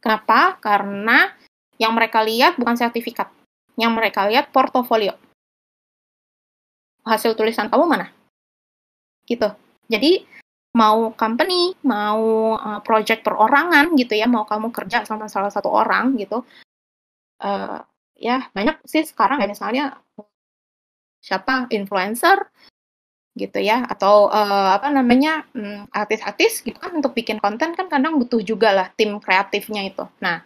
[0.00, 0.56] Kenapa?
[0.58, 1.30] Karena
[1.76, 3.28] yang mereka lihat bukan sertifikat.
[3.76, 5.14] Yang mereka lihat portofolio.
[7.06, 8.06] Hasil tulisan kamu mana?
[9.24, 9.48] Gitu.
[9.90, 10.24] Jadi,
[10.76, 16.14] mau company, mau uh, project perorangan gitu ya, mau kamu kerja sama salah satu orang
[16.14, 16.46] gitu,
[17.42, 17.80] uh,
[18.20, 19.84] ya banyak sih sekarang ya misalnya
[21.24, 22.52] siapa influencer
[23.32, 28.20] gitu ya atau uh, apa namanya hmm, artis-artis gitu kan untuk bikin konten kan kadang
[28.20, 30.04] butuh juga lah tim kreatifnya itu.
[30.20, 30.44] Nah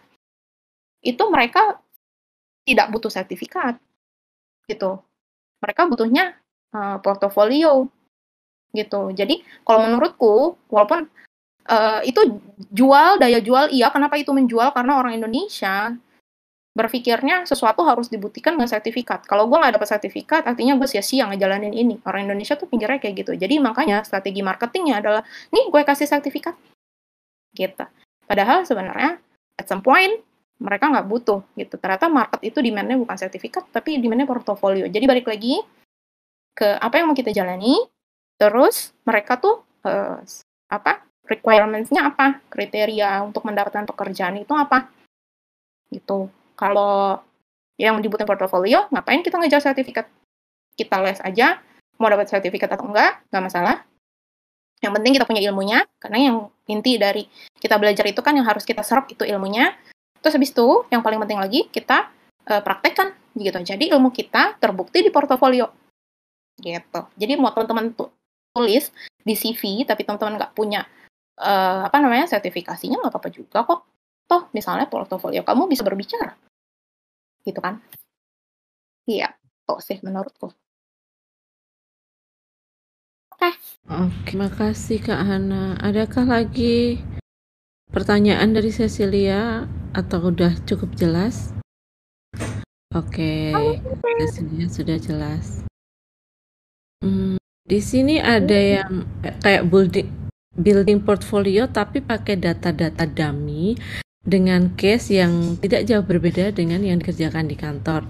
[1.03, 1.81] itu mereka
[2.63, 3.75] tidak butuh sertifikat
[4.69, 5.01] gitu.
[5.59, 6.37] Mereka butuhnya
[6.75, 7.87] uh, portofolio
[8.75, 9.15] gitu.
[9.15, 11.07] Jadi kalau menurutku walaupun
[11.71, 12.43] uh, itu
[12.75, 15.95] jual daya jual iya kenapa itu menjual karena orang Indonesia
[16.75, 19.23] berpikirnya sesuatu harus dibuktikan dengan sertifikat.
[19.23, 21.95] Kalau gue nggak dapat sertifikat, artinya gue sia-sia ngejalanin ini.
[22.03, 23.31] Orang Indonesia tuh pinggirnya kayak gitu.
[23.31, 25.23] Jadi makanya strategi marketingnya adalah,
[25.55, 26.51] nih gue kasih sertifikat.
[27.55, 27.79] Gitu.
[28.27, 29.23] Padahal sebenarnya
[29.55, 30.19] at some point
[30.59, 31.79] mereka nggak butuh gitu.
[31.79, 34.91] Ternyata market itu demand-nya bukan sertifikat, tapi demand-nya portofolio.
[34.91, 35.63] Jadi balik lagi
[36.55, 37.75] ke apa yang mau kita jalani,
[38.39, 40.23] terus mereka tuh uh,
[40.71, 44.87] apa requirements-nya apa, kriteria untuk mendapatkan pekerjaan itu apa,
[45.89, 46.29] gitu.
[46.55, 47.19] Kalau
[47.75, 50.07] yang dibutuhin portofolio, ngapain kita ngejar sertifikat?
[50.77, 51.59] Kita les aja,
[51.99, 53.75] mau dapat sertifikat atau enggak, nggak masalah.
[54.79, 56.37] Yang penting kita punya ilmunya, karena yang
[56.69, 57.25] inti dari
[57.57, 59.73] kita belajar itu kan yang harus kita serap itu ilmunya.
[60.21, 62.11] Terus habis itu, yang paling penting lagi, kita
[62.53, 63.59] uh, praktekkan gitu.
[63.65, 65.84] Jadi ilmu kita terbukti di portofolio.
[66.59, 66.99] Gitu.
[67.19, 67.91] Jadi mau teman-teman
[68.55, 68.87] tulis
[69.19, 70.87] di CV, tapi teman-teman nggak punya
[71.39, 73.81] uh, apa namanya sertifikasinya nggak apa-apa juga kok.
[74.25, 76.33] Toh misalnya portofolio kamu bisa berbicara.
[77.43, 77.83] Gitu kan?
[79.05, 79.35] Iya
[79.67, 80.49] tuh sih menurutku.
[83.35, 83.51] Oke.
[83.91, 85.77] Oke makasih kak Hana.
[85.83, 86.97] Adakah lagi
[87.91, 91.53] pertanyaan dari Cecilia atau udah cukup jelas?
[92.95, 93.51] Oke
[94.23, 95.65] Cecilia sudah jelas
[97.05, 99.05] hmm, di sini ada yang
[99.41, 100.09] kayak building
[100.55, 103.75] building portfolio tapi pakai data-data dummy
[104.25, 108.09] dengan case yang tidak jauh berbeda dengan yang dikerjakan di kantor.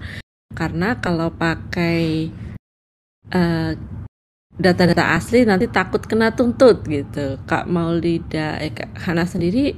[0.56, 2.32] Karena kalau pakai
[3.28, 3.72] eh,
[4.56, 7.36] data-data asli nanti takut kena tuntut gitu.
[7.44, 9.76] Kak Maulida, eh, Kak Hana sendiri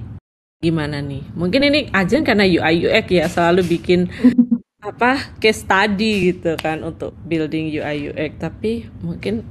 [0.62, 1.26] gimana nih?
[1.34, 4.06] Mungkin ini aja karena UI UX ya selalu bikin
[4.88, 9.44] apa case study gitu kan untuk building UI UX, tapi mungkin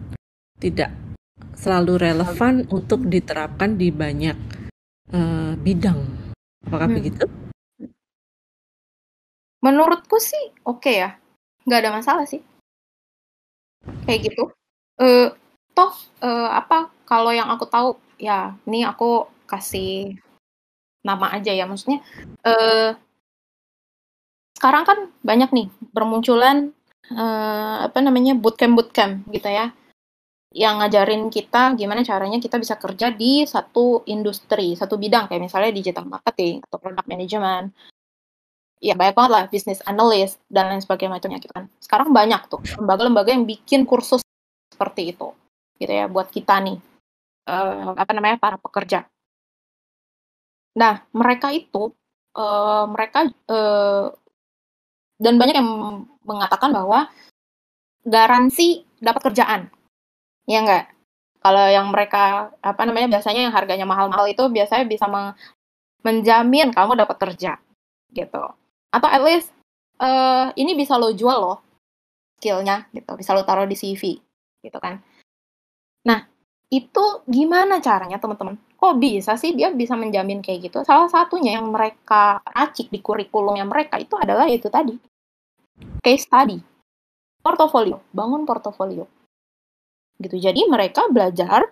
[0.57, 0.89] tidak
[1.53, 4.37] selalu relevan untuk diterapkan di banyak
[5.13, 6.01] uh, bidang.
[6.65, 6.97] Apakah hmm.
[6.97, 7.25] begitu?
[9.61, 11.09] Menurutku sih oke okay ya,
[11.69, 12.41] nggak ada masalah sih.
[14.09, 14.49] Kayak gitu.
[14.97, 15.29] Uh,
[15.77, 15.93] toh
[16.25, 20.17] uh, apa kalau yang aku tahu ya ini aku kasih
[21.05, 22.01] nama aja ya maksudnya
[22.41, 22.97] uh,
[24.57, 26.73] sekarang kan banyak nih bermunculan
[27.13, 29.69] uh, apa namanya bootcamp bootcamp gitu ya
[30.57, 35.69] yang ngajarin kita gimana caranya kita bisa kerja di satu industri, satu bidang kayak misalnya
[35.75, 37.75] digital marketing atau product management.
[38.81, 41.69] Ya banyak banget lah business analyst dan lain sebagainya macamnya gitu kan.
[41.77, 44.23] Sekarang banyak tuh lembaga-lembaga yang bikin kursus
[44.73, 45.29] seperti itu
[45.77, 46.77] gitu ya buat kita nih
[47.49, 49.05] uh, apa namanya para pekerja.
[50.77, 51.93] Nah mereka itu
[52.37, 54.09] uh, mereka uh,
[55.17, 55.69] dan banyak yang
[56.25, 57.09] mengatakan bahwa
[58.05, 59.61] garansi dapat kerjaan.
[60.47, 60.97] Ya enggak
[61.47, 65.07] kalau yang mereka apa namanya biasanya yang harganya mahal-mahal itu biasanya bisa
[66.03, 67.55] menjamin kamu dapat kerja
[68.11, 68.43] gitu.
[68.91, 69.55] Atau at least
[70.03, 71.63] uh, ini bisa lo jual loh
[72.35, 73.15] skillnya gitu.
[73.15, 74.19] Bisa lo taruh di CV
[74.59, 74.99] gitu kan.
[76.03, 76.27] Nah
[76.67, 78.59] itu gimana caranya teman-teman?
[78.75, 80.83] Kok bisa sih dia bisa menjamin kayak gitu?
[80.83, 84.99] Salah satunya yang mereka racik di kurikulumnya mereka itu adalah itu tadi
[86.01, 86.59] case study
[87.41, 89.07] portofolio bangun portofolio
[90.21, 90.35] gitu.
[90.37, 91.63] Jadi mereka belajar,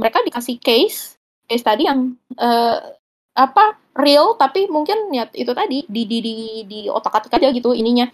[0.00, 2.80] mereka dikasih case, case tadi yang uh,
[3.32, 6.34] apa real tapi mungkin ya itu tadi di di di,
[6.68, 8.04] di otak-atik aja gitu ininya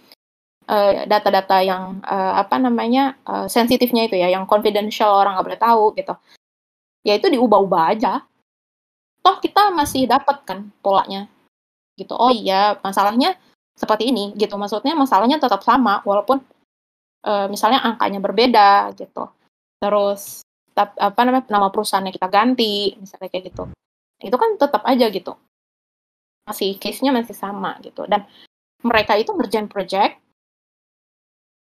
[0.67, 5.61] eh, data-data yang uh, apa namanya uh, sensitifnya itu ya, yang confidential orang nggak boleh
[5.61, 6.13] tahu gitu.
[7.03, 8.23] Ya itu diubah-ubah aja.
[9.23, 11.27] Toh kita masih dapat kan polanya
[11.99, 12.15] gitu.
[12.15, 13.35] Oh iya, masalahnya
[13.79, 14.59] seperti ini gitu.
[14.59, 16.43] Maksudnya masalahnya tetap sama walaupun
[17.23, 19.31] uh, misalnya angkanya berbeda gitu.
[19.79, 20.43] Terus
[20.75, 23.63] apa namanya nama perusahaannya kita ganti misalnya kayak gitu.
[24.19, 25.35] Itu kan tetap aja gitu.
[26.43, 28.03] Masih case-nya masih sama gitu.
[28.03, 28.27] Dan
[28.83, 30.19] mereka itu ngerjain project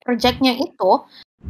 [0.06, 1.02] projectnya itu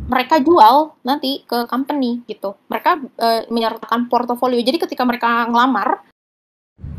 [0.09, 2.57] mereka jual nanti ke company gitu.
[2.73, 4.61] Mereka e, menyertakan portofolio.
[4.61, 6.05] Jadi ketika mereka ngelamar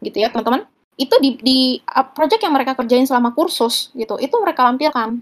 [0.06, 1.60] gitu ya teman-teman itu di, di
[2.18, 5.22] project yang mereka kerjain selama kursus gitu itu mereka lampirkan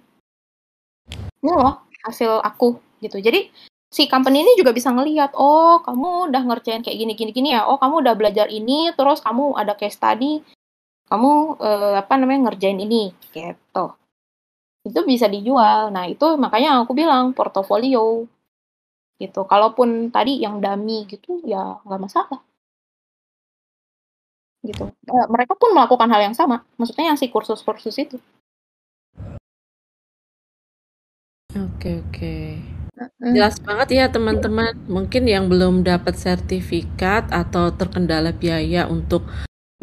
[1.44, 3.52] ini loh hasil aku gitu jadi
[3.96, 7.64] si company ini juga bisa ngelihat, oh kamu udah ngerjain kayak gini gini gini ya,
[7.64, 10.44] oh kamu udah belajar ini, terus kamu ada case study,
[11.08, 13.96] kamu uh, apa namanya ngerjain ini, gitu.
[14.84, 15.96] Itu bisa dijual.
[15.96, 18.28] Nah itu makanya aku bilang portofolio,
[19.16, 19.48] gitu.
[19.48, 22.44] Kalaupun tadi yang dami gitu ya nggak masalah.
[24.66, 24.90] Gitu.
[24.90, 28.18] Uh, mereka pun melakukan hal yang sama, maksudnya yang si kursus-kursus itu.
[31.56, 32.36] Oke oke.
[33.22, 34.76] Jelas banget ya teman-teman.
[34.92, 39.24] Mungkin yang belum dapat sertifikat atau terkendala biaya untuk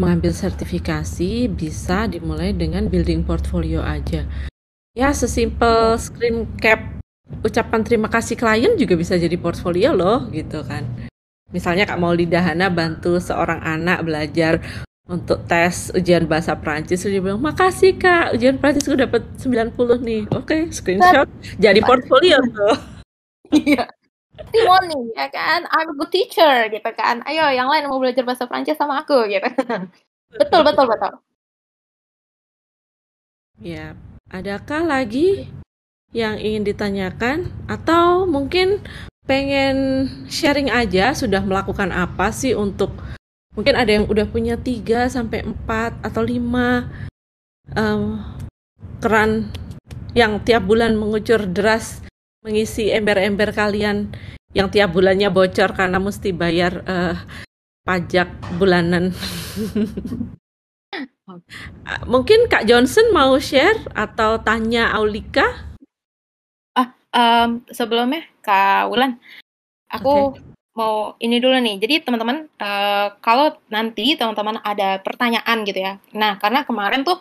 [0.00, 4.24] mengambil sertifikasi bisa dimulai dengan building portfolio aja.
[4.92, 6.80] Ya, sesimpel screen cap
[7.40, 11.11] ucapan terima kasih klien juga bisa jadi portfolio loh gitu kan.
[11.52, 14.58] Misalnya Kak Maulida Hana bantu seorang anak belajar
[15.04, 20.22] untuk tes ujian bahasa Prancis dia bilang makasih kak ujian Prancis gue dapet 90 nih
[20.30, 21.26] oke okay, screenshot
[21.58, 22.92] jadi portfolio tuh
[23.52, 23.84] Iya.
[24.32, 27.20] Testimoni ya kan, I'm a good teacher gitu kan.
[27.28, 29.44] Ayo yang lain mau belajar bahasa Prancis sama aku gitu.
[30.40, 31.12] betul betul betul.
[33.60, 33.92] Ya,
[34.32, 35.52] adakah lagi
[36.16, 38.80] yang ingin ditanyakan atau mungkin
[39.26, 42.90] pengen sharing aja sudah melakukan apa sih untuk
[43.54, 48.02] mungkin ada yang udah punya 3 sampai 4 atau 5 um,
[48.98, 49.50] keran
[50.12, 52.02] yang tiap bulan mengucur deras
[52.42, 54.10] mengisi ember-ember kalian
[54.52, 57.16] yang tiap bulannya bocor karena mesti bayar uh,
[57.86, 58.28] pajak
[58.60, 59.14] bulanan.
[62.04, 65.71] Mungkin Kak Johnson mau share atau tanya Aulika?
[67.12, 69.20] Um, sebelumnya Kak Wulan,
[69.92, 70.40] aku okay.
[70.72, 71.76] mau ini dulu nih.
[71.76, 76.00] Jadi teman-teman, uh, kalau nanti teman-teman ada pertanyaan gitu ya.
[76.16, 77.20] Nah, karena kemarin tuh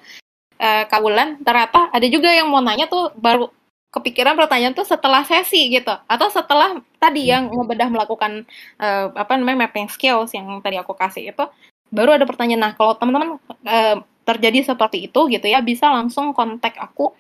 [0.62, 3.52] uh, Kak Wulan ternyata ada juga yang mau nanya tuh baru
[3.92, 7.60] kepikiran pertanyaan tuh setelah sesi gitu atau setelah tadi yang hmm.
[7.60, 8.48] ngebedah melakukan
[8.80, 11.44] uh, apa namanya mapping skills yang tadi aku kasih itu
[11.92, 13.36] baru ada pertanyaan nah kalau teman-teman
[13.68, 17.12] uh, terjadi seperti itu gitu ya bisa langsung kontak aku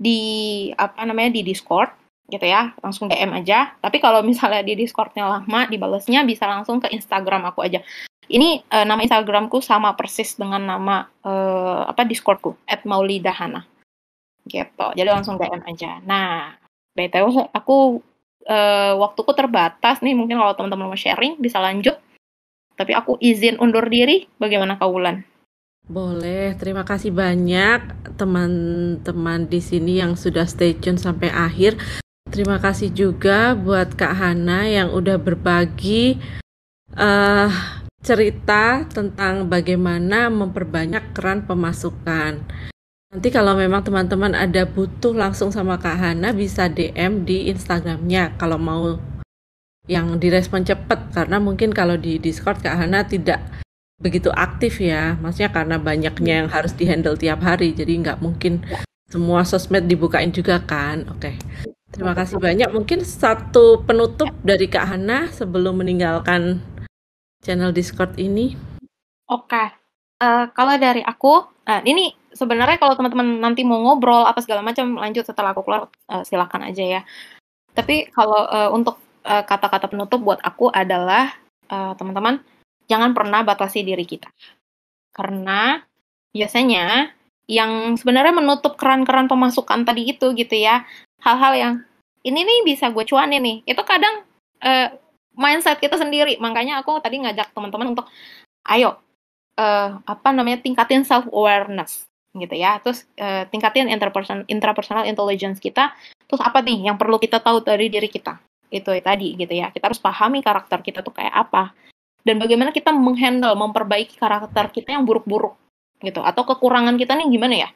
[0.00, 1.92] di apa namanya di Discord
[2.28, 6.92] gitu ya langsung DM aja tapi kalau misalnya di Discordnya lama dibalesnya bisa langsung ke
[6.92, 7.80] Instagram aku aja
[8.28, 13.64] ini uh, nama Instagramku sama persis dengan nama uh, apa Discordku @maulidahana
[14.48, 14.86] gitu.
[14.96, 16.00] Jadi langsung DM aja.
[16.02, 16.56] Nah,
[16.96, 18.00] BTW aku
[18.48, 21.94] uh, waktuku terbatas nih, mungkin kalau teman-teman mau sharing bisa lanjut.
[22.74, 24.26] Tapi aku izin undur diri.
[24.40, 25.22] Bagaimana Kaulan?
[25.88, 31.80] Boleh, terima kasih banyak teman-teman di sini yang sudah stay tune sampai akhir.
[32.38, 36.22] Terima kasih juga buat Kak Hana yang udah berbagi
[36.94, 37.50] uh,
[37.98, 42.38] cerita tentang bagaimana memperbanyak keran pemasukan.
[43.10, 48.54] Nanti kalau memang teman-teman ada butuh langsung sama Kak Hana bisa DM di Instagramnya kalau
[48.54, 49.02] mau
[49.90, 53.42] yang direspon cepat karena mungkin kalau di Discord Kak Hana tidak
[53.98, 55.18] begitu aktif ya.
[55.18, 57.74] Maksudnya karena banyaknya yang harus dihandle tiap hari.
[57.74, 58.62] Jadi nggak mungkin
[59.10, 61.02] semua sosmed dibukain juga kan?
[61.10, 61.34] Oke
[61.98, 66.62] terima kasih banyak mungkin satu penutup dari Kak Hana sebelum meninggalkan
[67.42, 68.54] channel Discord ini
[69.26, 69.78] oke
[70.22, 74.98] uh, kalau dari aku uh, ini sebenarnya kalau teman-teman nanti mau ngobrol apa segala macam
[74.98, 77.00] lanjut setelah aku keluar uh, silakan aja ya.
[77.74, 78.98] Tapi kalau uh, untuk
[79.28, 81.36] kata kata-kata penutup buat aku adalah
[81.68, 82.40] uh, teman-teman
[82.88, 84.32] jangan pernah batasi diri kita.
[85.12, 85.82] Karena
[86.32, 87.12] biasanya
[87.44, 90.88] yang sebenarnya menutup keran-keran pemasukan tadi itu gitu ya.
[91.20, 91.72] Hal-hal yang
[92.28, 93.56] ini nih bisa gue cuanin nih.
[93.64, 94.28] Itu kadang
[94.60, 94.88] uh,
[95.32, 96.36] mindset kita sendiri.
[96.36, 98.06] Makanya aku tadi ngajak teman-teman untuk
[98.68, 99.00] ayo
[99.56, 102.04] uh, apa namanya tingkatin self awareness
[102.36, 102.76] gitu ya.
[102.84, 105.96] Terus uh, tingkatin interpersonal intrapersonal intelligence kita.
[106.28, 108.36] Terus apa nih yang perlu kita tahu dari diri kita?
[108.68, 109.72] Itu tadi gitu ya.
[109.72, 111.72] Kita harus pahami karakter kita tuh kayak apa.
[112.20, 115.56] Dan bagaimana kita menghandle, memperbaiki karakter kita yang buruk-buruk
[116.04, 116.20] gitu.
[116.20, 117.70] Atau kekurangan kita nih gimana ya?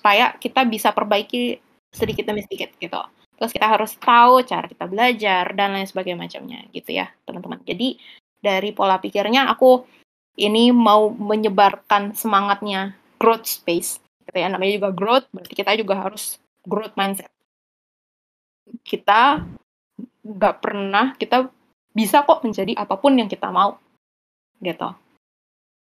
[0.00, 1.60] Supaya kita bisa perbaiki
[1.92, 2.98] sedikit demi sedikit gitu.
[3.34, 7.60] Terus kita harus tahu cara kita belajar dan lain sebagainya macamnya gitu ya, teman-teman.
[7.66, 7.98] Jadi
[8.38, 9.82] dari pola pikirnya aku
[10.38, 14.50] ini mau menyebarkan semangatnya growth space gitu ya.
[14.50, 17.30] Namanya juga growth berarti kita juga harus growth mindset.
[18.84, 19.42] Kita
[20.24, 21.48] nggak pernah kita
[21.94, 23.78] bisa kok menjadi apa pun yang kita mau
[24.58, 24.90] gitu.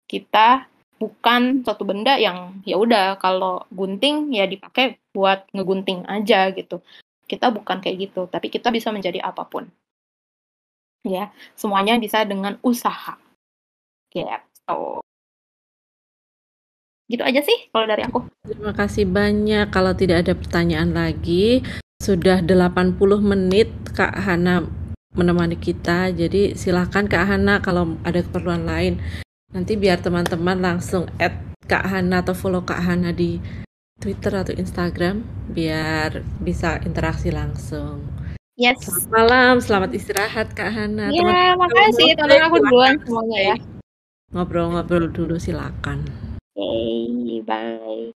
[0.08, 0.68] Kita
[1.02, 6.78] bukan suatu benda yang ya udah kalau gunting ya dipakai buat ngegunting aja gitu
[7.32, 9.72] kita bukan kayak gitu tapi kita bisa menjadi apa pun
[11.08, 13.16] ya semuanya bisa dengan usaha
[14.12, 15.00] gitu
[17.12, 18.24] Gitu aja sih kalau dari aku.
[18.48, 19.68] Terima kasih banyak.
[19.68, 21.60] Kalau tidak ada pertanyaan lagi,
[22.00, 24.64] sudah 80 menit Kak Hana
[25.12, 26.08] menemani kita.
[26.08, 28.96] Jadi silahkan Kak Hana kalau ada keperluan lain.
[29.52, 31.36] Nanti biar teman-teman langsung add
[31.68, 33.36] Kak Hana atau follow Kak Hana di
[34.02, 35.22] Twitter atau Instagram
[35.54, 38.02] biar bisa interaksi langsung.
[38.58, 38.82] Yes.
[38.82, 41.08] Selamat malam, selamat istirahat Kak Hana.
[41.14, 43.56] Ya, makasih teman aku duluan semuanya ya.
[44.34, 46.02] Ngobrol-ngobrol dulu silakan.
[46.52, 48.10] Oke, okay, bye.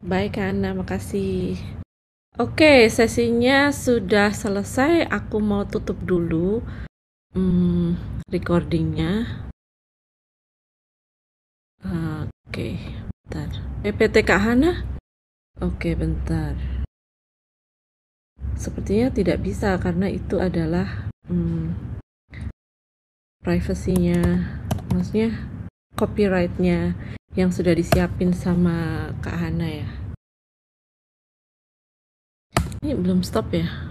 [0.00, 1.60] Bye Kak Hana, makasih.
[2.40, 5.06] Oke, sesinya sudah selesai.
[5.12, 6.64] Aku mau tutup dulu
[7.36, 7.94] hmm,
[8.32, 9.28] recordingnya.
[12.48, 12.80] Oke,
[13.28, 13.50] bentar.
[13.86, 14.97] PPT Kak Hana?
[15.58, 16.54] Oke, bentar.
[18.54, 21.74] Sepertinya tidak bisa karena itu adalah hmm,
[23.42, 24.22] privasinya,
[24.94, 25.34] maksudnya
[25.98, 26.94] copyrightnya
[27.34, 29.90] yang sudah disiapin sama Kak Hana ya.
[32.78, 33.87] Ini belum stop ya?